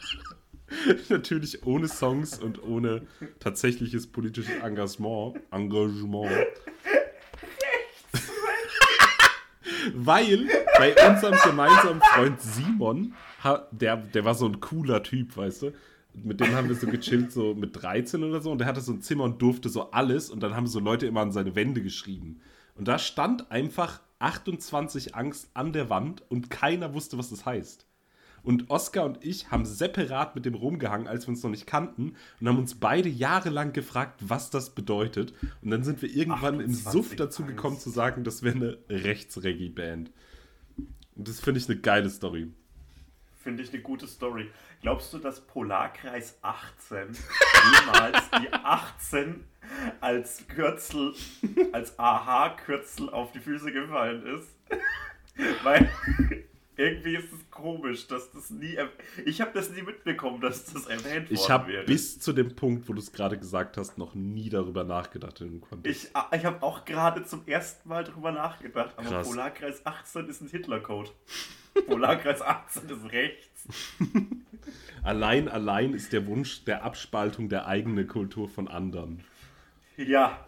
Natürlich 1.09 1.63
ohne 1.65 1.87
Songs 1.87 2.39
und 2.39 2.63
ohne 2.63 3.03
tatsächliches 3.39 4.07
politisches 4.07 4.55
Engagement. 4.63 5.39
Engagement. 5.51 6.31
Weil 9.93 10.47
bei 10.77 10.93
unserem 11.09 11.37
gemeinsamen 11.43 12.01
Freund 12.01 12.41
Simon, 12.41 13.13
der, 13.71 13.97
der 13.97 14.25
war 14.25 14.35
so 14.35 14.45
ein 14.45 14.59
cooler 14.59 15.03
Typ, 15.03 15.37
weißt 15.37 15.63
du? 15.63 15.73
Mit 16.13 16.39
dem 16.41 16.53
haben 16.53 16.67
wir 16.67 16.75
so 16.75 16.87
gechillt, 16.87 17.31
so 17.31 17.53
mit 17.55 17.81
13 17.81 18.23
oder 18.23 18.41
so. 18.41 18.51
Und 18.51 18.57
der 18.57 18.67
hatte 18.67 18.81
so 18.81 18.91
ein 18.91 19.01
Zimmer 19.01 19.23
und 19.23 19.41
durfte 19.41 19.69
so 19.69 19.91
alles. 19.91 20.29
Und 20.29 20.41
dann 20.43 20.55
haben 20.55 20.67
so 20.67 20.79
Leute 20.79 21.05
immer 21.05 21.21
an 21.21 21.31
seine 21.31 21.55
Wände 21.55 21.81
geschrieben. 21.81 22.41
Und 22.75 22.87
da 22.87 22.99
stand 22.99 23.51
einfach 23.51 24.01
28 24.19 25.15
Angst 25.15 25.49
an 25.53 25.73
der 25.73 25.89
Wand 25.89 26.23
und 26.29 26.49
keiner 26.49 26.93
wusste, 26.93 27.17
was 27.17 27.29
das 27.29 27.45
heißt. 27.45 27.85
Und 28.43 28.69
Oskar 28.69 29.05
und 29.05 29.23
ich 29.23 29.51
haben 29.51 29.65
separat 29.65 30.35
mit 30.35 30.45
dem 30.45 30.55
rumgehangen, 30.55 31.07
als 31.07 31.27
wir 31.27 31.29
uns 31.29 31.43
noch 31.43 31.51
nicht 31.51 31.67
kannten, 31.67 32.15
und 32.39 32.47
haben 32.47 32.57
uns 32.57 32.75
beide 32.75 33.09
jahrelang 33.09 33.73
gefragt, 33.73 34.21
was 34.21 34.49
das 34.49 34.71
bedeutet. 34.71 35.33
Und 35.61 35.69
dann 35.71 35.83
sind 35.83 36.01
wir 36.01 36.09
irgendwann 36.09 36.59
im 36.59 36.71
28 36.71 36.91
Suff 36.91 37.15
dazu 37.15 37.45
gekommen 37.45 37.77
zu 37.77 37.89
sagen, 37.89 38.23
das 38.23 38.41
wäre 38.43 38.55
eine 38.55 38.77
Rechtsreggae-Band. 38.89 40.11
Und 41.15 41.27
das 41.27 41.39
finde 41.39 41.59
ich 41.59 41.69
eine 41.69 41.79
geile 41.79 42.09
Story. 42.09 42.47
Finde 43.43 43.63
ich 43.63 43.73
eine 43.73 43.81
gute 43.81 44.07
Story. 44.07 44.49
Glaubst 44.81 45.13
du, 45.13 45.17
dass 45.19 45.41
Polarkreis 45.41 46.37
18 46.41 46.97
jemals 47.85 48.29
die 48.39 48.53
18 48.53 49.43
als 49.99 50.47
Kürzel, 50.47 51.13
als 51.71 51.97
AH-Kürzel 51.97 53.09
auf 53.09 53.31
die 53.31 53.39
Füße 53.39 53.71
gefallen 53.71 54.25
ist? 54.25 54.47
Weil 55.63 55.89
irgendwie 56.81 57.15
ist 57.15 57.31
es 57.31 57.51
komisch, 57.51 58.07
dass 58.07 58.31
das 58.31 58.49
nie. 58.49 58.77
Ich 59.25 59.39
habe 59.39 59.51
das 59.53 59.69
nie 59.69 59.81
mitbekommen, 59.83 60.41
dass 60.41 60.65
das 60.65 60.87
erwähnt 60.87 61.29
worden 61.29 61.33
Ich 61.33 61.49
habe 61.49 61.83
bis 61.85 62.19
zu 62.19 62.33
dem 62.33 62.55
Punkt, 62.55 62.89
wo 62.89 62.93
du 62.93 62.99
es 62.99 63.11
gerade 63.11 63.37
gesagt 63.37 63.77
hast, 63.77 63.97
noch 63.97 64.15
nie 64.15 64.49
darüber 64.49 64.83
nachgedacht 64.83 65.39
in 65.41 65.51
dem 65.51 65.61
Kontext. 65.61 66.05
Ich, 66.05 66.15
ah, 66.15 66.29
ich 66.35 66.43
habe 66.43 66.61
auch 66.63 66.83
gerade 66.85 67.23
zum 67.23 67.43
ersten 67.45 67.87
Mal 67.87 68.03
drüber 68.03 68.31
nachgedacht, 68.31 68.97
aber 68.97 69.07
Krass. 69.07 69.29
Polarkreis 69.29 69.85
18 69.85 70.27
ist 70.27 70.41
ein 70.41 70.49
Hitlercode. 70.49 71.13
Polarkreis 71.87 72.41
18 72.41 72.89
ist 72.89 73.11
rechts. 73.11 73.67
Allein, 75.03 75.49
allein 75.49 75.93
ist 75.93 76.13
der 76.13 76.27
Wunsch 76.27 76.63
der 76.65 76.83
Abspaltung 76.83 77.49
der 77.49 77.65
eigenen 77.65 78.07
Kultur 78.07 78.47
von 78.47 78.67
anderen. 78.67 79.23
Ja, 79.97 80.45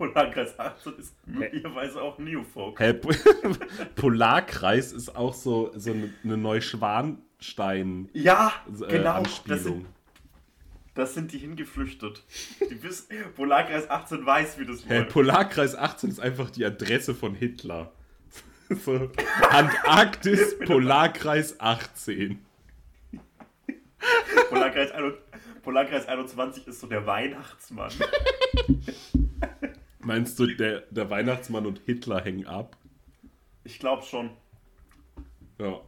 Polarkreis 0.00 0.58
18 0.58 0.94
ist 0.96 1.14
möglicherweise 1.26 2.00
auch 2.00 2.18
Neofolk. 2.18 2.78
Po- 3.02 3.10
Polarkreis 3.96 4.92
ist 4.92 5.14
auch 5.14 5.34
so, 5.34 5.72
so 5.76 5.92
eine, 5.92 6.38
Neuschwanstein. 6.38 8.08
Ja, 8.14 8.50
äh, 8.66 8.86
genau. 8.92 9.22
Das 9.46 9.62
sind, 9.62 9.84
das 10.94 11.12
sind 11.12 11.32
die 11.32 11.38
hingeflüchtet. 11.38 12.24
Die 12.70 12.82
wissen, 12.82 13.14
Polarkreis 13.36 13.90
18 13.90 14.24
weiß, 14.24 14.58
wie 14.58 14.64
das 14.64 14.88
läuft. 14.88 15.10
Polarkreis 15.10 15.74
18 15.74 16.08
ist 16.08 16.20
einfach 16.20 16.48
die 16.48 16.64
Adresse 16.64 17.14
von 17.14 17.34
Hitler. 17.34 17.92
so, 18.70 19.10
Antarktis, 19.50 20.58
Polarkreis 20.64 21.60
18. 21.60 22.38
Polarkreis, 24.48 24.92
21 24.92 25.20
Polarkreis 25.62 26.06
21 26.08 26.66
ist 26.68 26.80
so 26.80 26.86
der 26.86 27.06
Weihnachtsmann. 27.06 27.92
Meinst 30.02 30.38
du, 30.38 30.46
der, 30.46 30.80
der 30.90 31.10
Weihnachtsmann 31.10 31.66
und 31.66 31.80
Hitler 31.84 32.22
hängen 32.24 32.46
ab? 32.46 32.76
Ich 33.64 33.78
glaube 33.78 34.02
schon. 34.02 34.30
Ja. 35.58 35.80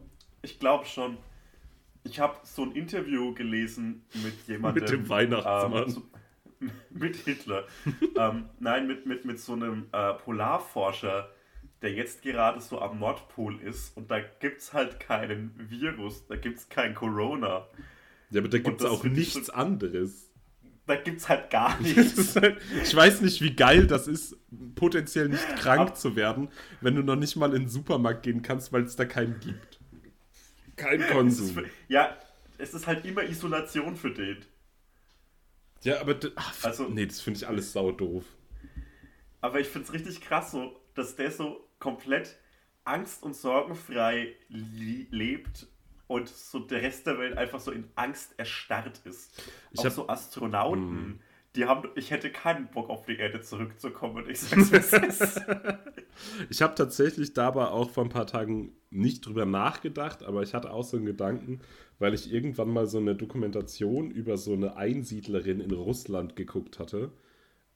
Ich 0.42 0.58
glaube 0.58 0.84
schon. 0.84 1.16
Ich 2.04 2.20
habe 2.20 2.36
so 2.42 2.62
ein 2.64 2.72
Interview 2.72 3.32
gelesen 3.34 4.04
mit 4.22 4.34
jemandem. 4.46 4.82
Mit 4.84 4.92
dem 4.92 5.08
Weihnachtsmann. 5.08 5.84
Ähm, 5.84 5.88
so, 5.88 6.02
mit 6.90 7.16
Hitler. 7.16 7.64
ähm, 8.18 8.48
nein, 8.60 8.86
mit, 8.86 9.06
mit, 9.06 9.24
mit 9.24 9.38
so 9.40 9.54
einem 9.54 9.86
äh, 9.92 10.12
Polarforscher, 10.14 11.30
der 11.80 11.92
jetzt 11.92 12.22
gerade 12.22 12.60
so 12.60 12.80
am 12.80 12.98
Nordpol 12.98 13.60
ist. 13.60 13.96
Und 13.96 14.10
da 14.10 14.20
gibt 14.20 14.60
es 14.60 14.72
halt 14.72 15.00
keinen 15.00 15.52
Virus, 15.70 16.26
da 16.26 16.36
gibt 16.36 16.58
es 16.58 16.68
kein 16.68 16.94
Corona. 16.94 17.66
Ja, 18.30 18.40
aber 18.40 18.48
da 18.48 18.58
gibt 18.58 18.80
es 18.80 18.86
auch 18.86 19.04
nichts 19.04 19.46
so- 19.46 19.52
anderes. 19.52 20.31
Da 20.86 20.96
gibt 20.96 21.20
es 21.20 21.28
halt 21.28 21.48
gar 21.50 21.80
nichts. 21.80 22.34
halt, 22.36 22.60
ich 22.82 22.94
weiß 22.94 23.20
nicht, 23.20 23.40
wie 23.40 23.54
geil 23.54 23.86
das 23.86 24.08
ist, 24.08 24.36
potenziell 24.74 25.28
nicht 25.28 25.46
krank 25.56 25.90
Ab- 25.90 25.96
zu 25.96 26.16
werden, 26.16 26.48
wenn 26.80 26.96
du 26.96 27.02
noch 27.02 27.16
nicht 27.16 27.36
mal 27.36 27.54
in 27.54 27.62
den 27.62 27.68
Supermarkt 27.68 28.24
gehen 28.24 28.42
kannst, 28.42 28.72
weil 28.72 28.82
es 28.82 28.96
da 28.96 29.04
keinen 29.04 29.38
gibt. 29.40 29.78
Kein 30.76 31.00
Es 31.00 31.10
Konsum. 31.10 31.48
für, 31.54 31.64
ja, 31.88 32.16
es 32.58 32.74
ist 32.74 32.86
halt 32.86 33.04
immer 33.04 33.22
Isolation 33.22 33.94
für 33.96 34.10
den. 34.10 34.38
Ja, 35.82 36.00
aber 36.00 36.16
ach, 36.36 36.64
Also- 36.64 36.88
nee, 36.88 37.06
das 37.06 37.20
finde 37.20 37.38
ich 37.38 37.46
alles 37.48 37.72
sau 37.72 37.92
doof. 37.92 38.24
Aber 39.40 39.60
ich 39.60 39.68
finde 39.68 39.86
es 39.88 39.92
richtig 39.92 40.20
krass, 40.20 40.50
so, 40.52 40.80
dass 40.94 41.16
der 41.16 41.30
so 41.30 41.68
komplett 41.78 42.36
angst- 42.84 43.22
und 43.22 43.34
sorgenfrei 43.36 44.34
li- 44.48 45.06
lebt 45.10 45.12
und 46.12 46.28
so 46.28 46.58
der 46.60 46.82
Rest 46.82 47.06
der 47.06 47.18
Welt 47.18 47.36
einfach 47.36 47.60
so 47.60 47.70
in 47.72 47.84
Angst 47.94 48.34
erstarrt 48.36 49.00
ist. 49.04 49.42
Ich 49.72 49.80
Auch 49.80 49.84
hab- 49.86 49.92
so 49.92 50.08
Astronauten, 50.08 50.94
Mhm. 50.94 51.18
die 51.56 51.64
haben, 51.66 51.88
ich 51.96 52.10
hätte 52.10 52.30
keinen 52.30 52.68
Bock 52.68 52.88
auf 52.90 53.04
die 53.04 53.16
Erde 53.16 53.40
zurückzukommen. 53.40 54.24
Ich 54.28 54.40
sag's, 54.40 54.70
ist. 54.92 55.40
Ich 56.50 56.62
habe 56.62 56.74
tatsächlich 56.74 57.32
dabei 57.34 57.66
auch 57.68 57.90
vor 57.90 58.04
ein 58.04 58.10
paar 58.10 58.26
Tagen 58.26 58.72
nicht 58.90 59.26
drüber 59.26 59.46
nachgedacht, 59.46 60.22
aber 60.22 60.42
ich 60.42 60.54
hatte 60.54 60.70
auch 60.70 60.84
so 60.84 60.96
einen 60.96 61.06
Gedanken, 61.06 61.60
weil 61.98 62.14
ich 62.14 62.32
irgendwann 62.32 62.68
mal 62.70 62.86
so 62.86 62.98
eine 62.98 63.14
Dokumentation 63.14 64.10
über 64.10 64.36
so 64.36 64.52
eine 64.52 64.76
Einsiedlerin 64.76 65.60
in 65.60 65.72
Russland 65.72 66.36
geguckt 66.36 66.78
hatte, 66.78 67.10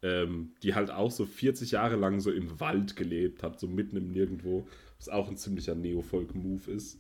ähm, 0.03 0.53
die 0.63 0.75
halt 0.75 0.91
auch 0.91 1.11
so 1.11 1.25
40 1.25 1.71
Jahre 1.73 1.97
lang 1.97 2.21
so 2.21 2.31
im 2.31 2.61
Wald 2.61 2.97
gelebt 2.97 3.43
hat, 3.43 3.59
so 3.59 3.67
mitten 3.67 3.97
im 3.97 4.09
Nirgendwo, 4.13 4.67
was 4.99 5.09
auch 5.09 5.29
ein 5.29 5.37
ziemlicher 5.37 5.75
Neofolk-Move 5.75 6.71
ist. 6.71 6.99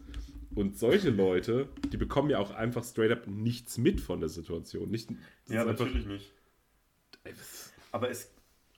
Und 0.54 0.78
solche 0.78 1.10
Leute, 1.10 1.68
die 1.92 1.96
bekommen 1.96 2.30
ja 2.30 2.38
auch 2.38 2.50
einfach 2.52 2.84
straight 2.84 3.10
up 3.12 3.26
nichts 3.26 3.76
mit 3.78 4.00
von 4.00 4.20
der 4.20 4.28
Situation. 4.28 4.90
Nicht, 4.90 5.10
ja, 5.48 5.62
ist 5.62 5.68
einfach- 5.68 5.84
natürlich 5.86 6.06
nicht. 6.06 6.32
Aber 7.92 8.10
es, 8.10 8.32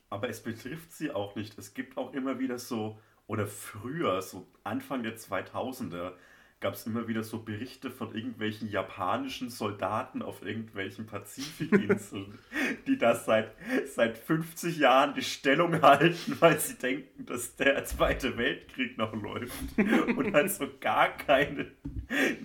aber 0.09 0.29
es 0.29 0.41
betrifft 0.41 0.91
sie 0.91 1.11
auch 1.11 1.35
nicht. 1.35 1.57
Es 1.57 1.73
gibt 1.73 1.97
auch 1.97 2.13
immer 2.13 2.39
wieder 2.39 2.57
so, 2.57 2.99
oder 3.27 3.45
früher, 3.45 4.21
so 4.21 4.47
Anfang 4.63 5.03
der 5.03 5.15
2000er, 5.17 6.13
gab 6.61 6.73
es 6.73 6.85
immer 6.85 7.07
wieder 7.07 7.23
so 7.23 7.39
Berichte 7.39 7.89
von 7.89 8.13
irgendwelchen 8.13 8.69
japanischen 8.69 9.49
Soldaten 9.49 10.21
auf 10.21 10.43
irgendwelchen 10.43 11.05
Pazifikinseln, 11.05 12.37
die 12.87 12.97
da 12.97 13.15
seit, 13.15 13.51
seit 13.93 14.17
50 14.17 14.77
Jahren 14.77 15.13
die 15.13 15.21
Stellung 15.21 15.81
halten, 15.81 16.35
weil 16.39 16.59
sie 16.59 16.75
denken, 16.75 17.25
dass 17.25 17.55
der 17.55 17.85
Zweite 17.85 18.37
Weltkrieg 18.37 18.97
noch 18.97 19.13
läuft 19.13 19.53
und 19.77 20.33
halt 20.33 20.51
so 20.51 20.67
gar, 20.81 21.09
keine, 21.09 21.67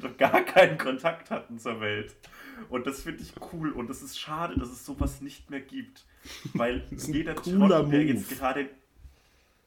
so 0.00 0.08
gar 0.16 0.42
keinen 0.42 0.78
Kontakt 0.78 1.30
hatten 1.30 1.58
zur 1.58 1.80
Welt. 1.80 2.14
Und 2.68 2.86
das 2.86 3.02
finde 3.02 3.22
ich 3.22 3.32
cool 3.52 3.72
und 3.72 3.90
es 3.90 4.00
ist 4.00 4.18
schade, 4.18 4.56
dass 4.58 4.70
es 4.70 4.86
sowas 4.86 5.20
nicht 5.20 5.50
mehr 5.50 5.60
gibt. 5.60 6.04
Weil 6.52 6.84
jeder 6.90 7.34
Trottel, 7.34 7.90
der 7.90 8.04
jetzt 8.04 8.30
gerade 8.30 8.68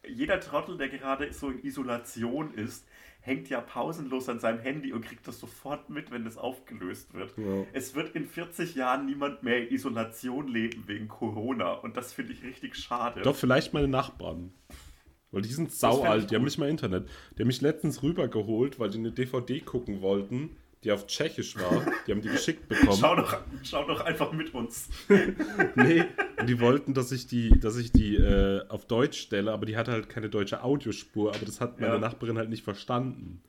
jeder 0.08 0.40
Trottel, 0.40 0.78
der 0.78 0.90
gerade 0.90 1.32
so 1.34 1.50
in 1.50 1.64
Isolation 1.64 2.54
ist, 2.54 2.86
hängt 3.28 3.50
ja 3.50 3.60
pausenlos 3.60 4.30
an 4.30 4.40
seinem 4.40 4.60
Handy 4.60 4.94
und 4.94 5.06
kriegt 5.06 5.28
das 5.28 5.40
sofort 5.40 5.90
mit, 5.90 6.12
wenn 6.12 6.24
das 6.24 6.38
aufgelöst 6.38 7.14
wird. 7.14 7.38
Ja. 7.38 7.66
Es 7.74 7.94
wird 7.94 8.16
in 8.16 8.26
40 8.26 8.74
Jahren 8.74 9.06
niemand 9.06 9.44
mehr 9.44 9.68
in 9.68 9.76
Isolation 9.76 10.48
leben 10.48 10.86
wegen 10.88 11.10
Corona 11.10 11.74
und 11.74 11.98
das 11.98 12.14
finde 12.14 12.32
ich 12.34 12.44
richtig 12.44 12.76
schade. 12.76 13.22
Doch, 13.22 13.36
vielleicht 13.36 13.74
meine 13.74 13.90
Nachbarn. 13.90 14.54
Weil 15.32 15.42
die 15.42 15.50
sind 15.50 15.74
sau 15.74 16.04
alt, 16.04 16.32
die 16.32 16.36
haben 16.36 16.46
nicht 16.46 16.58
mal 16.58 16.70
Internet. 16.70 17.10
Die 17.36 17.42
haben 17.42 17.48
mich 17.48 17.60
letztens 17.60 18.02
rübergeholt, 18.02 18.80
weil 18.80 18.90
die 18.90 18.98
eine 18.98 19.12
DVD 19.12 19.60
gucken 19.60 20.02
wollten, 20.02 20.56
die 20.88 20.92
auf 20.94 21.06
Tschechisch 21.06 21.56
war. 21.58 21.86
Die 22.08 22.12
haben 22.12 22.22
die 22.22 22.30
geschickt 22.30 22.68
bekommen. 22.70 22.98
schau, 23.00 23.16
doch, 23.16 23.38
schau 23.64 23.86
doch 23.86 24.00
einfach 24.02 24.32
mit 24.32 24.54
uns. 24.54 24.90
Nee, 25.76 26.06
und 26.40 26.48
die 26.48 26.60
wollten, 26.60 26.94
dass 26.94 27.12
ich 27.12 27.28
die, 27.28 27.60
dass 27.60 27.78
ich 27.78 27.92
die 27.92 28.16
äh, 28.16 28.66
auf 28.70 28.86
Deutsch 28.88 29.20
stelle, 29.20 29.52
aber 29.52 29.66
die 29.66 29.76
hatte 29.78 29.92
halt 29.92 30.08
keine 30.10 30.30
deutsche 30.30 30.64
Audiospur, 30.64 31.36
aber 31.36 31.46
das 31.46 31.60
hat 31.62 31.80
meine 31.80 31.94
Ja. 31.94 32.00
Nachbarin 32.00 32.38
halt 32.38 32.50
nicht 32.50 32.64
verstanden. 32.64 33.42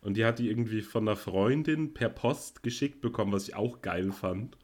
Und 0.00 0.16
die 0.16 0.24
hat 0.24 0.38
die 0.38 0.48
irgendwie 0.48 0.80
von 0.82 1.06
einer 1.06 1.16
Freundin 1.16 1.94
per 1.94 2.08
Post 2.08 2.62
geschickt 2.62 3.00
bekommen, 3.02 3.32
was 3.32 3.46
ich 3.48 3.54
auch 3.54 3.82
geil 3.82 4.10
fand. 4.12 4.56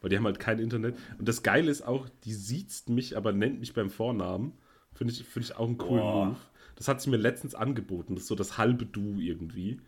Weil 0.00 0.10
die 0.10 0.16
haben 0.18 0.24
halt 0.26 0.38
kein 0.38 0.58
Internet. 0.58 0.96
Und 1.18 1.26
das 1.26 1.42
Geile 1.42 1.70
ist 1.70 1.82
auch, 1.86 2.08
die 2.24 2.34
siezt 2.34 2.88
mich, 2.90 3.16
aber 3.16 3.32
nennt 3.32 3.58
mich 3.60 3.72
beim 3.74 3.90
Vornamen. 3.90 4.52
Finde 4.92 5.12
ich, 5.12 5.24
find 5.24 5.46
ich 5.46 5.56
auch 5.56 5.66
einen 5.66 5.78
coolen 5.78 6.02
Boah. 6.02 6.26
Move. 6.26 6.36
Das 6.76 6.86
hat 6.86 7.00
sie 7.00 7.10
mir 7.10 7.16
letztens 7.16 7.54
angeboten. 7.54 8.14
Das 8.14 8.24
ist 8.24 8.28
so 8.28 8.34
das 8.34 8.58
halbe 8.58 8.84
Du 8.86 9.18
irgendwie. 9.18 9.80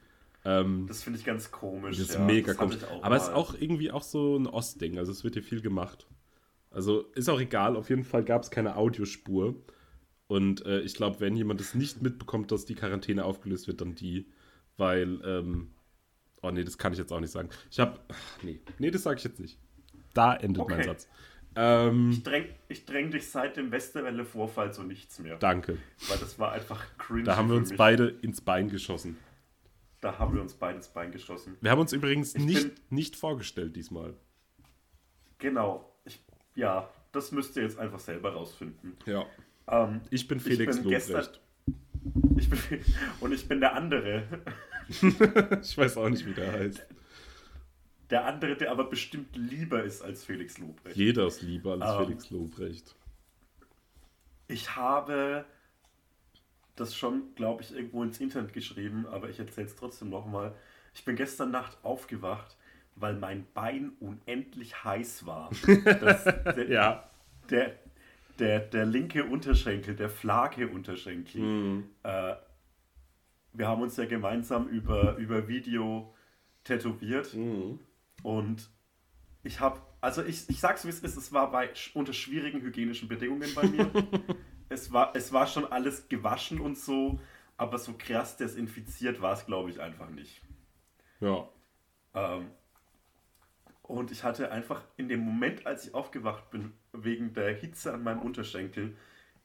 Ähm, 0.49 0.87
Das 0.87 1.03
finde 1.03 1.19
ich 1.19 1.25
ganz 1.25 1.51
komisch. 1.51 1.99
das 1.99 2.09
ist 2.09 2.15
ja. 2.15 2.25
mega 2.25 2.49
Das 2.49 2.57
komisch. 2.57 2.79
Aber 3.03 3.17
es 3.17 3.25
ist 3.25 3.33
auch 3.33 3.55
irgendwie 3.59 3.91
auch 3.91 4.03
so 4.03 4.37
ein 4.37 4.47
Ostding. 4.47 4.99
Also 4.99 5.13
es 5.13 5.25
wird 5.25 5.35
hier 5.35 5.43
viel 5.43 5.61
gemacht. 5.61 6.07
Also 6.71 7.03
ist 7.15 7.29
auch 7.29 7.41
egal. 7.41 7.77
Auf 7.77 7.91
jeden 7.91 8.05
Fall 8.05 8.25
gab 8.25 8.43
es 8.43 8.51
keine 8.51 8.77
Audiospur. 8.77 9.55
Und 10.27 10.65
äh, 10.67 10.81
ich 10.81 10.95
glaube, 10.95 11.21
wenn 11.21 11.37
jemand 11.37 11.61
es 11.61 11.75
nicht 11.75 12.03
mitbekommt, 12.03 12.53
dass 12.53 12.65
die 12.67 12.75
Quarantäne 12.75 13.25
aufgelöst 13.25 13.67
wird, 13.67 13.81
dann 13.81 13.95
die. 13.95 14.27
Weil, 14.77 15.21
ähm, 15.25 15.71
oh 16.43 16.51
nee, 16.51 16.63
das 16.65 16.79
kann 16.79 16.93
ich 16.93 16.99
jetzt 16.99 17.13
auch 17.13 17.21
nicht 17.21 17.33
sagen. 17.33 17.49
Ich 17.71 17.81
habe, 17.81 17.99
nee, 18.43 18.61
nee, 18.79 18.91
das 18.91 19.03
sage 19.03 19.19
ich 19.19 19.25
jetzt 19.25 19.41
nicht. 19.41 19.59
Da 20.15 20.35
endet 20.35 20.59
mein 20.69 20.79
Okay. 20.79 20.85
Satz. 20.89 21.09
Ähm, 21.57 22.11
Ich 22.13 22.23
dräng, 22.23 22.45
ich 22.69 22.85
dräng 22.87 23.11
dich 23.11 23.29
seit 23.29 23.57
dem 23.57 23.73
Westerwelle-Vorfall 23.73 24.73
so 24.73 24.83
nichts 24.83 25.19
mehr. 25.19 25.37
danke. 25.39 25.79
Weil 26.09 26.19
das 26.19 26.39
war 26.39 26.53
einfach 26.53 26.85
cringe. 26.99 27.25
Da 27.25 27.37
haben 27.37 27.49
wir 27.49 27.57
uns 27.57 27.71
mich. 27.71 27.79
beide 27.79 28.09
ins 28.09 28.41
Bein 28.41 28.69
geschossen. 28.69 29.17
Da 30.01 30.19
haben 30.19 30.35
wir 30.35 30.41
uns 30.43 30.55
beide 30.55 30.77
ins 30.77 30.89
Bein 30.89 31.11
geschossen. 31.11 31.57
Wir 31.61 31.71
haben 31.71 31.81
uns 31.81 31.93
übrigens 31.93 32.35
Ich 32.35 32.45
nicht, 32.45 32.75
bin- 32.75 32.83
nicht 32.91 33.17
vorgestellt 33.17 33.75
diesmal. 33.77 34.15
Genau. 35.39 35.93
Ich, 36.05 36.21
ja, 36.55 36.89
das 37.13 37.33
müsst 37.33 37.57
ihr 37.57 37.63
jetzt 37.65 37.79
einfach 37.79 37.99
selber 37.99 38.33
rausfinden. 38.33 38.97
Ja. 39.07 39.27
Ähm, 39.69 40.01
Ich 40.11 40.29
bin 40.29 40.39
Felix 40.41 40.81
bin 40.81 40.89
gestern- 40.89 41.17
Lobrecht. 41.17 41.41
ich 42.39 42.49
bin, 42.51 42.85
und 43.21 43.33
ich 43.33 43.49
bin 43.49 43.61
der 43.61 43.75
andere. 43.75 44.25
Ich 45.63 45.77
weiß 45.77 45.99
auch 45.99 46.09
nicht, 46.09 46.25
wie 46.25 46.33
der 46.33 46.51
heißt. 46.51 46.87
Der 48.09 48.25
andere, 48.25 48.57
der 48.57 48.71
aber 48.71 48.85
bestimmt 48.85 49.37
lieber 49.37 49.85
ist 49.85 50.01
als 50.01 50.25
Felix 50.25 50.57
Lobrecht. 50.57 50.97
Jeder 50.97 51.27
ist 51.27 51.43
lieber 51.43 51.73
als 51.73 51.85
Ähm. 52.01 52.07
Felix 52.07 52.31
Lobrecht. 52.31 52.95
Ich 54.47 54.75
habe 54.77 55.45
das 56.81 56.97
schon, 56.97 57.35
glaube 57.35 57.63
ich, 57.63 57.75
irgendwo 57.75 58.03
ins 58.03 58.21
Internet 58.21 58.53
geschrieben, 58.53 59.07
aber 59.07 59.29
ich 59.29 59.39
erzähle 59.39 59.67
es 59.67 59.77
trotzdem 59.77 60.11
nochmal. 60.11 60.55
Ich 60.95 61.05
bin 61.05 61.17
gestern 61.17 61.51
Nacht 61.51 61.79
aufgewacht, 61.83 62.57
weil 62.97 63.15
mein 63.15 63.47
Bein 63.55 63.93
unendlich 64.01 64.85
heiß 64.85 65.27
war. 65.27 65.51
Das, 65.85 66.25
der, 66.25 66.69
Ja. 66.69 67.11
der, 67.51 67.77
der, 68.39 68.61
der 68.61 68.87
linke 68.87 69.25
Unterschenkel, 69.25 69.95
der 69.97 70.09
Flake-Unterschenkel. 70.11 71.41
Mhm. 71.41 71.85
Äh, 72.03 72.35
wir 73.53 73.69
haben 73.69 73.83
uns 73.83 73.97
ja 73.97 74.05
gemeinsam 74.07 74.69
über, 74.69 75.17
über 75.17 75.49
Video 75.49 76.15
tätowiert. 76.65 77.35
Mhm. 77.35 77.81
Und 78.23 78.69
ich 79.43 79.61
habe, 79.61 79.81
also 80.01 80.23
ich, 80.23 80.49
ich 80.49 80.61
sag's 80.61 80.85
wie 80.85 80.91
es 80.91 81.01
ist, 81.01 81.17
es 81.17 81.33
war 81.33 81.51
bei, 81.51 81.71
unter 81.95 82.13
schwierigen 82.13 82.61
hygienischen 82.61 83.09
Bedingungen 83.09 83.53
bei 83.55 83.67
mir. 83.67 83.91
es, 84.69 84.93
war, 84.93 85.15
es 85.15 85.33
war 85.33 85.47
schon 85.47 85.65
alles 85.71 86.09
gewaschen 86.09 86.61
und 86.61 86.79
so, 86.79 87.21
aber 87.57 87.79
so 87.79 87.95
krass 87.99 88.37
desinfiziert 88.37 89.21
war 89.21 89.33
es, 89.33 89.47
glaube 89.47 89.71
ich, 89.71 89.81
einfach 89.81 90.11
nicht. 90.11 90.43
Ja. 91.21 91.49
Ähm, 92.15 92.51
und 93.83 94.11
ich 94.11 94.23
hatte 94.23 94.53
einfach 94.53 94.83
in 94.97 95.09
dem 95.09 95.21
Moment, 95.21 95.67
als 95.67 95.87
ich 95.87 95.95
aufgewacht 95.95 96.51
bin, 96.51 96.73
wegen 96.93 97.33
der 97.33 97.55
Hitze 97.55 97.93
an 97.93 98.03
meinem 98.03 98.21
Unterschenkel, 98.21 98.97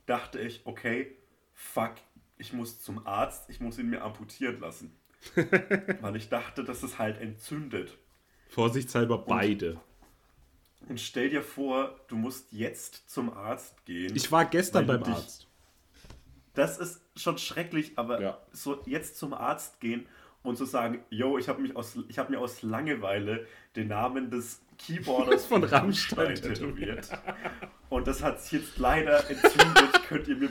dachte 0.05 0.39
ich, 0.39 0.61
okay, 0.65 1.15
fuck, 1.53 1.93
ich 2.37 2.51
muss 2.51 2.81
zum 2.81 3.07
Arzt, 3.07 3.49
ich 3.49 3.61
muss 3.61 3.79
ihn 3.79 3.89
mir 3.89 4.03
amputieren 4.03 4.59
lassen. 4.59 4.95
Weil 6.01 6.17
ich 6.17 6.27
dachte, 6.27 6.65
dass 6.65 6.83
es 6.83 6.99
halt 6.99 7.19
entzündet. 7.21 7.97
Vorsichtshalber 8.49 9.19
beide. 9.19 9.79
Und 10.89 10.99
stell 10.99 11.29
dir 11.29 11.41
vor, 11.41 11.99
du 12.07 12.15
musst 12.15 12.51
jetzt 12.51 13.09
zum 13.09 13.31
Arzt 13.35 13.85
gehen. 13.85 14.15
Ich 14.15 14.31
war 14.31 14.45
gestern 14.45 14.85
beim 14.85 15.03
dich- 15.03 15.13
Arzt. 15.13 15.47
das 16.53 16.77
ist 16.77 17.01
schon 17.15 17.37
schrecklich, 17.37 17.93
aber 17.97 18.21
Ja. 18.21 18.37
so 18.51 18.81
jetzt 18.85 19.17
zum 19.17 19.33
Arzt 19.33 19.79
gehen 19.79 20.05
und 20.43 20.57
zu 20.57 20.65
sagen, 20.65 21.03
yo, 21.09 21.37
ich 21.37 21.47
habe 21.47 21.61
habe 22.19 22.31
mir 22.31 22.39
aus 22.39 22.61
Langeweile 22.63 23.47
den 23.75 23.87
Namen 23.87 24.29
des 24.29 24.61
Keyboarders 24.77 25.45
Von 25.47 25.63
Rammstein 25.63 26.35
tätowiert. 26.35 27.07
Und 27.89 28.07
das 28.07 28.21
hat 28.21 28.41
sich 28.41 28.61
jetzt 28.61 28.77
leider 28.77 29.29
entzündet. 29.29 30.03
Könnt 30.09 30.27
ihr 30.27 30.35
mir 30.35 30.49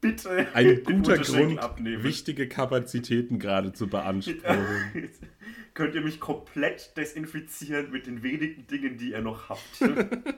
bitte 0.00 0.48
Ein 0.54 0.76
guter 0.84 0.94
Unterschenkel 0.94 1.56
Grund, 1.56 2.02
wichtige 2.02 2.48
Kapazitäten 2.48 3.38
gerade 3.38 3.72
zu 3.72 3.88
beanspruchen. 3.88 5.10
Könnt 5.74 5.94
ihr 5.94 6.00
mich 6.00 6.18
komplett 6.18 6.96
desinfizieren 6.96 7.90
mit 7.90 8.06
den 8.06 8.22
wenigen 8.22 8.66
Dingen, 8.66 8.96
die 8.96 9.10
ihr 9.12 9.22
noch 9.22 9.48
habt? 9.48 9.80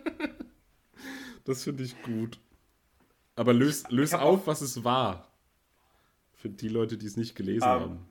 Das 1.44 1.64
finde 1.64 1.82
ich 1.82 2.00
gut. 2.02 2.38
Aber 3.34 3.54
löst 3.54 3.90
lös 3.90 4.12
auf, 4.12 4.46
was 4.46 4.60
es 4.60 4.84
war. 4.84 5.32
Für 6.34 6.50
die 6.50 6.68
Leute, 6.68 6.98
die 6.98 7.06
es 7.06 7.16
nicht 7.16 7.34
gelesen 7.34 7.64
Ähm, 7.64 7.70
haben. 7.70 8.08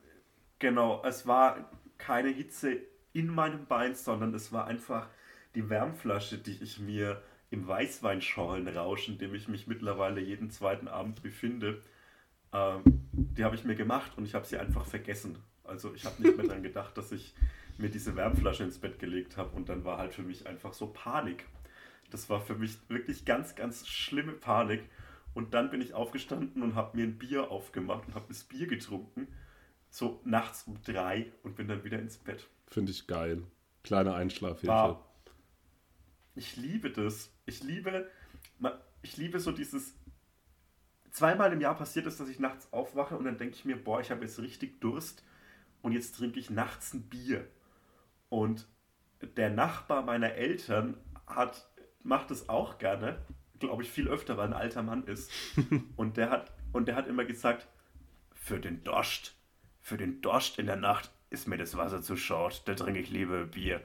Genau, 0.57 1.01
es 1.05 1.27
war 1.27 1.71
keine 1.99 2.29
Hitze 2.29 2.79
in 3.13 3.27
meinem 3.27 3.67
Bein, 3.67 3.93
sondern 3.93 4.33
es 4.33 4.51
war 4.51 4.65
einfach 4.65 5.07
die 5.55 5.69
Wärmflasche, 5.69 6.39
die 6.39 6.57
ich 6.61 6.79
mir 6.79 7.21
im 7.51 7.67
Weißweinschorlenrausch, 7.67 9.07
in 9.09 9.17
dem 9.17 9.33
ich 9.35 9.47
mich 9.47 9.67
mittlerweile 9.67 10.21
jeden 10.21 10.51
zweiten 10.51 10.87
Abend 10.87 11.21
befinde, 11.23 11.81
ähm, 12.53 12.83
die 13.11 13.43
habe 13.43 13.55
ich 13.55 13.63
mir 13.63 13.75
gemacht 13.75 14.17
und 14.17 14.25
ich 14.25 14.33
habe 14.35 14.45
sie 14.45 14.57
einfach 14.57 14.85
vergessen. 14.85 15.37
Also 15.63 15.93
ich 15.93 16.05
habe 16.05 16.21
nicht 16.21 16.37
mehr 16.37 16.45
daran 16.47 16.63
gedacht, 16.69 16.97
dass 16.97 17.11
ich 17.11 17.33
mir 17.77 17.89
diese 17.89 18.15
Wärmflasche 18.15 18.63
ins 18.63 18.79
Bett 18.79 18.99
gelegt 18.99 19.37
habe 19.37 19.55
und 19.55 19.69
dann 19.69 19.83
war 19.85 19.97
halt 19.97 20.13
für 20.13 20.23
mich 20.23 20.47
einfach 20.47 20.73
so 20.73 20.87
Panik. 20.87 21.45
Das 22.11 22.29
war 22.29 22.41
für 22.41 22.55
mich 22.55 22.77
wirklich 22.89 23.25
ganz, 23.25 23.55
ganz 23.55 23.87
schlimme 23.87 24.33
Panik. 24.33 24.83
Und 25.35 25.53
dann 25.53 25.69
bin 25.69 25.79
ich 25.79 25.93
aufgestanden 25.93 26.63
und 26.63 26.73
habe 26.75 26.97
mir 26.97 27.03
ein 27.03 27.19
Bier 27.19 27.51
aufgemacht 27.51 28.07
und 28.07 28.15
habe 28.15 28.25
das 28.29 28.43
Bier 28.43 28.67
getrunken 28.67 29.27
so 29.91 30.19
nachts 30.23 30.63
um 30.67 30.79
drei 30.83 31.31
und 31.43 31.55
bin 31.55 31.67
dann 31.67 31.83
wieder 31.83 31.99
ins 31.99 32.17
Bett. 32.17 32.47
Finde 32.67 32.91
ich 32.91 33.07
geil. 33.07 33.43
Kleine 33.83 34.13
Einschlafhilfe. 34.13 34.67
War- 34.67 35.08
Ich 36.35 36.55
liebe 36.55 36.89
das. 36.91 37.31
Ich 37.45 37.63
liebe, 37.63 38.09
ich 39.01 39.17
liebe 39.17 39.39
so 39.39 39.51
dieses. 39.51 39.95
Zweimal 41.11 41.51
im 41.51 41.61
Jahr 41.61 41.75
passiert 41.75 42.05
es, 42.05 42.17
dass 42.17 42.29
ich 42.29 42.39
nachts 42.39 42.71
aufwache 42.71 43.17
und 43.17 43.25
dann 43.25 43.37
denke 43.37 43.55
ich 43.55 43.65
mir, 43.65 43.83
boah, 43.83 43.99
ich 43.99 44.11
habe 44.11 44.21
jetzt 44.21 44.39
richtig 44.39 44.79
Durst 44.79 45.23
und 45.81 45.91
jetzt 45.91 46.15
trinke 46.15 46.39
ich 46.39 46.49
nachts 46.49 46.93
ein 46.93 47.09
Bier. 47.09 47.47
Und 48.29 48.67
der 49.21 49.49
Nachbar 49.49 50.03
meiner 50.03 50.33
Eltern 50.33 50.97
hat, 51.25 51.67
macht 52.03 52.31
es 52.31 52.47
auch 52.47 52.77
gerne, 52.77 53.25
glaube 53.59 53.83
ich, 53.83 53.89
viel 53.89 54.07
öfter, 54.07 54.37
weil 54.37 54.51
er 54.51 54.55
ein 54.55 54.61
alter 54.61 54.83
Mann 54.83 55.03
ist. 55.05 55.31
und, 55.95 56.17
der 56.17 56.29
hat, 56.29 56.53
und 56.71 56.87
der 56.87 56.95
hat 56.95 57.07
immer 57.07 57.25
gesagt, 57.25 57.67
für 58.33 58.59
den 58.59 58.83
Dost, 58.83 59.35
für 59.81 59.97
den 59.97 60.21
Dost 60.21 60.59
in 60.59 60.67
der 60.67 60.75
Nacht 60.75 61.11
ist 61.29 61.47
mir 61.47 61.57
das 61.57 61.75
Wasser 61.75 62.01
zu 62.01 62.15
short, 62.15 62.67
da 62.67 62.75
trinke 62.75 62.99
ich 62.99 63.09
lieber 63.09 63.45
Bier. 63.45 63.81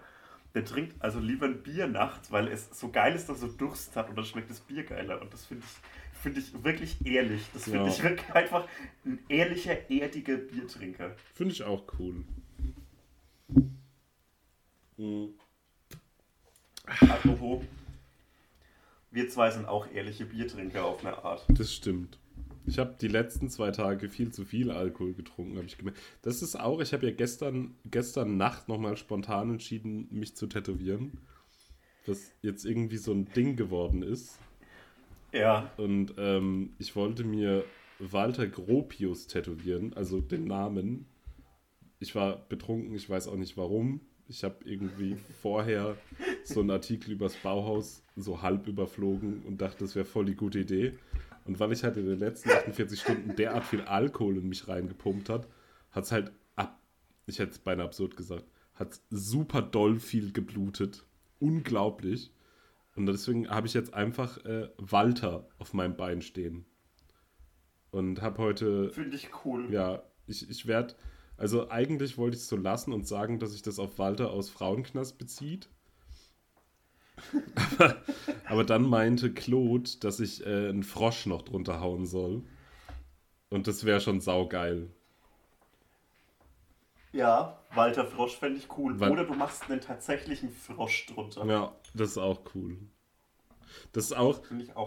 Der 0.55 0.65
trinkt 0.65 0.95
also 1.03 1.19
lieber 1.19 1.47
ein 1.47 1.63
Bier 1.63 1.87
nachts, 1.89 2.31
weil 2.31 2.47
es 2.49 2.69
so 2.79 2.91
geil 2.91 3.15
ist, 3.17 3.29
dass 3.29 3.43
er 3.43 3.49
so 3.49 3.57
Durst 3.57 3.97
hat 3.97 4.09
und 4.09 4.17
dann 4.17 4.25
schmeckt 4.25 4.51
das 4.51 4.61
Bier 4.61 4.85
geiler. 4.85 5.21
Und 5.21 5.33
das 5.33 5.47
finde 5.47 5.65
ich, 5.67 6.21
finde 6.21 6.41
ich 6.41 6.65
wirklich 6.65 7.05
ehrlich. 7.05 7.43
Das 7.53 7.65
finde 7.65 7.79
Ja. 7.81 7.87
ich 7.89 8.03
wirklich 8.03 8.31
einfach 8.35 8.69
ein 9.05 9.19
ehrlicher, 9.29 9.91
erdiger 9.91 10.37
Biertrinker. 10.37 11.17
Finde 11.35 11.53
ich 11.55 11.65
auch 11.65 11.83
cool. 11.99 12.25
Apropos, 17.01 17.65
wir 19.11 19.29
zwei 19.29 19.51
sind 19.51 19.67
auch 19.67 19.91
ehrliche 19.91 20.27
Biertrinker 20.27 20.85
auf 20.85 21.05
eine 21.05 21.17
Art. 21.25 21.45
Das 21.49 21.73
stimmt. 21.75 22.19
Ich 22.67 22.79
habe 22.79 22.97
die 23.01 23.09
letzten 23.09 23.51
zwei 23.51 23.71
Tage 23.71 24.09
viel 24.09 24.33
zu 24.33 24.45
viel 24.45 24.71
Alkohol 24.71 25.13
getrunken, 25.13 25.57
habe 25.57 25.67
ich 25.67 25.77
gemerkt. 25.77 26.01
Das 26.23 26.41
ist 26.41 26.59
auch, 26.59 26.81
ich 26.81 26.93
habe 26.93 27.07
ja 27.07 27.13
gestern, 27.13 27.75
gestern 27.85 28.37
Nacht 28.37 28.69
nochmal 28.69 28.97
spontan 28.97 29.51
entschieden, 29.51 30.09
mich 30.11 30.35
zu 30.35 30.47
tätowieren. 30.47 31.19
Was 32.07 32.33
jetzt 32.43 32.65
irgendwie 32.65 32.97
so 32.97 33.13
ein 33.13 33.27
Ding 33.27 33.57
geworden 33.57 34.03
ist. 34.03 34.39
Ja, 35.33 35.73
Und 35.77 36.15
ähm, 36.17 36.75
ich 36.79 36.95
wollte 36.97 37.25
mir 37.25 37.65
Walter 37.99 38.47
Gropius 38.47 39.27
tätowieren, 39.27 39.93
also 39.95 40.21
den 40.21 40.45
Namen. 40.45 41.07
Ich 41.99 42.15
war 42.15 42.37
betrunken, 42.49 42.95
ich 42.95 43.09
weiß 43.09 43.29
auch 43.29 43.37
nicht 43.37 43.57
warum. 43.57 44.01
Ich 44.29 44.43
habe 44.45 44.57
irgendwie 44.65 45.17
vorher 45.43 45.97
so 46.45 46.61
einen 46.61 46.71
Artikel 46.71 47.13
übers 47.13 47.37
Bauhaus 47.37 48.03
so 48.17 48.43
halb 48.43 48.69
überflogen 48.69 49.43
und 49.43 49.61
dachte, 49.61 49.81
das 49.81 49.95
wäre 49.95 50.07
voll 50.07 50.25
die 50.25 50.35
gute 50.35 50.61
Idee. 50.61 50.95
Und 51.45 51.61
weil 51.61 51.73
ich 51.73 51.85
halt 51.85 51.97
in 51.97 52.07
den 52.07 52.19
letzten 52.19 52.51
48 52.51 53.01
Stunden 53.01 53.37
derart 53.37 53.65
viel 53.65 53.83
Alkohol 53.83 54.39
in 54.39 54.49
mich 54.49 54.67
reingepumpt 54.67 55.29
hat, 55.29 55.47
hat 55.91 56.05
es 56.05 56.13
halt 56.13 56.33
ab, 56.57 56.81
ich 57.27 57.39
hätte 57.39 57.53
es 57.53 57.59
beinahe 57.59 57.87
absurd 57.87 58.17
gesagt, 58.17 58.45
hat 58.75 59.01
super 59.11 59.63
doll 59.63 59.99
viel 59.99 60.33
geblutet. 60.33 61.05
Unglaublich. 61.39 62.33
Und 62.97 63.07
deswegen 63.07 63.49
habe 63.51 63.67
ich 63.67 63.75
jetzt 63.75 63.93
einfach 63.93 64.45
äh, 64.45 64.71
Walter 64.79 65.49
auf 65.59 65.75
meinem 65.75 65.97
Bein 65.97 66.23
stehen. 66.23 66.65
Und 67.91 68.23
habe 68.23 68.39
heute, 68.39 68.91
finde 68.91 69.17
ich 69.17 69.31
cool. 69.45 69.73
ja, 69.73 70.03
ich, 70.27 70.49
ich 70.49 70.67
werde, 70.67 70.95
also 71.37 71.71
eigentlich 71.71 72.19
wollte 72.19 72.37
ich 72.37 72.43
es 72.43 72.49
so 72.49 72.57
lassen 72.57 72.93
und 72.93 73.07
sagen, 73.07 73.39
dass 73.39 73.53
sich 73.53 73.63
das 73.63 73.79
auf 73.79 73.99
Walter 73.99 74.31
aus 74.31 74.51
Frauenknast 74.51 75.19
bezieht. 75.19 75.69
Aber, 77.79 77.97
aber 78.47 78.65
dann 78.65 78.83
meinte 78.83 79.33
Claude, 79.33 79.91
dass 80.01 80.21
ich 80.21 80.45
äh, 80.47 80.69
einen 80.69 80.83
Frosch 80.83 81.27
noch 81.27 81.43
drunter 81.43 81.81
hauen 81.81 82.07
soll. 82.07 82.43
Und 83.51 83.67
das 83.67 83.85
wäre 83.85 84.01
schon 84.01 84.21
saugeil. 84.21 84.91
Ja, 87.13 87.61
Walter 87.75 88.05
Frosch 88.07 88.37
fände 88.37 88.59
ich 88.59 88.67
cool. 88.77 88.99
Weil- 88.99 89.13
Oder 89.13 89.25
du 89.25 89.35
machst 89.35 89.71
einen 89.71 89.81
tatsächlichen 89.81 90.51
Frosch 90.51 91.07
drunter. 91.07 91.45
Ja, 91.47 91.73
das 91.95 92.11
ist 92.13 92.19
auch 92.19 92.41
cool. 92.55 92.77
Das 93.93 94.05
ist 94.07 94.13
auch, 94.17 94.41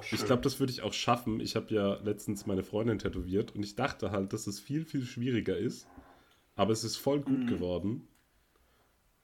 ich 0.03 0.13
ich 0.13 0.25
glaube, 0.25 0.41
das 0.41 0.59
würde 0.59 0.71
ich 0.71 0.81
auch 0.81 0.93
schaffen. 0.93 1.39
Ich 1.39 1.55
habe 1.55 1.73
ja 1.73 1.95
letztens 2.03 2.45
meine 2.45 2.63
Freundin 2.63 2.99
tätowiert 2.99 3.53
und 3.55 3.63
ich 3.63 3.75
dachte 3.75 4.11
halt, 4.11 4.33
dass 4.33 4.47
es 4.47 4.59
viel, 4.59 4.85
viel 4.85 5.03
schwieriger 5.05 5.57
ist. 5.57 5.87
Aber 6.55 6.71
es 6.73 6.83
ist 6.83 6.95
voll 6.97 7.21
gut 7.21 7.47
geworden. 7.47 8.07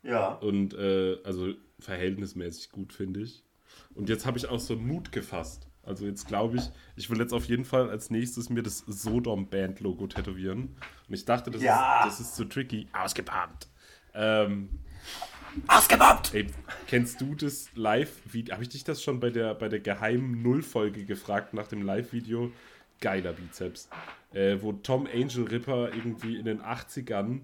ja. 0.03 0.33
Und 0.35 0.73
äh, 0.73 1.17
also 1.23 1.53
verhältnismäßig 1.83 2.71
gut, 2.71 2.93
finde 2.93 3.21
ich. 3.21 3.43
Und 3.95 4.09
jetzt 4.09 4.25
habe 4.25 4.37
ich 4.37 4.47
auch 4.47 4.59
so 4.59 4.73
einen 4.73 4.87
Mut 4.87 5.11
gefasst. 5.11 5.67
Also 5.83 6.05
jetzt 6.05 6.27
glaube 6.27 6.57
ich, 6.57 6.63
ich 6.95 7.09
will 7.09 7.19
jetzt 7.19 7.33
auf 7.33 7.45
jeden 7.45 7.65
Fall 7.65 7.89
als 7.89 8.09
nächstes 8.09 8.49
mir 8.49 8.63
das 8.63 8.79
Sodom-Band-Logo 8.79 10.07
tätowieren. 10.07 10.75
Und 11.07 11.13
ich 11.13 11.25
dachte, 11.25 11.51
das, 11.51 11.61
Ja. 11.61 12.05
ist, 12.05 12.19
das 12.19 12.27
ist 12.27 12.35
zu 12.35 12.45
tricky. 12.45 12.87
Ausgebrannt. 12.93 13.67
Ähm, 14.13 14.69
Ausgebombt! 15.67 16.33
ey, 16.33 16.47
kennst 16.87 17.21
du 17.21 17.35
das 17.35 17.69
Live-Video? 17.75 18.53
Habe 18.53 18.63
ich 18.63 18.69
dich 18.69 18.83
das 18.83 19.03
schon 19.03 19.19
bei 19.19 19.29
der, 19.29 19.53
bei 19.55 19.69
der 19.69 19.79
geheimen 19.79 20.41
Nullfolge 20.41 21.03
gefragt 21.05 21.53
nach 21.53 21.67
dem 21.67 21.81
Live-Video? 21.83 22.51
Geiler 23.01 23.33
Bizeps. 23.33 23.89
Äh, 24.33 24.57
wo 24.61 24.71
Tom 24.73 25.07
Angel 25.13 25.43
Ripper 25.43 25.93
irgendwie 25.93 26.37
in 26.37 26.45
den 26.45 26.61
80ern, 26.61 27.41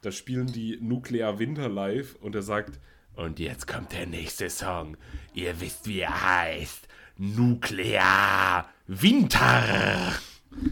da 0.00 0.10
spielen 0.10 0.46
die 0.46 0.78
Nuclear 0.80 1.38
Winter 1.38 1.68
live 1.68 2.16
und 2.16 2.34
er 2.34 2.42
sagt, 2.42 2.80
und 3.16 3.38
jetzt 3.38 3.66
kommt 3.66 3.92
der 3.92 4.06
nächste 4.06 4.50
Song. 4.50 4.96
Ihr 5.34 5.60
wisst, 5.60 5.86
wie 5.86 6.00
er 6.00 6.22
heißt. 6.22 6.88
Nuclear 7.16 8.68
Winter. 8.86 10.12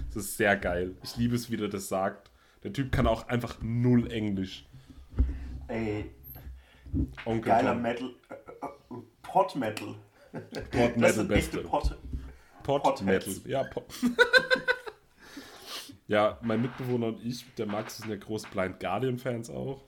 Das 0.08 0.16
ist 0.16 0.36
sehr 0.36 0.56
geil. 0.56 0.96
Ich 1.02 1.16
liebe 1.16 1.36
es, 1.36 1.50
wie 1.50 1.56
der 1.56 1.68
das 1.68 1.88
sagt. 1.88 2.30
Der 2.64 2.72
Typ 2.72 2.92
kann 2.92 3.06
auch 3.06 3.28
einfach 3.28 3.58
null 3.60 4.10
Englisch. 4.10 4.64
Ey, 5.68 6.10
Onkel 7.24 7.42
geiler 7.42 7.72
Tom. 7.72 7.82
Metal. 7.82 8.10
Äh, 8.28 8.34
äh, 8.34 9.02
Pot 9.22 9.56
Metal. 9.56 9.94
Pot 10.70 10.96
Metal 10.96 11.24
Beste. 11.24 11.58
Pot. 11.58 11.96
Pot 12.62 12.82
Potheads. 12.82 13.26
Metal. 13.26 13.50
Ja, 13.50 13.64
Pot. 13.64 13.84
ja, 16.08 16.38
mein 16.42 16.62
Mitbewohner 16.62 17.08
und 17.08 17.24
ich, 17.24 17.44
der 17.54 17.66
Max, 17.66 17.98
sind 17.98 18.10
ja 18.10 18.16
groß 18.16 18.44
Blind 18.46 18.78
Guardian-Fans 18.80 19.50
auch. 19.50 19.82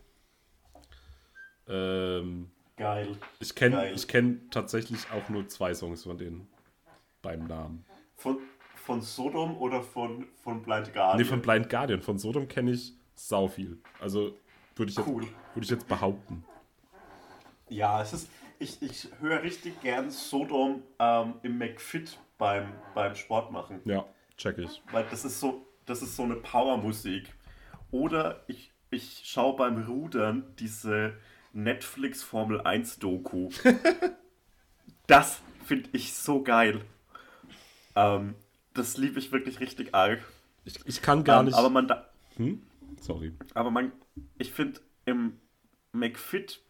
Ähm, 1.69 2.51
Geil. 2.77 3.17
ich 3.41 3.55
kenne 3.55 3.95
kenn 4.09 4.51
tatsächlich 4.51 5.11
auch 5.13 5.29
nur 5.29 5.49
zwei 5.49 5.75
Songs 5.75 6.03
von 6.05 6.19
denen. 6.19 6.49
Beim 7.23 7.47
Namen. 7.47 7.85
Von, 8.17 8.39
von 8.75 9.01
Sodom 9.01 9.57
oder 9.57 9.83
von, 9.83 10.27
von 10.43 10.63
Blind 10.63 10.93
Guardian? 10.93 11.17
Nee, 11.19 11.25
von 11.25 11.41
Blind 11.41 11.71
Guardian. 11.71 12.03
Von 12.03 12.19
Sodom 12.19 12.49
kenne 12.49 12.73
ich 12.73 12.93
sau 13.15 13.49
viel. 13.49 13.79
Also 14.01 14.37
würde 14.77 14.91
ich, 14.91 14.97
jetzt- 14.99 15.07
Cool. 15.07 15.23
würd 15.55 15.65
ich 15.65 15.71
jetzt 15.71 15.89
behaupten. 15.89 16.45
Ja, 17.69 18.03
es 18.03 18.13
ist. 18.13 18.29
Ich, 18.59 18.81
ich 18.83 19.09
höre 19.21 19.43
richtig 19.43 19.81
gern 19.81 20.11
Sodom 20.11 20.83
ähm, 20.99 21.35
im 21.43 21.59
McFit 21.59 22.19
beim, 22.39 22.73
beim 22.95 23.15
Sport 23.15 23.51
machen. 23.53 23.81
Ja, 23.85 24.05
check 24.37 24.59
ich. 24.59 24.83
Weil 24.93 25.05
das 25.11 25.25
ist 25.25 25.41
so, 25.41 25.67
das 25.87 26.03
ist 26.03 26.15
so 26.15 26.23
eine 26.23 26.37
Powermusik. 26.37 27.33
Oder 27.91 28.45
ich, 28.47 28.71
ich 28.91 29.23
schaue 29.25 29.57
beim 29.57 29.83
Rudern 29.87 30.45
diese 30.59 31.15
Netflix 31.55 32.23
Formel 32.23 32.61
1 32.61 32.99
Doku. 32.99 33.49
das 35.07 35.41
finde 35.65 35.89
ich 35.93 36.15
so 36.15 36.43
geil. 36.43 36.81
Ähm, 37.97 38.35
das 38.75 38.97
liebe 38.97 39.19
ich 39.19 39.33
wirklich 39.33 39.61
richtig 39.61 39.95
arg. 39.95 40.21
Ich, 40.65 40.75
ich 40.85 41.03
kann 41.03 41.25
gar 41.25 41.41
Ähm, 41.41 41.47
nicht. 41.47 41.55
Aber 41.55 41.71
man, 41.71 41.89
da, 41.89 42.09
hm? 42.37 42.63
Sorry. 43.01 43.33
aber 43.55 43.71
man, 43.71 43.93
ich 44.39 44.53
finde 44.53 44.81
im 45.05 45.39
McFit, 45.93 46.61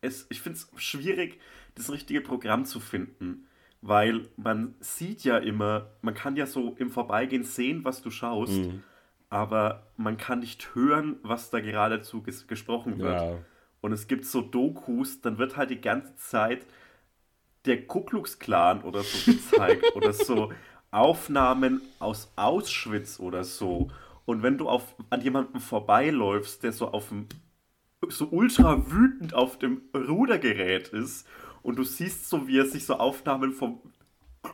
es, 0.00 0.26
ich 0.28 0.40
finde 0.40 0.58
es 0.58 0.68
schwierig, 0.82 1.40
das 1.74 1.90
richtige 1.90 2.20
Programm 2.20 2.64
zu 2.64 2.80
finden, 2.80 3.46
weil 3.80 4.28
man 4.36 4.74
sieht 4.80 5.24
ja 5.24 5.38
immer, 5.38 5.90
man 6.02 6.14
kann 6.14 6.36
ja 6.36 6.46
so 6.46 6.74
im 6.78 6.90
Vorbeigehen 6.90 7.44
sehen, 7.44 7.84
was 7.84 8.02
du 8.02 8.10
schaust, 8.10 8.52
Mhm. 8.52 8.82
aber 9.30 9.86
man 9.96 10.16
kann 10.18 10.40
nicht 10.40 10.74
hören, 10.74 11.16
was 11.22 11.50
da 11.50 11.60
geradezu 11.60 12.22
ges 12.22 12.46
gesprochen 12.46 12.98
wird. 12.98 13.20
Ja. 13.20 13.38
Und 13.82 13.92
es 13.92 14.06
gibt 14.06 14.24
so 14.24 14.40
Dokus, 14.40 15.20
dann 15.20 15.36
wird 15.36 15.56
halt 15.58 15.68
die 15.70 15.80
ganze 15.80 16.16
Zeit 16.16 16.66
der 17.66 17.86
Ku 17.86 18.00
Klux 18.00 18.38
Klan 18.38 18.82
oder 18.82 19.02
so 19.02 19.30
gezeigt 19.30 19.84
oder 19.94 20.12
so 20.12 20.52
Aufnahmen 20.90 21.82
aus 21.98 22.32
Auschwitz 22.36 23.20
oder 23.20 23.44
so. 23.44 23.90
Und 24.24 24.42
wenn 24.42 24.56
du 24.56 24.68
auf, 24.68 24.94
an 25.10 25.20
jemandem 25.20 25.60
vorbeiläufst, 25.60 26.62
der 26.62 26.72
so 26.72 26.88
auf 26.88 27.08
dem 27.08 27.26
so 28.08 28.28
ultra 28.30 28.90
wütend 28.90 29.34
auf 29.34 29.58
dem 29.58 29.82
Rudergerät 29.94 30.88
ist 30.88 31.26
und 31.62 31.76
du 31.76 31.84
siehst 31.84 32.28
so, 32.28 32.48
wie 32.48 32.58
er 32.58 32.66
sich 32.66 32.84
so 32.84 32.94
Aufnahmen 32.94 33.52
vom 33.52 33.80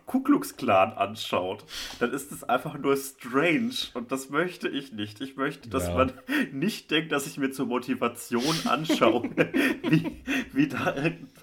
Ku 0.06 0.20
Klux 0.22 0.56
Klan 0.56 0.92
anschaut, 0.92 1.64
dann 1.98 2.12
ist 2.12 2.30
es 2.30 2.44
einfach 2.44 2.76
nur 2.78 2.94
strange 2.96 3.72
und 3.94 4.12
das 4.12 4.28
möchte 4.28 4.68
ich 4.68 4.92
nicht. 4.92 5.20
Ich 5.22 5.36
möchte, 5.36 5.68
dass 5.70 5.88
Ja. 5.88 5.94
man 5.94 6.12
nicht 6.52 6.90
denkt, 6.90 7.10
dass 7.12 7.26
ich 7.26 7.38
mir 7.38 7.50
zur 7.50 7.66
Motivation 7.66 8.54
anschaue, 8.66 9.22
wie, 9.88 10.22
wie 10.52 10.68
da 10.68 10.94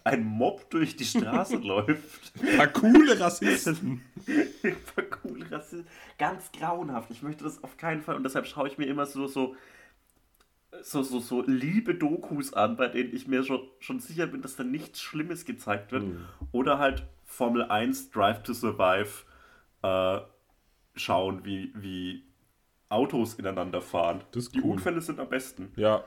ein 0.04 0.24
Mob 0.26 0.70
durch 0.70 0.96
die 0.96 1.06
Straße 1.06 1.58
läuft. 1.64 2.34
Ein 2.42 2.58
paar 2.58 2.68
coole 2.68 3.20
Rassisten. 3.20 4.02
Voll 4.96 5.08
cool, 5.24 5.44
Rassist. 5.50 5.86
Ganz 6.20 6.52
grauenhaft. 6.52 7.10
Ich 7.12 7.24
möchte 7.24 7.44
das 7.44 7.64
auf 7.64 7.78
keinen 7.78 8.02
Fall 8.04 8.16
und 8.16 8.24
deshalb 8.24 8.46
schaue 8.46 8.68
ich 8.68 8.78
mir 8.78 8.86
immer 8.86 9.06
so, 9.08 9.26
so, 9.28 9.56
so, 10.84 11.04
so, 11.04 11.20
so 11.20 11.44
liebe 11.46 11.96
Dokus 11.96 12.54
an, 12.54 12.78
bei 12.78 12.88
denen 12.88 13.14
ich 13.14 13.28
mir 13.28 13.44
schon, 13.44 13.62
schon 13.80 14.00
sicher 14.00 14.28
bin, 14.28 14.42
dass 14.42 14.56
da 14.56 14.64
nichts 14.64 15.02
Schlimmes 15.02 15.46
gezeigt 15.46 15.92
wird. 15.92 16.04
Mhm. 16.04 16.26
Oder 16.52 16.80
halt 16.80 17.08
Formel 17.24 17.64
1 17.64 18.12
Drive 18.12 18.44
to 18.44 18.54
Survive 18.54 19.24
äh, 19.82 20.20
schauen, 20.96 21.46
wie, 21.46 21.74
wie 21.76 22.24
Autos 22.90 23.34
ineinander 23.36 23.82
fahren. 23.82 24.22
Die 24.34 24.62
cool. 24.62 24.72
Unfälle 24.74 25.02
sind 25.02 25.20
am 25.20 25.30
besten. 25.30 25.72
Ja, 25.76 26.04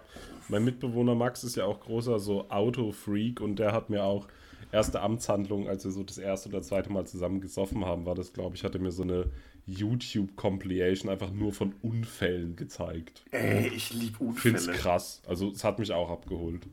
mein 0.49 0.65
Mitbewohner 0.65 1.15
Max 1.15 1.45
ist 1.45 1.57
ja 1.57 1.65
auch 1.65 1.81
großer 1.81 2.19
so 2.19 2.49
Auto-Freak 2.51 3.41
und 3.41 3.57
der 3.57 3.73
hat 3.73 3.91
mir 3.91 4.05
auch 4.05 4.29
erste 4.73 5.01
Amtshandlung, 5.01 5.69
als 5.69 5.85
wir 5.85 5.91
so 5.91 6.03
das 6.03 6.19
erste 6.19 6.49
oder 6.49 6.63
zweite 6.63 6.91
Mal 6.93 7.07
zusammen 7.07 7.41
gesoffen 7.41 7.85
haben, 7.85 8.07
war 8.07 8.15
das, 8.15 8.33
glaube 8.33 8.57
ich, 8.57 8.65
hatte 8.65 8.79
mir 8.79 8.91
so 8.93 9.03
eine 9.03 9.31
YouTube-Compilation 9.67 11.11
einfach 11.11 11.31
nur 11.31 11.53
von 11.53 11.75
Unfällen 11.83 12.57
gezeigt. 12.57 13.23
Ey, 13.31 13.69
ich 13.69 13.93
liebe 13.93 14.17
Ich 14.35 14.41
finde 14.41 14.59
es 14.59 14.67
Unfälle. 14.67 14.83
krass. 14.83 15.23
Also 15.27 15.51
es 15.51 15.65
hat 15.65 15.79
mich 15.79 15.93
auch 15.93 16.11
abgeholt. 16.11 16.67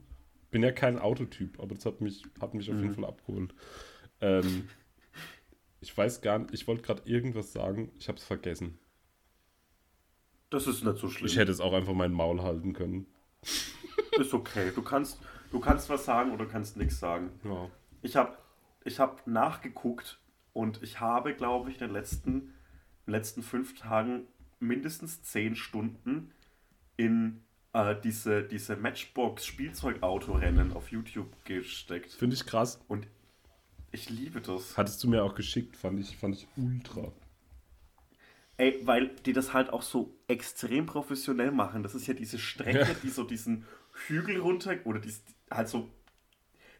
Bin 0.51 0.63
ja 0.63 0.71
kein 0.71 0.97
Autotyp, 0.99 1.59
aber 1.59 1.75
das 1.75 1.85
hat 1.85 1.99
mich, 2.01 2.23
hat 2.39 2.53
mich 2.53 2.69
auf 2.69 2.75
jeden 2.77 2.89
Mhm. 2.89 2.95
Fall 2.95 3.05
abgeholt. 3.05 3.53
Ähm, 4.21 4.69
ich 5.81 5.95
weiß 5.95 6.21
gar 6.21 6.39
nicht, 6.39 6.53
ich 6.53 6.67
wollte 6.67 6.83
gerade 6.83 7.01
irgendwas 7.05 7.51
sagen, 7.51 7.91
ich 7.99 8.07
habe 8.07 8.17
es 8.17 8.23
vergessen. 8.23 8.77
Das 10.49 10.67
ist 10.67 10.83
nicht 10.83 10.97
so 10.97 11.09
schlimm. 11.09 11.25
Ich 11.27 11.37
hätte 11.37 11.51
es 11.51 11.59
auch 11.59 11.73
einfach 11.73 11.93
mein 11.93 12.13
Maul 12.13 12.41
halten 12.41 12.73
können. 12.73 13.07
Ist 14.17 14.33
okay. 14.33 14.71
Du 14.73 14.81
kannst, 14.81 15.19
du 15.55 15.61
kannst 15.61 15.89
was 15.89 16.03
sagen 16.03 16.31
oder 16.33 16.45
kannst 16.45 16.75
nichts 16.75 16.99
sagen. 16.99 17.31
Ja. 17.45 17.69
Ich 18.01 18.17
habe 18.17 18.37
ich 18.83 18.99
hab 18.99 19.25
nachgeguckt 19.25 20.19
und 20.51 20.83
ich 20.83 20.99
habe, 20.99 21.33
glaube 21.33 21.69
ich, 21.71 21.77
in 21.79 21.87
den 21.87 21.93
letzten, 21.93 22.31
in 22.33 22.51
den 23.07 23.11
letzten 23.13 23.41
fünf 23.41 23.73
Tagen 23.79 24.27
mindestens 24.59 25.23
zehn 25.23 25.55
Stunden 25.55 26.31
in 26.97 27.41
äh, 27.71 27.95
diese, 28.03 28.43
diese 28.43 28.75
Matchbox-Spielzeugautorennen 28.75 30.73
auf 30.73 30.91
YouTube 30.91 31.31
gesteckt. 31.45 32.11
Finde 32.11 32.35
ich 32.35 32.45
krass. 32.45 32.81
Und 32.89 33.07
ich 33.91 34.09
liebe 34.09 34.41
das. 34.41 34.77
Hattest 34.77 35.01
du 35.05 35.09
mir 35.09 35.23
auch 35.23 35.35
geschickt, 35.35 35.77
fand 35.77 36.01
ich, 36.01 36.17
fand 36.17 36.35
ich 36.35 36.47
ultra. 36.57 37.13
Ey, 38.57 38.81
weil 38.83 39.07
die 39.25 39.31
das 39.33 39.53
halt 39.53 39.69
auch 39.71 39.81
so 39.83 40.13
extrem 40.27 40.85
professionell 40.85 41.51
machen. 41.51 41.81
Das 41.81 41.95
ist 41.95 42.07
ja 42.07 42.13
diese 42.13 42.39
Strecke, 42.39 42.79
Ja. 42.79 42.87
die 43.03 43.09
so 43.09 43.23
diesen 43.23 43.65
Hügel 44.07 44.39
runter 44.39 44.75
oder 44.85 44.99
die, 44.99 45.13
halt 45.55 45.69
so 45.69 45.89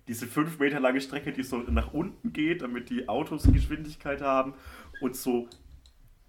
diese 0.08 0.28
fünf 0.28 0.60
Meter 0.60 0.80
lange 0.80 1.02
Strecke, 1.02 1.32
die 1.32 1.44
so 1.44 1.58
nach 1.58 1.94
unten 1.94 2.32
geht, 2.32 2.62
damit 2.62 2.90
die 2.90 3.10
Autos 3.10 3.44
Geschwindigkeit 3.52 4.22
haben 4.22 4.54
und 5.02 5.16
so 5.16 5.50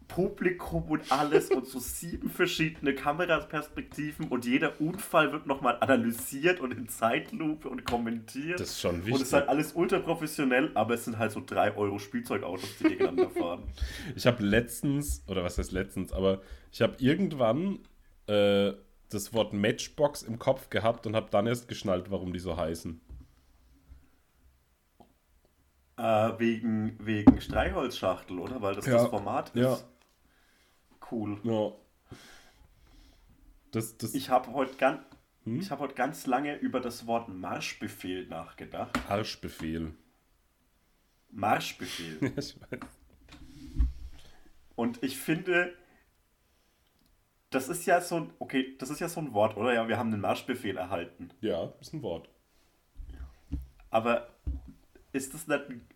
Publikum 0.09 0.84
und 0.84 1.11
alles 1.11 1.51
und 1.51 1.66
so 1.66 1.80
sieben 1.80 2.30
verschiedene 2.30 2.94
Kameraperspektiven 2.94 4.28
und 4.28 4.44
jeder 4.44 4.80
Unfall 4.80 5.32
wird 5.32 5.47
nochmal 5.47 5.78
analysiert 5.80 6.61
und 6.61 6.72
in 6.72 6.88
Zeitlupe 6.88 7.68
und 7.68 7.84
kommentiert. 7.84 8.61
Das 8.61 8.70
ist 8.70 8.80
schon 8.80 8.94
und 8.94 9.01
es 9.01 9.07
wichtig. 9.07 9.22
ist 9.22 9.32
halt 9.32 9.49
alles 9.49 9.72
ultra 9.72 9.99
professionell, 9.99 10.70
aber 10.74 10.94
es 10.94 11.05
sind 11.05 11.18
halt 11.18 11.32
so 11.32 11.42
3 11.44 11.76
Euro 11.76 11.99
Spielzeugautos, 11.99 12.78
die 12.78 12.84
gegeneinander 12.84 13.30
fahren. 13.30 13.64
Ich 14.14 14.26
habe 14.26 14.44
letztens, 14.44 15.24
oder 15.26 15.42
was 15.42 15.59
heißt 15.59 15.72
letztens, 15.72 16.12
aber 16.12 16.40
ich 16.70 16.80
habe 16.80 16.94
irgendwann 16.99 17.80
äh, 18.28 18.72
das 19.11 19.33
Wort 19.33 19.53
Matchbox 19.53 20.23
im 20.23 20.39
Kopf 20.39 20.71
gehabt 20.71 21.07
und 21.07 21.15
habe 21.17 21.31
dann 21.31 21.47
erst 21.47 21.69
geschnallt, 21.69 22.11
warum 22.11 22.33
die 22.33 22.39
so 22.39 22.57
heißen. 22.57 23.01
Äh, 25.99 26.39
wegen, 26.39 26.97
wegen 27.05 27.41
Streichholzschachtel, 27.41 28.39
oder? 28.39 28.61
Weil 28.61 28.75
das 28.75 28.87
Ja. 28.87 28.99
das 28.99 29.09
Format 29.09 29.49
ist. 29.51 29.63
Ja. 29.63 29.79
Cool. 31.11 31.41
Ja. 31.45 31.73
Das, 33.71 33.97
das, 33.97 34.15
Ich 34.15 34.29
habe 34.31 34.53
heute, 34.53 34.77
ganz, 34.77 35.03
ich 35.45 35.71
hab 35.71 35.79
heute 35.81 35.95
ganz 35.95 36.27
lange 36.27 36.57
über 36.57 36.81
das 36.81 37.07
Wort 37.07 37.29
Marschbefehl 37.29 38.27
nachgedacht. 38.27 38.99
Arschbefehl. 39.09 39.95
Marschbefehl. 41.31 42.33
ich 42.37 42.57
weiß. 42.61 42.81
Und 44.75 45.03
ich 45.03 45.17
finde, 45.17 45.73
das 47.57 47.71
ist 47.71 47.87
ja 47.87 48.03
so 48.03 48.17
ein, 48.17 48.33
okay, 48.39 48.77
das 48.79 48.91
ist 48.91 49.01
ja 49.01 49.09
so 49.09 49.19
ein 49.19 49.33
Wort, 49.33 49.57
oder? 49.57 49.73
Ja, 49.73 49.89
wir 49.89 49.97
haben 49.97 50.11
den 50.11 50.21
Marschbefehl 50.21 50.77
erhalten. 50.77 51.31
Ja, 51.41 51.73
ist 51.81 51.95
ein 51.95 52.03
Wort. 52.03 52.29
Aber 53.89 54.29
ist 55.13 55.33
das 55.33 55.49
nicht 55.49 55.63
ein 55.71 55.87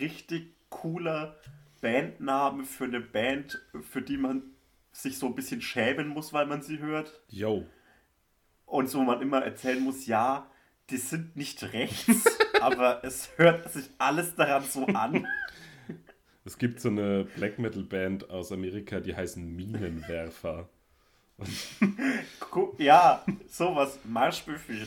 richtig 0.00 0.54
cooler 0.70 1.36
Bandname 1.82 2.64
für 2.64 2.84
eine 2.84 3.02
Band, 3.02 3.60
für 3.82 4.00
die 4.00 4.16
man 4.16 4.44
sich 4.92 5.18
so 5.18 5.26
ein 5.26 5.34
bisschen 5.34 5.60
schämen 5.60 6.08
muss, 6.08 6.32
weil 6.32 6.46
man 6.46 6.62
sie 6.62 6.78
hört? 6.78 7.20
Yo. 7.28 7.66
Und 8.64 8.88
so 8.88 9.02
man 9.02 9.20
immer 9.20 9.42
erzählen 9.42 9.84
muss, 9.84 10.06
ja, 10.06 10.50
die 10.88 10.96
sind 10.96 11.36
nicht 11.36 11.62
rechts, 11.74 12.38
aber 12.62 13.04
es 13.04 13.28
hört 13.36 13.70
sich 13.70 13.90
alles 13.98 14.34
daran 14.36 14.62
so 14.62 14.86
an. 14.86 15.26
Es 16.46 16.56
gibt 16.56 16.80
so 16.80 16.88
eine 16.88 17.24
Black 17.36 17.58
Metal 17.58 17.82
Band 17.82 18.30
aus 18.30 18.52
Amerika, 18.52 19.00
die 19.00 19.14
heißen 19.14 19.54
Minenwerfer. 19.54 20.70
Ja, 22.78 23.24
sowas, 23.48 23.98
Marschbefehl, 24.04 24.86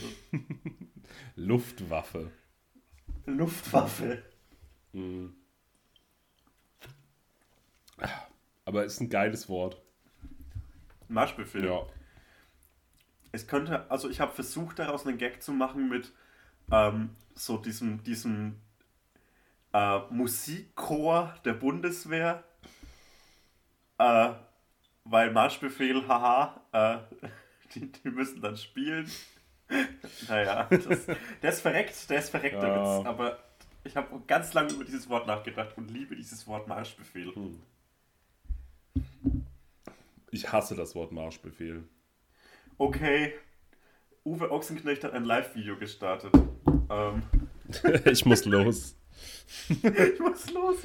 Luftwaffe. 1.36 2.30
Luftwaffe. 3.26 4.22
Aber 8.64 8.84
ist 8.84 9.00
ein 9.00 9.10
geiles 9.10 9.48
Wort. 9.48 9.80
Marschbefehl. 11.08 11.66
Ja. 11.66 11.86
Es 13.32 13.46
könnte, 13.46 13.90
also 13.90 14.08
ich 14.08 14.20
habe 14.20 14.32
versucht, 14.32 14.78
daraus 14.78 15.06
einen 15.06 15.18
Gag 15.18 15.42
zu 15.42 15.52
machen 15.52 15.88
mit 15.88 16.12
ähm, 16.70 17.10
so 17.34 17.58
diesem, 17.58 18.02
diesem 18.02 18.60
äh, 19.72 20.00
Musikchor 20.10 21.34
der 21.44 21.54
Bundeswehr. 21.54 22.44
Äh, 23.98 24.32
weil 25.10 25.30
Marschbefehl, 25.32 26.06
haha, 26.06 26.60
äh, 26.72 27.28
die, 27.74 27.90
die 27.92 28.10
müssen 28.10 28.40
dann 28.40 28.56
spielen. 28.56 29.10
naja, 30.28 30.64
das, 30.70 31.06
der 31.42 31.50
ist 31.50 31.60
verreckt, 31.60 32.08
der 32.10 32.18
ist 32.18 32.30
verreckt, 32.30 32.62
Ja. 32.62 32.98
Witz. 33.00 33.06
Aber 33.06 33.38
ich 33.84 33.96
habe 33.96 34.20
ganz 34.26 34.54
lange 34.54 34.72
über 34.72 34.84
dieses 34.84 35.08
Wort 35.08 35.26
nachgedacht 35.26 35.76
und 35.76 35.90
liebe 35.90 36.16
dieses 36.16 36.46
Wort 36.46 36.68
Marschbefehl. 36.68 37.32
Ich 40.30 40.52
hasse 40.52 40.74
das 40.74 40.94
Wort 40.94 41.12
Marschbefehl. 41.12 41.84
Okay, 42.76 43.34
Uwe 44.24 44.50
Ochsenknecht 44.50 45.04
hat 45.04 45.12
ein 45.14 45.24
Live-Video 45.24 45.76
gestartet. 45.78 46.32
Ähm, 46.90 47.22
ich 48.04 48.24
muss 48.26 48.44
los. 48.44 48.94
ich 49.68 50.20
muss 50.20 50.50
los. 50.50 50.76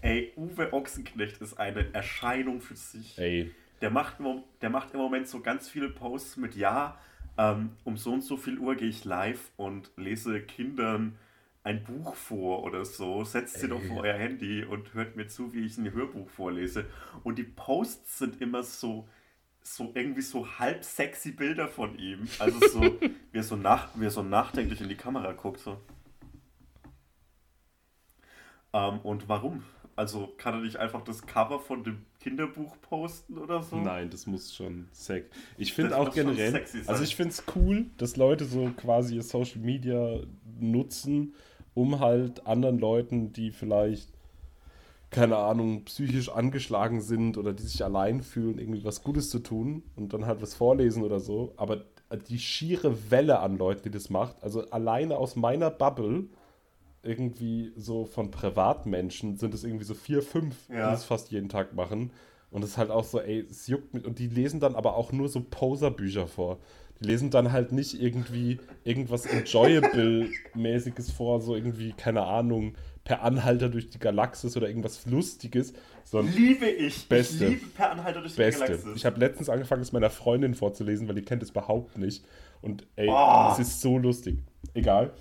Ey, 0.00 0.32
Uwe 0.36 0.72
Ochsenknecht 0.72 1.40
ist 1.40 1.58
eine 1.58 1.92
Erscheinung 1.94 2.60
für 2.60 2.76
sich. 2.76 3.18
Ey, 3.18 3.52
Der 3.80 3.90
macht, 3.90 4.16
der 4.62 4.70
macht 4.70 4.92
im 4.94 5.00
Moment 5.00 5.28
so 5.28 5.40
ganz 5.40 5.68
viele 5.68 5.88
Posts 5.88 6.36
mit, 6.38 6.56
ja, 6.56 6.98
ähm, 7.36 7.70
um 7.84 7.96
so 7.96 8.12
und 8.12 8.22
so 8.22 8.36
viel 8.36 8.58
Uhr 8.58 8.76
gehe 8.76 8.88
ich 8.88 9.04
live 9.04 9.50
und 9.56 9.90
lese 9.96 10.40
Kindern 10.40 11.16
ein 11.64 11.82
Buch 11.82 12.14
vor 12.14 12.62
oder 12.62 12.84
so. 12.84 13.24
Setzt 13.24 13.58
sie 13.60 13.68
doch 13.68 13.82
vor 13.82 14.02
euer 14.02 14.14
Handy 14.14 14.64
und 14.64 14.94
hört 14.94 15.16
mir 15.16 15.26
zu, 15.26 15.52
wie 15.54 15.64
ich 15.64 15.78
ein 15.78 15.92
Hörbuch 15.92 16.28
vorlese. 16.28 16.84
Und 17.24 17.38
die 17.38 17.44
Posts 17.44 18.18
sind 18.18 18.40
immer 18.40 18.62
so, 18.62 19.08
so 19.62 19.90
irgendwie 19.94 20.20
so 20.22 20.46
halb 20.58 20.84
sexy 20.84 21.32
Bilder 21.32 21.68
von 21.68 21.98
ihm. 21.98 22.28
Also 22.38 22.60
so, 22.68 22.80
wie 23.32 23.38
er 23.38 23.42
so, 23.42 23.56
nach, 23.56 23.88
wie 23.94 24.04
er 24.04 24.10
so 24.10 24.22
nachdenklich 24.22 24.80
in 24.82 24.88
die 24.90 24.94
Kamera 24.94 25.32
guckt. 25.32 25.58
So. 25.60 25.80
Ähm, 28.74 28.98
und 29.02 29.28
warum? 29.28 29.62
Also 29.96 30.28
kann 30.36 30.54
er 30.54 30.60
nicht 30.60 30.76
einfach 30.76 31.02
das 31.04 31.24
Cover 31.24 31.60
von 31.60 31.84
dem 31.84 32.04
Kinderbuch 32.20 32.76
posten 32.80 33.38
oder 33.38 33.62
so? 33.62 33.76
nein, 33.76 34.10
das 34.10 34.26
muss 34.26 34.52
schon 34.52 34.88
sex. 34.90 35.28
Ich 35.56 35.72
finde 35.72 35.96
auch 35.96 36.12
generell, 36.12 36.64
also 36.86 37.04
ich 37.04 37.14
finde 37.14 37.30
es 37.30 37.44
cool, 37.54 37.86
dass 37.96 38.16
Leute 38.16 38.44
so 38.44 38.70
quasi 38.76 39.14
ihr 39.14 39.22
Social 39.22 39.60
Media 39.60 40.18
nutzen, 40.58 41.34
um 41.74 42.00
halt 42.00 42.44
anderen 42.46 42.80
Leuten, 42.80 43.32
die 43.32 43.52
vielleicht 43.52 44.08
keine 45.10 45.36
Ahnung, 45.36 45.84
psychisch 45.84 46.28
angeschlagen 46.28 47.00
sind 47.00 47.38
oder 47.38 47.52
die 47.52 47.62
sich 47.62 47.84
allein 47.84 48.20
fühlen, 48.20 48.58
irgendwie 48.58 48.82
was 48.82 49.04
Gutes 49.04 49.30
zu 49.30 49.38
tun 49.38 49.84
und 49.94 50.12
dann 50.12 50.26
halt 50.26 50.42
was 50.42 50.54
vorlesen 50.54 51.04
oder 51.04 51.20
so. 51.20 51.54
Aber 51.56 51.84
die 52.28 52.40
schiere 52.40 53.12
Welle 53.12 53.38
an 53.38 53.56
Leuten, 53.56 53.84
die 53.84 53.90
das 53.92 54.10
macht, 54.10 54.42
also 54.42 54.68
alleine 54.70 55.16
aus 55.16 55.36
meiner 55.36 55.70
Bubble, 55.70 56.24
irgendwie 57.04 57.72
so 57.76 58.04
von 58.04 58.30
Privatmenschen, 58.30 59.36
sind 59.36 59.54
es 59.54 59.64
irgendwie 59.64 59.84
so 59.84 59.94
vier, 59.94 60.22
fünf, 60.22 60.56
Ja. 60.68 60.88
die 60.90 60.94
es 60.94 61.04
fast 61.04 61.30
jeden 61.30 61.48
Tag 61.48 61.74
machen. 61.74 62.10
Und 62.50 62.62
es 62.62 62.70
ist 62.70 62.78
halt 62.78 62.90
auch 62.90 63.04
so, 63.04 63.20
ey, 63.20 63.44
es 63.50 63.66
juckt 63.66 63.92
mit. 63.94 64.04
Und 64.06 64.18
die 64.18 64.28
lesen 64.28 64.60
dann 64.60 64.74
aber 64.76 64.96
auch 64.96 65.10
nur 65.12 65.28
so 65.28 65.40
Poser-Bücher 65.40 66.26
vor. 66.28 66.58
Die 67.00 67.06
lesen 67.08 67.30
dann 67.30 67.50
halt 67.50 67.72
nicht 67.72 68.00
irgendwie 68.00 68.60
irgendwas 68.84 69.26
Enjoyable-mäßiges 69.26 71.10
vor, 71.12 71.40
so 71.40 71.54
irgendwie, 71.54 71.92
keine 71.92 72.22
Ahnung, 72.24 72.74
per 73.02 73.22
Anhalter 73.22 73.68
durch 73.68 73.90
die 73.90 73.98
Galaxis 73.98 74.56
oder 74.56 74.68
irgendwas 74.68 75.04
Lustiges, 75.06 75.74
sondern 76.04 76.34
Liebe 76.34 76.66
ich. 76.66 77.06
Beste. 77.08 77.44
Ich 77.46 77.50
liebe 77.50 77.66
Per 77.74 77.90
Anhalter 77.90 78.20
durch 78.20 78.32
die 78.32 78.38
Beste. 78.38 78.64
Galaxis. 78.64 78.92
Ich 78.96 79.04
habe 79.04 79.20
letztens 79.20 79.48
angefangen, 79.50 79.82
es 79.82 79.92
meiner 79.92 80.10
Freundin 80.10 80.54
vorzulesen, 80.54 81.08
weil 81.08 81.14
die 81.16 81.22
kennt 81.22 81.42
es 81.42 81.50
überhaupt 81.50 81.98
nicht. 81.98 82.24
Und 82.62 82.86
ey, 82.96 83.08
Oh. 83.10 83.48
es 83.52 83.58
ist 83.58 83.80
so 83.80 83.98
lustig. 83.98 84.38
Egal. 84.72 85.12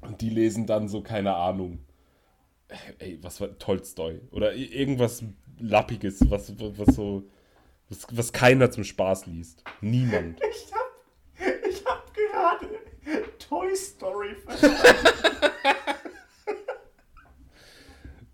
Und 0.00 0.20
die 0.20 0.30
lesen 0.30 0.66
dann 0.66 0.88
so, 0.88 1.02
keine 1.02 1.34
Ahnung. 1.34 1.84
Ey, 2.98 3.18
was 3.22 3.40
war 3.40 3.58
Tolstoi? 3.58 4.20
Oder 4.30 4.54
irgendwas 4.54 5.24
Lappiges, 5.58 6.20
was, 6.30 6.52
was 6.58 6.94
so. 6.94 7.24
Was, 7.88 8.06
was 8.12 8.32
keiner 8.32 8.70
zum 8.70 8.84
Spaß 8.84 9.26
liest. 9.26 9.64
Niemand. 9.80 10.40
Ich 10.52 10.72
hab, 10.72 11.66
ich 11.68 11.84
hab 11.84 12.14
gerade 12.14 12.68
Toy 13.38 13.74
Story 13.74 14.34
verstanden. 14.36 14.76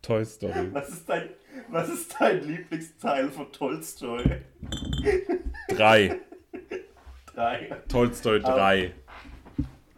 Toy 0.02 0.24
Story. 0.24 0.72
Was 0.72 0.88
ist 0.90 1.08
dein, 1.08 1.30
was 1.68 1.88
ist 1.88 2.14
dein 2.18 2.46
Lieblingsteil 2.46 3.30
von 3.30 3.50
Tolstoy? 3.50 4.42
Drei. 5.68 6.20
Drei. 7.34 7.70
Tolstoi 7.88 8.38
3. 8.38 8.94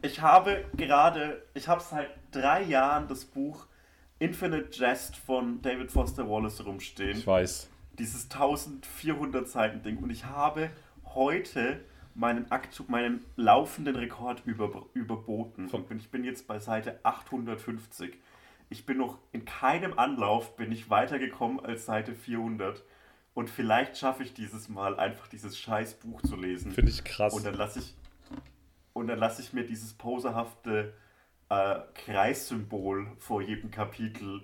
Ich 0.00 0.20
habe 0.20 0.64
gerade, 0.76 1.42
ich 1.54 1.66
habe 1.66 1.82
seit 1.82 2.10
drei 2.30 2.62
Jahren 2.62 3.08
das 3.08 3.24
Buch 3.24 3.66
Infinite 4.20 4.70
Jest 4.72 5.16
von 5.16 5.60
David 5.62 5.90
Foster 5.90 6.28
Wallace 6.28 6.64
rumstehen. 6.64 7.18
Ich 7.18 7.26
weiß. 7.26 7.68
Dieses 7.98 8.30
1400 8.30 9.48
Seiten 9.48 9.82
Ding. 9.82 9.98
Und 9.98 10.10
ich 10.10 10.24
habe 10.24 10.70
heute 11.14 11.80
meinen, 12.14 12.50
aktu 12.50 12.84
meinen 12.86 13.24
laufenden 13.36 13.96
Rekord 13.96 14.42
über, 14.44 14.86
überboten. 14.94 15.68
Und 15.68 15.90
ich 15.96 16.10
bin 16.10 16.24
jetzt 16.24 16.46
bei 16.46 16.60
Seite 16.60 17.00
850. 17.02 18.16
Ich 18.70 18.86
bin 18.86 18.98
noch 18.98 19.18
in 19.32 19.44
keinem 19.44 19.98
Anlauf 19.98 20.56
bin 20.56 20.70
ich 20.70 20.90
weitergekommen 20.90 21.58
als 21.60 21.86
Seite 21.86 22.14
400. 22.14 22.84
Und 23.34 23.50
vielleicht 23.50 23.96
schaffe 23.96 24.22
ich 24.22 24.34
dieses 24.34 24.68
Mal 24.68 24.98
einfach 24.98 25.28
dieses 25.28 25.58
scheiß 25.58 25.94
Buch 25.94 26.22
zu 26.22 26.36
lesen. 26.36 26.72
Finde 26.72 26.90
ich 26.90 27.04
krass. 27.04 27.34
Und 27.34 27.46
dann 27.46 27.54
lasse 27.54 27.78
ich 27.78 27.94
und 28.92 29.08
dann 29.08 29.18
lasse 29.18 29.42
ich 29.42 29.52
mir 29.52 29.64
dieses 29.64 29.94
poserhafte 29.94 30.92
äh, 31.48 31.76
Kreissymbol 31.94 33.06
vor 33.18 33.42
jedem 33.42 33.70
Kapitel 33.70 34.42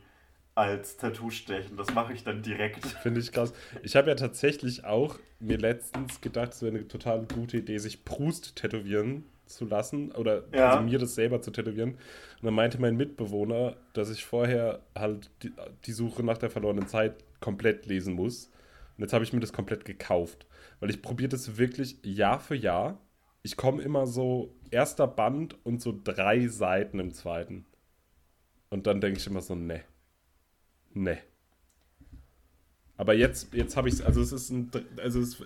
als 0.55 0.97
Tattoo 0.97 1.31
stechen. 1.31 1.77
Das 1.77 1.93
mache 1.95 2.13
ich 2.13 2.23
dann 2.23 2.43
direkt. 2.43 2.87
Finde 3.03 3.21
ich 3.21 3.33
krass. 3.33 3.53
Ich 3.83 3.97
habe 3.97 4.09
ja 4.09 4.15
tatsächlich 4.15 4.85
auch 4.85 5.19
mir 5.41 5.59
letztens 5.59 6.21
gedacht, 6.21 6.53
es 6.53 6.63
wäre 6.63 6.77
eine 6.77 6.89
total 6.89 7.27
gute 7.27 7.59
Idee, 7.59 7.79
sich 7.79 8.05
Proust 8.05 8.57
tätowieren 8.57 9.25
zu 9.47 9.65
lassen 9.67 10.13
oder 10.13 10.45
Ja. 10.55 10.71
also 10.71 10.85
mir 10.85 10.99
das 10.99 11.15
selber 11.15 11.43
zu 11.43 11.51
tätowieren. 11.51 11.91
Und 11.95 12.45
dann 12.45 12.55
meinte 12.55 12.81
mein 12.81 12.97
Mitbewohner, 12.97 13.77
dass 13.93 14.11
ich 14.11 14.25
vorher 14.25 14.81
halt 14.95 15.31
die, 15.43 15.53
die 15.87 15.93
Suche 15.93 16.23
nach 16.23 16.39
der 16.39 16.51
verlorenen 16.51 16.87
Zeit 16.87 17.25
komplett 17.41 17.87
lesen 17.87 18.15
muss. 18.15 18.47
Und 18.97 19.03
jetzt 19.03 19.13
habe 19.13 19.25
ich 19.25 19.33
mir 19.33 19.41
das 19.41 19.53
komplett 19.53 19.85
gekauft, 19.85 20.47
weil 20.81 20.89
ich 20.89 21.03
probiere 21.03 21.31
das 21.31 21.59
wirklich 21.59 21.99
Jahr 22.05 22.39
für 22.39 22.55
Jahr. 22.55 22.99
Ich 23.45 23.57
komme 23.57 23.83
immer 23.83 24.07
so 24.07 24.57
erster 24.73 25.07
Band 25.07 25.57
und 25.65 25.81
so 25.81 25.95
drei 26.03 26.49
Seiten 26.49 26.99
im 26.99 27.13
zweiten. 27.13 27.67
Und 28.71 28.89
dann 28.89 29.01
denke 29.01 29.21
ich 29.21 29.27
immer 29.27 29.43
so, 29.43 29.55
ne. 29.55 29.85
Ne. 30.95 31.19
Aber 32.97 33.15
jetzt, 33.15 33.53
jetzt 33.53 33.77
habe 33.77 33.89
ich 33.89 33.95
es, 33.95 34.03
also 34.03 34.21
es 34.21 34.33
ist 34.33 34.51
ein, 34.51 34.71
also 34.97 35.21
es, 35.21 35.43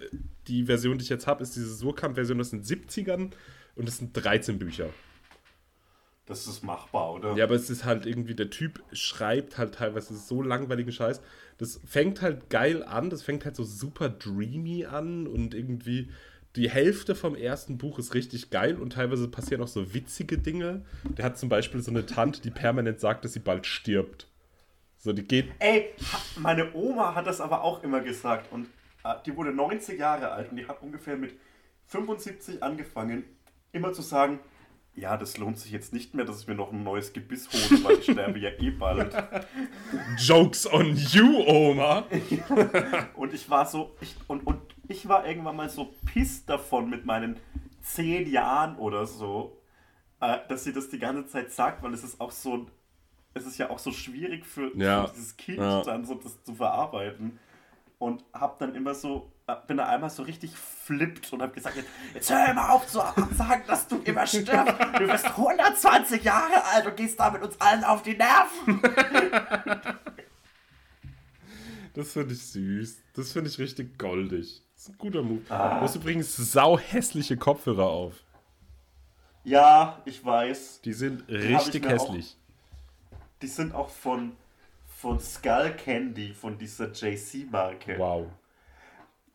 die 0.47 0.65
Version, 0.65 0.97
die 0.97 1.03
ich 1.03 1.11
jetzt 1.11 1.27
habe, 1.27 1.43
ist 1.43 1.57
diese 1.57 1.75
Surkamp-Version 1.75 2.41
aus 2.41 2.51
den 2.51 2.63
70ern 2.63 3.33
und 3.75 3.89
es 3.89 3.99
sind 3.99 4.13
13 4.15 4.59
Bücher. 4.59 4.91
Das 6.27 6.47
ist 6.47 6.63
machbar, 6.63 7.15
oder? 7.15 7.35
Ja, 7.37 7.45
aber 7.45 7.55
es 7.55 7.69
ist 7.69 7.85
halt 7.85 8.05
irgendwie, 8.07 8.35
der 8.35 8.51
Typ 8.51 8.83
schreibt 8.93 9.57
halt 9.57 9.75
teilweise 9.75 10.15
so 10.15 10.43
langweiligen 10.43 10.93
Scheiß. 10.93 11.23
Das 11.57 11.81
fängt 11.85 12.21
halt 12.21 12.51
geil 12.51 12.83
an, 12.83 13.09
das 13.11 13.23
fängt 13.23 13.47
halt 13.47 13.57
so 13.57 13.65
super 13.65 14.11
dreamy 14.11 14.85
an 14.85 15.27
und 15.27 15.55
irgendwie 15.55 16.11
die 16.57 16.71
Hälfte 16.71 17.15
vom 17.15 17.35
ersten 17.35 17.79
Buch 17.79 17.99
ist 17.99 18.15
richtig 18.15 18.51
geil 18.51 18.77
und 18.77 18.95
teilweise 18.95 19.29
passieren 19.29 19.63
auch 19.63 19.69
so 19.69 19.95
witzige 19.95 20.39
Dinge. 20.39 20.85
Der 21.05 21.25
hat 21.25 21.39
zum 21.39 21.49
Beispiel 21.49 21.81
so 21.81 21.91
eine 21.91 22.07
Tante, 22.07 22.41
die 22.41 22.51
permanent 22.51 23.01
sagt, 23.01 23.25
dass 23.25 23.35
sie 23.35 23.41
bald 23.41 23.67
stirbt. 23.67 24.29
So, 24.97 25.13
die 25.13 25.23
geht. 25.23 25.51
Ey, 25.61 25.91
meine 26.37 26.75
Oma 26.75 27.15
hat 27.15 27.27
das 27.27 27.41
aber 27.41 27.63
auch 27.63 27.85
immer 27.85 28.01
gesagt 28.01 28.51
und 28.53 28.67
äh, 29.05 29.15
die 29.25 29.37
wurde 29.37 29.53
90 29.53 29.99
Jahre 29.99 30.31
alt 30.33 30.51
und 30.51 30.57
die 30.57 30.67
hat 30.67 30.83
ungefähr 30.83 31.17
mit 31.17 31.35
75 31.87 32.63
angefangen, 32.63 33.25
immer 33.73 33.93
zu 33.93 34.03
sagen, 34.03 34.41
ja, 34.95 35.17
das 35.17 35.39
lohnt 35.39 35.59
sich 35.59 35.71
jetzt 35.71 35.93
nicht 35.93 36.15
mehr, 36.15 36.25
dass 36.25 36.41
ich 36.41 36.49
mir 36.49 36.57
noch 36.57 36.73
ein 36.73 36.83
neues 36.83 37.13
Gebiss 37.13 37.49
hole, 37.53 37.85
weil 37.85 37.99
ich 37.99 38.05
sterbe 38.05 38.39
ja 38.41 38.51
eh 38.59 38.71
bald. 38.71 39.15
Jokes 40.19 40.71
on 40.71 40.97
you, 40.97 41.45
Oma! 41.47 42.05
und 43.15 43.33
ich 43.33 43.49
war 43.49 43.65
so, 43.67 43.95
ich, 44.01 44.17
und, 44.27 44.45
und 44.45 44.61
ich 44.89 45.09
war 45.09 45.27
irgendwann 45.27 45.57
mal 45.57 45.69
so 45.69 45.95
pisst 46.07 46.49
davon 46.49 46.89
mit 46.91 47.05
meinen 47.05 47.37
zehn 47.83 48.29
Jahren 48.29 48.77
oder 48.77 49.07
so, 49.07 49.57
äh, 50.21 50.39
dass 50.49 50.65
sie 50.65 50.73
das 50.73 50.89
die 50.89 50.99
ganze 50.99 51.27
Zeit 51.27 51.53
sagt, 51.53 51.83
weil 51.83 51.95
es 51.95 52.03
ist 52.03 52.21
auch 52.21 52.33
so, 52.33 52.67
es 53.35 53.47
ist 53.47 53.59
ja 53.59 53.71
auch 53.71 53.79
so 53.79 53.93
schwierig 53.93 54.47
für, 54.47 54.77
ja. 54.77 55.07
für 55.07 55.13
dieses 55.13 55.37
Kind 55.37 55.59
ja. 55.59 55.83
dann 55.83 56.05
so 56.05 56.15
das 56.15 56.43
zu 56.43 56.55
verarbeiten. 56.55 57.39
Und 57.99 58.25
hab 58.33 58.61
dann 58.61 58.77
immer 58.77 58.95
so, 58.95 59.33
äh, 59.49 59.57
bin 59.67 59.77
da 59.77 59.87
einmal 59.87 60.09
so 60.09 60.23
richtig 60.23 60.57
flippt 60.57 61.33
und 61.33 61.43
hab 61.43 61.53
gesagt, 61.53 61.83
jetzt 62.15 62.31
hör 62.31 62.55
mal 62.55 62.71
auf 62.71 62.87
zu 62.87 62.99
sagen, 62.99 63.65
dass 63.67 63.89
du 63.89 64.01
immer 64.05 64.25
stirbst. 64.25 64.77
Du 64.99 65.07
bist 65.09 65.27
120 65.27 66.23
Jahre 66.23 66.65
alt 66.65 66.87
und 66.87 66.97
gehst 66.97 67.19
da 67.19 67.31
mit 67.31 67.43
uns 67.43 67.61
allen 67.61 67.83
auf 67.83 68.03
die 68.03 68.17
Nerven. 68.17 68.81
Das 71.95 72.13
finde 72.13 72.33
ich 72.33 72.47
süß. 72.47 73.03
Das 73.15 73.33
finde 73.33 73.51
ich 73.51 73.59
richtig 73.59 73.99
goldig. 73.99 74.63
Das 74.79 74.85
ist 74.85 74.95
ein 74.95 74.99
guter 74.99 75.23
Move. 75.25 75.41
Ah. 75.49 75.81
Du 75.81 75.81
hast 75.81 75.97
übrigens 75.97 76.37
sau 76.37 76.79
hässliche 76.79 77.37
Kopfhörer 77.37 77.89
auf. 77.89 78.23
Ja, 79.43 80.01
ich 80.05 80.25
weiß. 80.25 80.83
Die 80.85 80.93
sind 80.93 81.29
richtig 81.29 81.83
die 81.83 81.89
hässlich. 81.89 82.37
Auch, 83.11 83.17
die 83.43 83.47
sind 83.49 83.75
auch 83.75 83.89
von, 83.89 84.37
von 84.87 85.19
Skull 85.19 85.75
Candy, 85.77 86.33
von 86.33 86.59
dieser 86.59 86.93
JC-Marke. 86.93 87.99
Wow. 87.99 88.29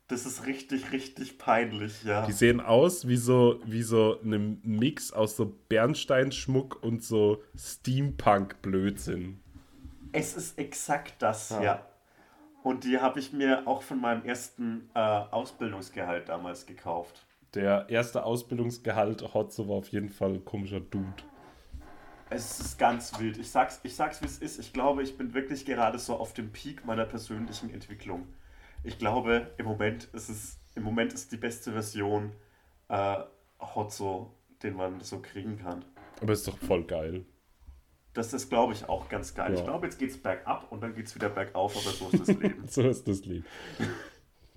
Das 0.08 0.26
ist 0.26 0.46
richtig, 0.46 0.94
richtig 0.94 1.38
peinlich, 1.38 2.06
ja. 2.06 2.26
Die 2.26 2.32
sehen 2.32 2.62
aus 2.62 3.10
wie 3.10 3.18
so, 3.18 3.60
wie 3.66 3.84
so 3.84 4.22
ein 4.24 4.62
Mix 4.64 5.12
aus 5.12 5.36
so 5.36 5.54
Bernsteinschmuck 5.68 6.82
und 6.82 7.04
so 7.04 7.44
Steampunk-Blödsinn. 7.58 9.42
Es 10.14 10.36
ist 10.38 10.58
exakt 10.58 11.16
das, 11.22 11.50
ja. 11.50 11.64
ja. 11.64 11.93
Und 12.64 12.86
die 12.86 13.00
habe 13.00 13.20
ich 13.20 13.34
mir 13.34 13.68
auch 13.68 13.82
von 13.82 14.00
meinem 14.00 14.24
ersten 14.24 14.90
äh, 14.96 15.00
Ausbildungsgehalt 15.00 16.30
damals 16.30 16.66
gekauft. 16.66 17.26
Der 17.54 17.88
erste 17.90 18.24
Ausbildungsgehalt 18.24 19.34
Hotzo 19.34 19.68
war 19.68 19.76
auf 19.76 19.90
jeden 19.90 20.10
Fall 20.10 20.36
ein 20.36 20.46
komischer 20.46 20.80
Dude. 20.80 21.24
Es 22.30 22.60
ist 22.60 22.80
ganz 22.80 23.20
wild. 23.20 23.38
Ich 23.38 23.52
sag's, 23.52 23.82
ich 23.84 23.96
sag's 23.96 24.22
wie 24.22 24.26
es 24.26 24.40
ist. 24.40 24.60
Ich 24.60 24.74
glaube, 24.74 25.04
ich 25.04 25.18
bin 25.18 25.34
wirklich 25.34 25.66
gerade 25.66 26.00
so 26.00 26.16
auf 26.16 26.34
dem 26.34 26.52
Peak 26.52 26.86
meiner 26.86 27.06
persönlichen 27.06 27.70
Entwicklung. 27.70 28.28
Ich 28.84 28.98
glaube, 28.98 29.52
im 29.58 29.66
Moment 29.66 30.06
ist 30.14 30.30
es, 30.30 30.58
im 30.76 30.84
Moment 30.84 31.14
ist 31.14 31.32
die 31.32 31.38
beste 31.38 31.74
Version 31.74 32.32
äh, 32.88 33.18
Hotzo, 33.60 34.34
den 34.64 34.76
man 34.76 35.02
so 35.02 35.20
kriegen 35.20 35.60
kann. 35.60 35.86
Aber 36.22 36.34
ist 36.34 36.48
doch 36.48 36.58
voll 36.58 36.86
geil. 36.86 37.26
Das 38.14 38.34
ist, 38.34 38.50
glaube 38.50 38.74
ich, 38.74 38.88
auch 38.88 39.10
ganz 39.10 39.34
geil. 39.34 39.54
Ja. 39.54 39.60
Ich 39.60 39.64
glaube, 39.66 39.88
jetzt 39.88 39.98
geht 39.98 40.12
es 40.12 40.18
bergab 40.18 40.72
und 40.72 40.82
dann 40.82 40.94
geht 40.94 41.08
es 41.08 41.16
wieder 41.16 41.30
bergauf, 41.30 41.76
aber 41.76 41.94
so 41.96 42.10
ist 42.10 42.28
das 42.30 42.38
Leben. 42.42 42.68
so 42.68 42.82
ist 42.84 43.08
das 43.08 43.26
Leben. 43.26 43.46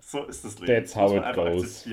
so 0.00 0.24
ist 0.24 0.44
das 0.44 0.58
Leben. 0.58 0.66
That's 0.66 0.94
how 0.94 1.12
it 1.12 1.34
goes. 1.34 1.88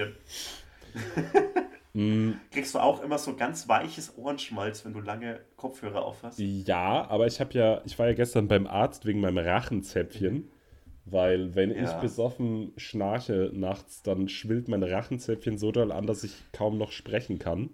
mm. 1.94 2.32
Kriegst 2.52 2.76
du 2.76 2.80
auch 2.80 3.02
immer 3.02 3.18
so 3.18 3.36
ganz 3.36 3.70
weiches 3.70 4.18
Ohrenschmalz, 4.18 4.84
wenn 4.84 4.94
du 4.94 5.00
lange 5.00 5.40
Kopfhörer 5.56 6.04
auf 6.04 6.22
hast? 6.24 6.38
Ja, 6.40 7.08
aber 7.10 7.28
ich 7.28 7.40
habe 7.40 7.54
ja, 7.54 7.82
ich 7.86 7.98
war 7.98 8.08
ja 8.08 8.14
gestern 8.14 8.48
beim 8.48 8.68
Arzt 8.68 9.06
wegen 9.06 9.22
meinem 9.22 9.38
Rachenzäpfchen. 9.38 10.50
Weil 11.06 11.54
wenn 11.54 11.72
ja. 11.72 11.84
ich 11.84 11.92
besoffen 12.02 12.72
schnarche 12.78 13.52
nachts, 13.54 14.04
dann 14.04 14.30
schwillt 14.30 14.70
mein 14.70 14.84
Rachenzäpfchen 14.84 15.58
so 15.58 15.72
doll 15.72 15.92
an, 15.92 16.08
dass 16.08 16.24
ich 16.24 16.34
kaum 16.54 16.78
noch 16.78 16.92
sprechen 16.92 17.40
kann. 17.40 17.72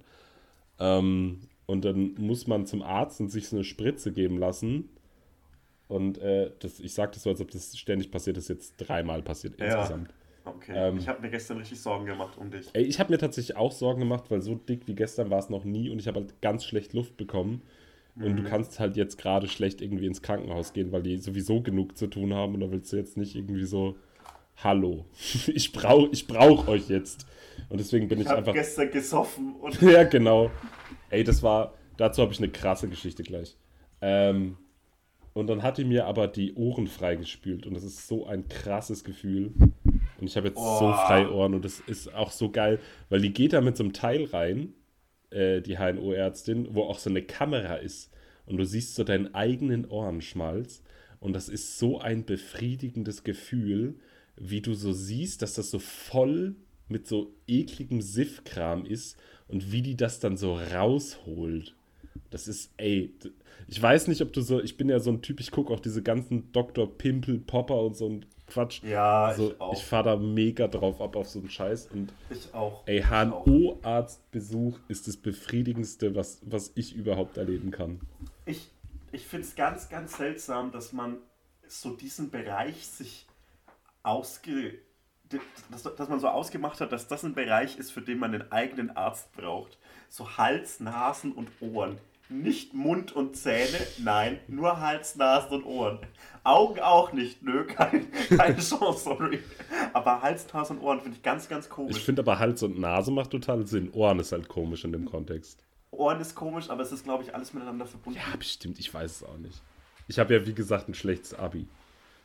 Ähm, 0.80 1.42
und 1.70 1.86
dann 1.86 2.16
muss 2.18 2.48
man 2.48 2.66
zum 2.66 2.82
Arzt 2.82 3.22
und 3.22 3.30
sich 3.30 3.48
so 3.48 3.56
eine 3.56 3.64
Spritze 3.64 4.12
geben 4.12 4.40
lassen. 4.40 4.90
Und 5.88 6.18
äh, 6.18 6.50
das, 6.58 6.80
ich 6.80 6.96
sage 6.96 7.12
das 7.14 7.22
so, 7.22 7.30
als 7.30 7.42
ob 7.42 7.52
das 7.52 7.78
ständig 7.78 8.10
passiert 8.10 8.38
ist, 8.38 8.48
jetzt 8.48 8.78
dreimal 8.78 9.22
passiert 9.22 9.60
ja. 9.60 9.78
insgesamt. 9.78 10.10
Okay, 10.46 10.74
ähm, 10.76 10.98
ich 10.98 11.08
habe 11.08 11.22
mir 11.22 11.30
gestern 11.30 11.60
richtig 11.60 11.80
Sorgen 11.80 12.08
gemacht 12.08 12.40
um 12.40 12.50
dich. 12.50 12.70
Ey, 12.74 12.82
ich 12.82 13.00
habe 13.00 13.12
mir 13.12 13.20
tatsächlich 13.20 13.56
auch 13.56 13.72
Sorgen 13.72 14.00
gemacht, 14.00 14.32
weil 14.32 14.42
so 14.42 14.56
dick 14.56 14.88
wie 14.88 14.96
gestern 14.96 15.30
war 15.30 15.38
es 15.38 15.52
noch 15.52 15.64
nie 15.64 15.92
und 15.92 16.00
ich 16.00 16.08
habe 16.08 16.22
halt 16.22 16.42
ganz 16.42 16.66
schlecht 16.66 16.94
Luft 16.94 17.18
bekommen. 17.18 17.62
Mhm. 18.16 18.24
Und 18.24 18.36
du 18.38 18.42
mhm. 18.42 18.48
kannst 18.48 18.80
halt 18.80 18.98
jetzt 18.98 19.20
gerade 19.20 19.48
schlecht 19.48 19.80
irgendwie 19.84 20.08
ins 20.08 20.24
Krankenhaus 20.24 20.74
gehen, 20.74 20.92
weil 20.92 21.04
die 21.04 21.18
sowieso 21.18 21.62
genug 21.62 21.96
zu 22.00 22.08
tun 22.08 22.34
haben 22.34 22.56
und 22.56 22.62
da 22.62 22.72
willst 22.72 22.92
du 22.92 22.98
jetzt 22.98 23.16
nicht 23.16 23.36
irgendwie 23.36 23.66
so, 23.66 23.96
hallo, 24.56 25.06
ich 25.54 25.72
brauche 25.72 26.10
ich 26.12 26.26
brauch 26.26 26.68
euch 26.68 26.90
jetzt. 26.90 27.28
Und 27.70 27.80
deswegen 27.80 28.08
bin 28.08 28.20
ich, 28.20 28.26
ich 28.26 28.32
einfach. 28.32 28.54
gestern 28.54 28.90
gesoffen 28.90 29.54
und. 29.62 29.80
ja, 29.84 30.04
genau. 30.04 30.50
Ey, 31.10 31.24
das 31.24 31.44
war, 31.44 31.74
dazu 31.98 32.22
habe 32.22 32.32
ich 32.32 32.40
eine 32.40 32.50
krasse 32.50 32.88
Geschichte 32.88 33.24
gleich. 33.24 33.58
Ähm, 34.02 34.58
und 35.34 35.48
dann 35.48 35.64
hat 35.64 35.78
die 35.78 35.86
mir 35.86 36.06
aber 36.06 36.28
die 36.28 36.54
Ohren 36.56 36.88
freigespült 36.88 37.66
und 37.66 37.74
das 37.74 37.84
ist 37.84 38.08
so 38.08 38.26
ein 38.26 38.48
krasses 38.48 39.04
Gefühl. 39.04 39.54
Und 40.20 40.28
ich 40.28 40.36
habe 40.36 40.48
jetzt 40.48 40.58
oh. 40.58 40.80
so 40.80 40.94
freie 40.94 41.32
Ohren 41.32 41.54
und 41.54 41.64
das 41.64 41.80
ist 41.80 42.14
auch 42.14 42.32
so 42.32 42.52
geil, 42.52 42.80
weil 43.10 43.22
die 43.22 43.32
geht 43.32 43.54
da 43.54 43.62
mit 43.62 43.78
so 43.78 43.84
einem 43.84 43.94
Teil 43.94 44.26
rein, 44.26 44.74
äh, 45.30 45.62
die 45.62 45.78
HNO-Ärztin, 45.78 46.76
wo 46.76 46.84
auch 46.84 47.00
so 47.00 47.10
eine 47.10 47.22
Kamera 47.22 47.76
ist 47.76 48.12
und 48.46 48.58
du 48.58 48.66
siehst 48.66 48.96
so 48.96 49.04
deinen 49.04 49.34
eigenen 49.34 49.86
Ohrenschmalz 49.86 50.84
und 51.20 51.34
das 51.34 51.48
ist 51.48 51.78
so 51.80 52.00
ein 52.00 52.26
befriedigendes 52.26 53.24
Gefühl, 53.24 54.00
wie 54.36 54.62
du 54.62 54.74
so 54.74 54.94
siehst, 54.94 55.42
dass 55.42 55.54
das 55.54 55.70
so 55.70 55.80
voll 55.80 56.56
mit 56.88 57.08
so 57.08 57.34
ekligem 57.48 58.02
Siffkram 58.02 58.86
ist 58.86 59.18
und 59.50 59.72
wie 59.72 59.82
die 59.82 59.98
das 59.98 60.20
dann 60.20 60.38
so 60.38 60.56
rausholt. 60.56 61.76
Das 62.30 62.48
ist, 62.48 62.72
ey, 62.78 63.12
ich 63.68 63.82
weiß 63.82 64.08
nicht, 64.08 64.22
ob 64.22 64.32
du 64.34 64.42
so, 64.42 64.62
ich 64.62 64.78
bin 64.78 64.90
ja 64.90 65.00
so 65.00 65.12
ein 65.12 65.22
Typ, 65.22 65.40
ich 65.40 65.52
gucke 65.52 65.74
auch 65.74 65.80
diese 65.80 66.02
ganzen 66.02 66.52
Dr. 66.52 66.98
Pimpel, 66.98 67.40
Popper 67.40 67.82
und 67.82 67.96
so 67.96 68.08
ein 68.08 68.26
Quatsch. 68.48 68.84
Ja, 68.84 69.26
also, 69.26 69.52
ich 69.52 69.62
auch. 69.62 69.74
Ich 69.74 69.84
fahre 69.84 70.04
da 70.06 70.16
mega 70.16 70.68
drauf 70.68 71.02
ab 71.02 71.16
auf 71.16 71.30
so 71.30 71.40
einen 71.40 71.50
Scheiß. 71.50 71.88
Und 71.94 72.12
ich 72.30 72.54
auch. 72.54 72.84
Ey, 72.88 73.04
HNO-Arztbesuch 73.04 74.80
ist 74.88 75.08
das 75.08 75.18
Befriedigendste, 75.18 76.16
was, 76.16 76.42
was 76.44 76.72
ich 76.76 76.96
überhaupt 76.96 77.38
erleben 77.38 77.72
kann. 77.72 78.02
Ich, 78.46 78.70
ich 79.12 79.26
finde 79.26 79.46
es 79.46 79.56
ganz, 79.56 79.90
ganz 79.90 80.18
seltsam, 80.18 80.72
dass 80.72 80.94
man 80.94 81.18
so 81.68 81.96
diesen 81.96 82.32
Bereich 82.32 82.88
sich 82.88 83.28
ausge 84.02 84.80
dass, 85.72 85.84
dass 85.84 86.10
man 86.10 86.20
so 86.20 86.28
ausgemacht 86.28 86.82
hat, 86.82 86.92
dass 86.92 87.08
das 87.08 87.24
ein 87.24 87.34
Bereich 87.34 87.78
ist, 87.78 87.92
für 87.92 88.02
den 88.02 88.20
man 88.20 88.34
einen 88.34 88.52
eigenen 88.52 88.96
Arzt 88.96 89.32
braucht. 89.34 89.78
So 90.10 90.38
Hals, 90.38 90.80
Nasen 90.80 91.32
und 91.32 91.50
Ohren. 91.62 91.98
Nicht 92.32 92.76
Mund 92.76 93.12
und 93.12 93.36
Zähne, 93.36 93.80
nein, 93.98 94.40
nur 94.48 94.80
Hals, 94.80 95.16
Nasen 95.16 95.58
und 95.58 95.66
Ohren. 95.66 96.00
Augen 96.44 96.80
auch 96.80 97.12
nicht, 97.12 97.42
nö, 97.42 97.66
kein, 97.66 98.08
keine 98.30 98.58
Chance, 98.58 99.04
sorry. 99.04 99.40
Aber 99.94 100.22
Hals, 100.22 100.52
Nasen 100.54 100.78
und 100.78 100.84
Ohren 100.84 101.02
finde 101.02 101.18
ich 101.18 101.24
ganz, 101.24 101.50
ganz 101.50 101.70
komisch. 101.70 101.98
Ich 101.98 102.04
finde 102.04 102.22
aber 102.22 102.38
Hals 102.38 102.62
und 102.62 102.80
Nase 102.80 103.12
macht 103.12 103.32
total 103.32 103.66
Sinn. 103.66 103.92
Ohren 103.94 104.20
ist 104.20 104.32
halt 104.32 104.48
komisch 104.48 104.84
in 104.84 104.92
dem 104.92 105.06
Kontext. 105.06 105.64
Ohren 105.90 106.22
ist 106.22 106.36
komisch, 106.36 106.70
aber 106.70 106.84
es 106.84 106.92
ist, 106.92 107.04
glaube 107.04 107.24
ich, 107.24 107.34
alles 107.34 107.52
miteinander 107.54 107.88
verbunden. 107.88 108.20
Ja, 108.20 108.36
bestimmt, 108.38 108.80
ich 108.80 108.94
weiß 108.94 109.12
es 109.12 109.24
auch 109.24 109.38
nicht. 109.38 109.62
Ich 110.08 110.20
habe 110.20 110.34
ja, 110.36 110.46
wie 110.46 110.54
gesagt, 110.54 110.88
ein 110.88 110.94
schlechtes 110.94 111.34
Abi. 111.34 111.68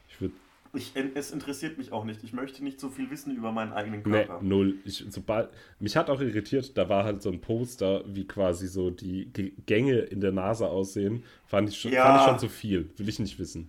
Ich 0.09 0.21
würde 0.21 0.35
ich, 0.75 0.93
es 1.15 1.31
interessiert 1.31 1.79
mich 1.79 1.93
auch 1.93 2.05
nicht. 2.05 2.23
Ich 2.25 2.33
möchte 2.33 2.63
nicht 2.63 2.81
so 2.81 2.89
viel 2.89 3.11
wissen 3.11 3.35
über 3.35 3.53
meinen 3.53 3.73
eigenen 3.73 4.03
Körper. 4.03 4.41
Nee, 4.41 4.49
null. 4.49 4.75
Ich, 4.85 5.05
sobald, 5.09 5.51
mich 5.79 5.97
hat 5.97 6.11
auch 6.11 6.21
irritiert, 6.21 6.77
da 6.77 6.89
war 6.89 7.05
halt 7.05 7.23
so 7.23 7.31
ein 7.31 7.41
Poster, 7.41 8.05
wie 8.07 8.27
quasi 8.27 8.67
so 8.67 8.91
die 8.91 9.31
Gänge 9.67 9.99
in 9.99 10.21
der 10.21 10.33
Nase 10.33 10.69
aussehen. 10.69 11.25
Fand 11.47 11.69
ich 11.69 11.81
schon, 11.81 11.93
ja. 11.93 12.05
fand 12.05 12.21
ich 12.21 12.27
schon 12.29 12.39
zu 12.39 12.49
viel. 12.49 12.91
Will 12.97 13.09
ich 13.09 13.19
nicht 13.19 13.39
wissen. 13.39 13.69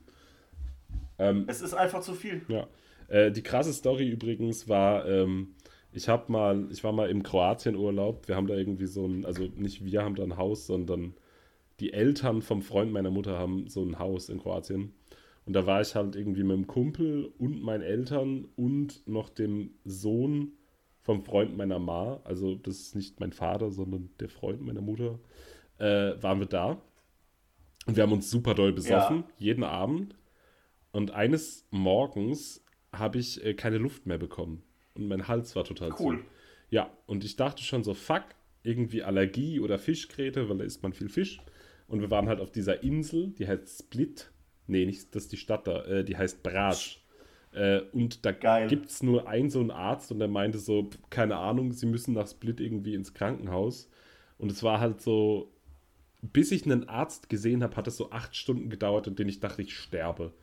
Ähm, 1.18 1.46
es 1.48 1.62
ist 1.62 1.74
einfach 1.74 2.02
zu 2.02 2.14
viel. 2.14 2.42
Ja. 2.48 2.68
Äh, 3.08 3.32
die 3.32 3.44
krasse 3.44 3.74
Story 3.74 4.10
übrigens 4.10 4.68
war, 4.68 5.08
ähm, 5.08 5.56
ich 5.92 6.10
habe 6.10 6.32
mal, 6.32 6.68
ich 6.72 6.84
war 6.84 6.92
mal 6.92 7.10
im 7.10 7.24
Kroatien-Urlaub. 7.24 8.28
Wir 8.28 8.36
haben 8.36 8.48
da 8.48 8.56
irgendwie 8.56 8.88
so 8.88 9.06
ein, 9.06 9.26
also 9.26 9.44
nicht 9.56 9.86
wir 9.86 10.04
haben 10.04 10.16
da 10.16 10.24
ein 10.24 10.38
Haus, 10.38 10.68
sondern 10.68 11.14
die 11.80 11.94
Eltern 11.94 12.42
vom 12.42 12.62
Freund 12.62 12.92
meiner 12.92 13.12
Mutter 13.12 13.38
haben 13.38 13.68
so 13.68 13.84
ein 13.84 14.00
Haus 14.00 14.30
in 14.30 14.40
Kroatien. 14.40 14.94
Und 15.46 15.54
da 15.54 15.66
war 15.68 15.82
ich 15.82 15.94
halt 15.96 16.16
irgendwie 16.16 16.44
mit 16.44 16.58
dem 16.58 16.68
Kumpel 16.68 17.26
und 17.38 17.62
meinen 17.62 17.84
Eltern 17.84 18.46
und 18.56 19.08
noch 19.08 19.30
dem 19.30 19.72
Sohn 19.84 20.54
vom 21.02 21.24
Freund 21.24 21.56
meiner 21.56 21.78
Ma. 21.78 22.20
Also 22.24 22.56
das 22.56 22.80
ist 22.80 22.96
nicht 22.96 23.20
mein 23.20 23.32
Vater, 23.32 23.70
sondern 23.72 24.10
der 24.20 24.30
Freund 24.30 24.62
meiner 24.62 24.82
Mutter. 24.82 25.20
äh, 25.78 26.16
waren 26.24 26.40
wir 26.40 26.48
da. 26.48 26.82
Und 27.86 27.96
wir 27.98 28.04
haben 28.04 28.14
uns 28.14 28.32
super 28.32 28.54
doll 28.56 28.72
besoffen, 28.72 29.18
Ja. 29.18 29.24
jeden 29.38 29.64
Abend. 29.66 30.16
Und 30.94 31.12
eines 31.12 31.68
Morgens 31.70 32.64
habe 32.94 33.18
ich 33.20 33.44
äh, 33.44 33.54
keine 33.56 33.78
Luft 33.78 34.06
mehr 34.06 34.18
bekommen. 34.18 34.64
Und 34.94 35.10
mein 35.10 35.28
Hals 35.28 35.54
war 35.58 35.66
total 35.66 35.90
Cool. 36.00 36.20
zu. 36.20 36.24
Ja, 36.70 36.90
und 37.08 37.26
ich 37.26 37.36
dachte 37.36 37.62
schon 37.62 37.84
so, 37.84 37.94
fuck, 37.94 38.24
irgendwie 38.64 39.04
Allergie 39.04 39.60
oder 39.60 39.78
Fischgräte, 39.78 40.48
weil 40.50 40.58
da 40.60 40.64
isst 40.64 40.82
man 40.82 40.94
viel 40.94 41.10
Fisch. 41.10 41.42
Und 41.88 42.00
wir 42.00 42.10
waren 42.10 42.30
halt 42.30 42.40
auf 42.40 42.52
dieser 42.52 42.82
Insel, 42.82 43.34
die 43.38 43.46
heißt 43.48 43.84
Split. 43.84 44.32
Nee, 44.68 44.86
nicht, 44.86 45.16
das 45.16 45.24
ist 45.24 45.32
die 45.32 45.38
Stadt 45.38 45.68
da, 45.68 45.84
äh, 45.86 46.04
die 46.04 46.18
heißt 46.18 46.44
Bratsch. 46.44 47.02
Äh, 47.52 47.82
und 47.94 48.26
da 48.26 48.32
gibt 48.68 48.90
es 48.90 49.02
nur 49.04 49.28
einen 49.28 49.50
so 49.50 49.60
einen 49.60 49.72
Arzt 49.72 50.12
und 50.12 50.20
der 50.20 50.28
meinte 50.28 50.60
so, 50.60 50.90
keine 51.10 51.38
Ahnung, 51.38 51.72
sie 51.72 51.86
müssen 51.86 52.14
nach 52.14 52.28
Split 52.28 52.60
irgendwie 52.60 52.96
ins 52.96 53.14
Krankenhaus. 53.14 53.90
Und 54.38 54.52
es 54.52 54.62
war 54.64 54.80
halt 54.80 55.02
so, 55.02 55.52
bis 56.22 56.52
ich 56.52 56.66
einen 56.66 56.90
Arzt 56.90 57.30
gesehen 57.30 57.64
habe, 57.64 57.76
hat 57.76 57.88
es 57.88 57.98
so 57.98 58.12
acht 58.12 58.36
Stunden 58.36 58.70
gedauert, 58.70 59.08
in 59.08 59.16
denen 59.16 59.30
ich 59.30 59.40
dachte, 59.40 59.62
ich 59.62 59.78
sterbe. 59.78 60.34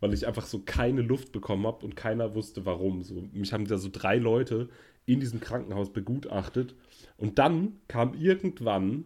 Weil 0.00 0.14
ich 0.14 0.26
einfach 0.26 0.46
so 0.46 0.60
keine 0.60 1.02
Luft 1.02 1.30
bekommen 1.32 1.66
habe 1.66 1.84
und 1.84 1.94
keiner 1.94 2.34
wusste 2.34 2.66
warum. 2.66 3.02
So, 3.02 3.28
mich 3.32 3.52
haben 3.52 3.66
da 3.66 3.78
so 3.78 3.88
drei 3.92 4.16
Leute 4.16 4.68
in 5.06 5.20
diesem 5.20 5.40
Krankenhaus 5.40 5.92
begutachtet. 5.92 6.74
Und 7.18 7.38
dann 7.38 7.78
kam 7.88 8.14
irgendwann, 8.14 9.04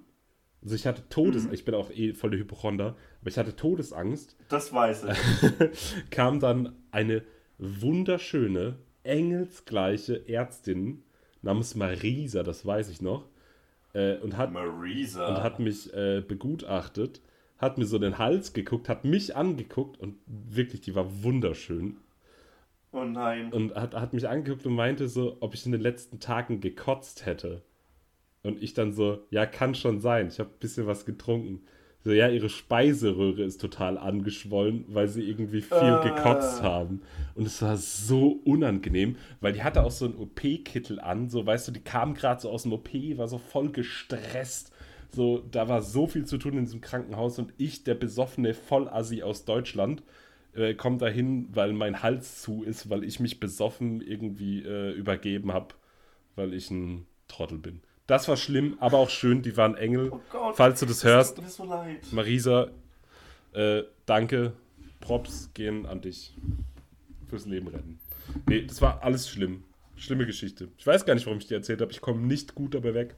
also 0.67 0.75
ich 0.75 0.85
hatte 0.85 1.09
Todes, 1.09 1.47
ich 1.53 1.65
bin 1.65 1.77
auch 1.77 1.93
eh 1.93 2.13
voll 2.13 2.31
der 2.31 2.41
Hypochonder, 2.41 2.97
aber 3.21 3.31
ich 3.31 3.39
hatte 3.39 3.55
Todesangst, 3.55 4.37
Das 4.49 4.73
weiß 4.73 5.05
ich. 5.05 6.11
kam 6.11 6.41
dann 6.41 6.75
eine 6.91 7.23
wunderschöne, 7.59 8.75
engelsgleiche 9.05 10.29
Ärztin 10.29 11.05
namens 11.41 11.77
Marisa, 11.77 12.43
das 12.43 12.67
weiß 12.67 12.89
ich 12.89 13.01
noch, 13.01 13.29
äh, 13.93 14.17
und 14.17 14.37
hat 14.37 14.53
Marisa. 14.53 15.29
und 15.29 15.41
hat 15.41 15.61
mich 15.61 15.95
äh, 15.95 16.21
begutachtet, 16.27 17.21
hat 17.59 17.79
mir 17.79 17.87
so 17.87 18.01
den 18.01 18.19
Hals 18.19 18.53
geguckt, 18.53 18.89
hat 18.89 19.05
mich 19.05 19.37
angeguckt 19.37 20.01
und 20.01 20.17
wirklich, 20.27 20.81
die 20.81 20.97
war 20.97 21.23
wunderschön 21.23 21.99
oh 22.91 23.05
nein. 23.05 23.53
und 23.53 23.73
hat, 23.77 23.95
hat 23.95 24.15
mich 24.15 24.29
angeguckt 24.29 24.67
und 24.67 24.75
meinte 24.75 25.07
so, 25.07 25.37
ob 25.39 25.55
ich 25.55 25.65
in 25.65 25.71
den 25.71 25.81
letzten 25.81 26.19
Tagen 26.19 26.61
gekotzt 26.61 27.25
hätte. 27.25 27.63
Und 28.47 28.63
ich 28.63 28.75
dann 28.75 28.93
so, 28.93 29.25
ja, 29.31 29.45
kann 29.47 29.75
schon 29.75 30.01
sein, 30.01 30.29
ich 30.29 30.39
habe 30.39 30.51
ein 30.51 30.59
bisschen 30.61 30.87
was 30.87 31.05
getrunken. 31.05 31.63
So, 32.05 32.13
ja, 32.13 32.29
ihre 32.29 32.49
Speiseröhre 32.49 33.43
ist 33.43 33.61
total 33.61 33.99
angeschwollen, 33.99 34.85
weil 34.87 35.09
sie 35.09 35.29
irgendwie 35.29 35.61
viel 35.63 35.99
Äh. 36.01 36.09
gekotzt 36.09 36.63
haben. 36.63 37.03
Und 37.35 37.47
es 37.47 37.61
war 37.63 37.77
so 37.77 38.41
unangenehm, 38.45 39.17
weil 39.41 39.53
die 39.53 39.65
hatte 39.65 39.83
auch 39.83 39.91
so 39.91 40.05
einen 40.05 40.15
OP-Kittel 40.15 41.01
an, 41.01 41.29
so, 41.29 41.45
weißt 41.45 41.67
du, 41.67 41.73
die 41.73 41.81
kam 41.81 42.15
gerade 42.15 42.41
so 42.41 42.51
aus 42.51 42.63
dem 42.63 42.73
OP, 42.73 42.91
war 43.17 43.27
so 43.27 43.39
voll 43.39 43.71
gestresst. 43.73 44.73
So, 45.11 45.39
da 45.51 45.69
war 45.69 45.83
so 45.83 46.07
viel 46.07 46.25
zu 46.27 46.39
tun 46.39 46.59
in 46.59 46.65
diesem 46.65 46.81
Krankenhaus 46.81 47.39
und 47.41 47.53
ich, 47.59 47.83
der 47.83 47.95
besoffene 47.95 48.55
Vollassi 48.55 49.23
aus 49.25 49.45
Deutschland, 49.45 50.03
äh, 50.55 50.75
komme 50.75 50.99
dahin, 50.99 51.49
weil 51.55 51.73
mein 51.73 52.03
Hals 52.05 52.41
zu 52.43 52.63
ist, 52.63 52.89
weil 52.89 53.03
ich 53.03 53.19
mich 53.19 53.41
besoffen 53.41 54.01
irgendwie 54.01 54.63
äh, 54.63 54.93
übergeben 54.93 55.53
habe, 55.53 55.75
weil 56.37 56.55
ich 56.55 56.71
ein 56.71 57.07
Trottel 57.29 57.59
bin. 57.59 57.81
Das 58.07 58.29
war 58.29 58.37
schlimm, 58.37 58.77
aber 58.81 58.99
auch 58.99 59.11
schön, 59.11 59.43
die 59.43 59.57
waren 59.57 59.75
Engel. 59.75 60.11
Oh 60.13 60.21
Gott. 60.31 60.57
Falls 60.57 60.81
du 60.81 60.87
das 60.87 61.03
hörst, 61.03 61.37
tut 61.37 61.45
mir 61.45 61.51
so 61.51 61.65
leid. 61.65 62.13
Marisa, 62.13 62.69
äh, 63.53 63.83
danke. 64.07 64.53
Props 65.01 65.51
gehen 65.55 65.87
an 65.87 66.01
dich. 66.01 66.35
Fürs 67.29 67.47
Leben 67.47 67.69
retten. 67.69 67.99
Nee, 68.49 68.63
das 68.63 68.81
war 68.81 69.03
alles 69.03 69.29
schlimm. 69.29 69.65
Schlimme 69.97 70.27
Geschichte. 70.27 70.69
Ich 70.79 70.87
weiß 70.87 71.05
gar 71.05 71.15
nicht, 71.15 71.27
warum 71.27 71.39
ich 71.39 71.47
die 71.47 71.55
erzählt 71.55 71.81
habe. 71.81 71.91
Ich 71.91 72.01
komme 72.01 72.21
nicht 72.21 72.55
gut 72.55 72.75
dabei 72.75 72.95
weg. 72.95 73.17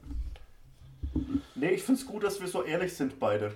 Nee, 1.55 1.71
ich 1.71 1.83
finde 1.83 2.01
es 2.01 2.07
gut, 2.07 2.23
dass 2.23 2.39
wir 2.39 2.47
so 2.47 2.63
ehrlich 2.63 2.93
sind 2.93 3.19
beide. 3.19 3.53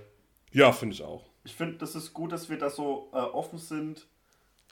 Ja, 0.51 0.71
finde 0.71 0.93
ich 0.93 1.03
auch. 1.03 1.25
Ich 1.45 1.55
finde, 1.55 1.77
das 1.77 1.95
ist 1.95 2.13
gut, 2.13 2.31
dass 2.31 2.49
wir 2.49 2.57
da 2.57 2.69
so 2.69 3.09
äh, 3.13 3.17
offen 3.17 3.57
sind 3.57 4.07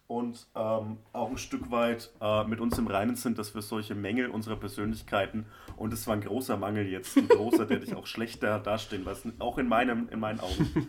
und 0.08 0.46
ähm, 0.56 0.98
auch 1.14 1.30
ein 1.30 1.38
Stück 1.38 1.72
weit 1.72 2.12
äh, 2.20 2.44
mit 2.46 2.60
uns 2.60 2.78
im 2.78 2.88
Reinen 2.88 3.16
sind, 3.16 3.38
dass 3.38 3.56
wir 3.56 3.62
solche 3.62 3.96
Mängel 3.96 4.30
unserer 4.30 4.58
Persönlichkeiten 4.58 5.46
und 5.78 5.94
es 5.94 6.06
war 6.08 6.16
ein 6.16 6.22
großer 6.22 6.58
Mangel 6.58 6.86
jetzt, 6.88 7.18
ein 7.18 7.28
großer, 7.30 7.66
der 7.66 7.80
dich 7.80 7.96
auch 7.96 8.06
schlechter 8.08 8.60
dastehen 8.60 9.06
lassen, 9.06 9.34
auch 9.40 9.58
in, 9.58 9.68
meinem, 9.68 10.10
in 10.10 10.20
meinen 10.20 10.40
Augen. 10.42 10.88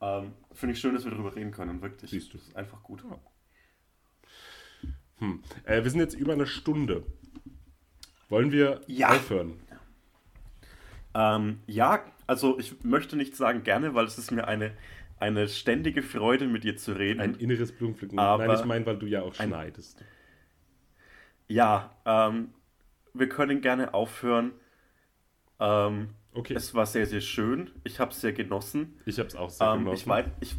ähm, 0.00 0.32
finde 0.52 0.72
ich 0.74 0.80
schön, 0.80 0.94
dass 0.94 1.04
wir 1.04 1.12
darüber 1.12 1.34
reden 1.36 1.52
können, 1.52 1.82
wirklich. 1.82 2.10
Siehst 2.10 2.32
du. 2.32 2.38
Das 2.38 2.48
ist 2.48 2.56
einfach 2.56 2.82
gut. 2.82 3.04
Hm. 5.18 5.42
Äh, 5.64 5.84
wir 5.84 5.90
sind 5.90 6.00
jetzt 6.00 6.14
über 6.14 6.32
eine 6.32 6.46
Stunde. 6.46 7.04
Wollen 8.28 8.50
wir 8.50 8.80
Ja. 8.88 9.10
aufhören? 9.10 9.60
Ähm, 11.14 11.60
ja, 11.66 12.04
also 12.26 12.58
ich 12.58 12.82
möchte 12.82 13.16
nicht 13.16 13.36
sagen 13.36 13.62
gerne, 13.62 13.94
weil 13.94 14.06
es 14.06 14.18
ist 14.18 14.32
mir 14.32 14.48
eine, 14.48 14.72
eine 15.18 15.48
ständige 15.48 16.02
Freude, 16.02 16.46
mit 16.46 16.64
dir 16.64 16.76
zu 16.76 16.92
reden. 16.92 17.20
Ein 17.20 17.34
inneres 17.34 17.72
Blumenpflücken. 17.72 18.18
Aber- 18.18 18.46
Nein, 18.46 18.56
ich 18.58 18.64
meine, 18.64 18.84
weil 18.86 18.98
du 18.98 19.06
ja 19.06 19.22
auch 19.22 19.38
ein- 19.38 19.48
schneidest. 19.48 20.04
Ja, 21.48 21.94
ähm, 22.04 22.52
wir 23.12 23.28
können 23.28 23.60
gerne 23.60 23.94
aufhören. 23.94 24.52
Ähm, 25.60 26.10
Okay, 26.36 26.54
Es 26.54 26.74
war 26.74 26.84
sehr, 26.84 27.06
sehr 27.06 27.20
schön. 27.20 27.70
Ich 27.84 28.00
habe 28.00 28.10
es 28.10 28.20
sehr 28.20 28.32
genossen. 28.32 28.98
ich 29.06 29.20
habe 29.20 29.28
es 29.28 29.36
auch 29.36 29.50
sehr 29.50 29.68
Ähm, 29.68 29.84
genossen. 29.84 29.94
ich, 30.00 30.06
weiß, 30.08 30.26
ich, 30.40 30.56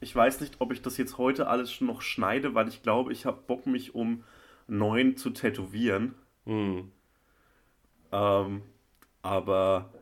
ich 0.00 0.16
weiß 0.16 0.40
nicht, 0.40 0.56
ob 0.60 0.72
ich 0.72 0.82
das 0.82 0.96
jetzt 0.96 1.16
heute 1.16 1.46
alles 1.46 1.70
schon 1.70 1.86
noch 1.86 2.02
schneide, 2.02 2.56
weil 2.56 2.66
ich 2.66 2.82
glaube, 2.82 3.12
ich 3.12 3.24
habe 3.24 3.40
Bock, 3.46 3.66
mich 3.68 3.94
um 3.94 4.24
neun 4.66 5.16
zu 5.16 5.30
tätowieren. 5.30 6.16
Hm. 6.44 6.90
Ähm, 8.10 8.62
aber 9.22 9.92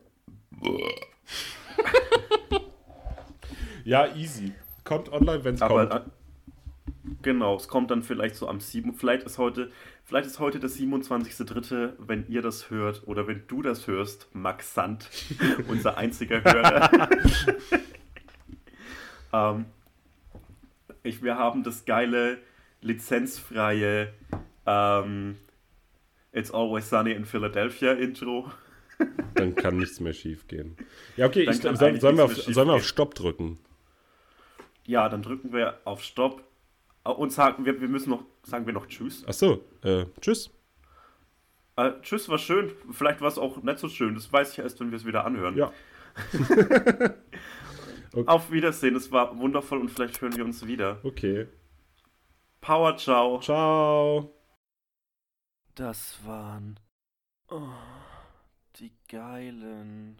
Ja, 3.85 4.13
easy. 4.15 4.51
Kommt 4.83 5.11
online, 5.11 5.43
wenn 5.43 5.55
es 5.55 5.61
kommt. 5.61 5.93
äh, 5.93 6.01
genau, 7.21 7.55
es 7.55 7.67
kommt 7.67 7.91
dann 7.91 8.01
vielleicht 8.01 8.35
so 8.35 8.49
am 8.49 8.59
7. 8.59 8.93
Vielleicht 8.95 9.23
ist 9.23 9.37
heute, 9.37 9.71
vielleicht 10.03 10.25
ist 10.25 10.39
heute 10.39 10.59
der 10.59 10.71
27.3., 10.71 11.93
wenn 11.99 12.27
ihr 12.27 12.41
das 12.41 12.71
hört 12.71 13.07
oder 13.07 13.27
wenn 13.27 13.43
du 13.47 13.61
das 13.61 13.85
hörst, 13.85 14.27
Max 14.33 14.73
Sand, 14.73 15.07
unser 15.67 15.97
einziger 15.97 16.43
Hörer. 16.43 17.09
ähm, 19.55 19.65
ich, 21.03 21.21
wir 21.21 21.37
haben 21.37 21.63
das 21.63 21.85
geile, 21.85 22.39
lizenzfreie 22.81 24.11
ähm, 24.65 25.37
It's 26.33 26.49
Always 26.51 26.89
Sunny 26.89 27.11
in 27.11 27.25
Philadelphia 27.25 27.93
Intro. 27.93 28.51
Dann 29.35 29.53
kann 29.53 29.77
nichts 29.77 29.99
mehr 29.99 30.13
schief 30.13 30.47
gehen. 30.47 30.75
Ja, 31.17 31.27
okay, 31.27 31.47
ich, 31.47 31.61
soll, 31.61 31.75
sollen, 31.75 32.17
wir 32.17 32.25
auf, 32.25 32.33
sollen 32.33 32.67
wir 32.67 32.73
auf 32.73 32.81
schiefgehen. 32.81 32.83
Stopp 32.83 33.13
drücken? 33.13 33.59
Ja, 34.85 35.09
dann 35.09 35.21
drücken 35.21 35.51
wir 35.51 35.79
auf 35.85 36.03
Stopp 36.03 36.43
äh, 37.03 37.09
und 37.09 37.31
sagen, 37.31 37.65
wir, 37.65 37.79
wir 37.81 37.87
müssen 37.87 38.09
noch, 38.09 38.23
sagen 38.43 38.65
wir 38.65 38.73
noch 38.73 38.87
Tschüss. 38.87 39.25
Achso, 39.27 39.63
äh, 39.83 40.05
tschüss. 40.21 40.51
Äh, 41.77 41.91
tschüss, 42.01 42.29
war 42.29 42.37
schön. 42.37 42.71
Vielleicht 42.91 43.21
war 43.21 43.27
es 43.27 43.37
auch 43.37 43.61
nicht 43.61 43.79
so 43.79 43.89
schön. 43.89 44.15
Das 44.15 44.31
weiß 44.31 44.53
ich 44.53 44.59
erst, 44.59 44.79
wenn 44.79 44.91
wir 44.91 44.97
es 44.97 45.05
wieder 45.05 45.25
anhören. 45.25 45.57
Ja. 45.57 45.71
Auf 48.25 48.49
Wiedersehen. 48.51 48.95
Es 48.95 49.11
war 49.11 49.37
wundervoll 49.37 49.81
und 49.81 49.89
vielleicht 49.89 50.21
hören 50.21 50.35
wir 50.37 50.45
uns 50.45 50.65
wieder. 50.65 50.99
Okay. 51.03 51.47
Power, 52.61 52.95
ciao. 52.95 53.39
Ciao. 53.41 54.33
Das 55.75 56.17
waren 56.25 56.79
oh, 57.49 57.61
die 58.77 58.93
geilen. 59.09 60.17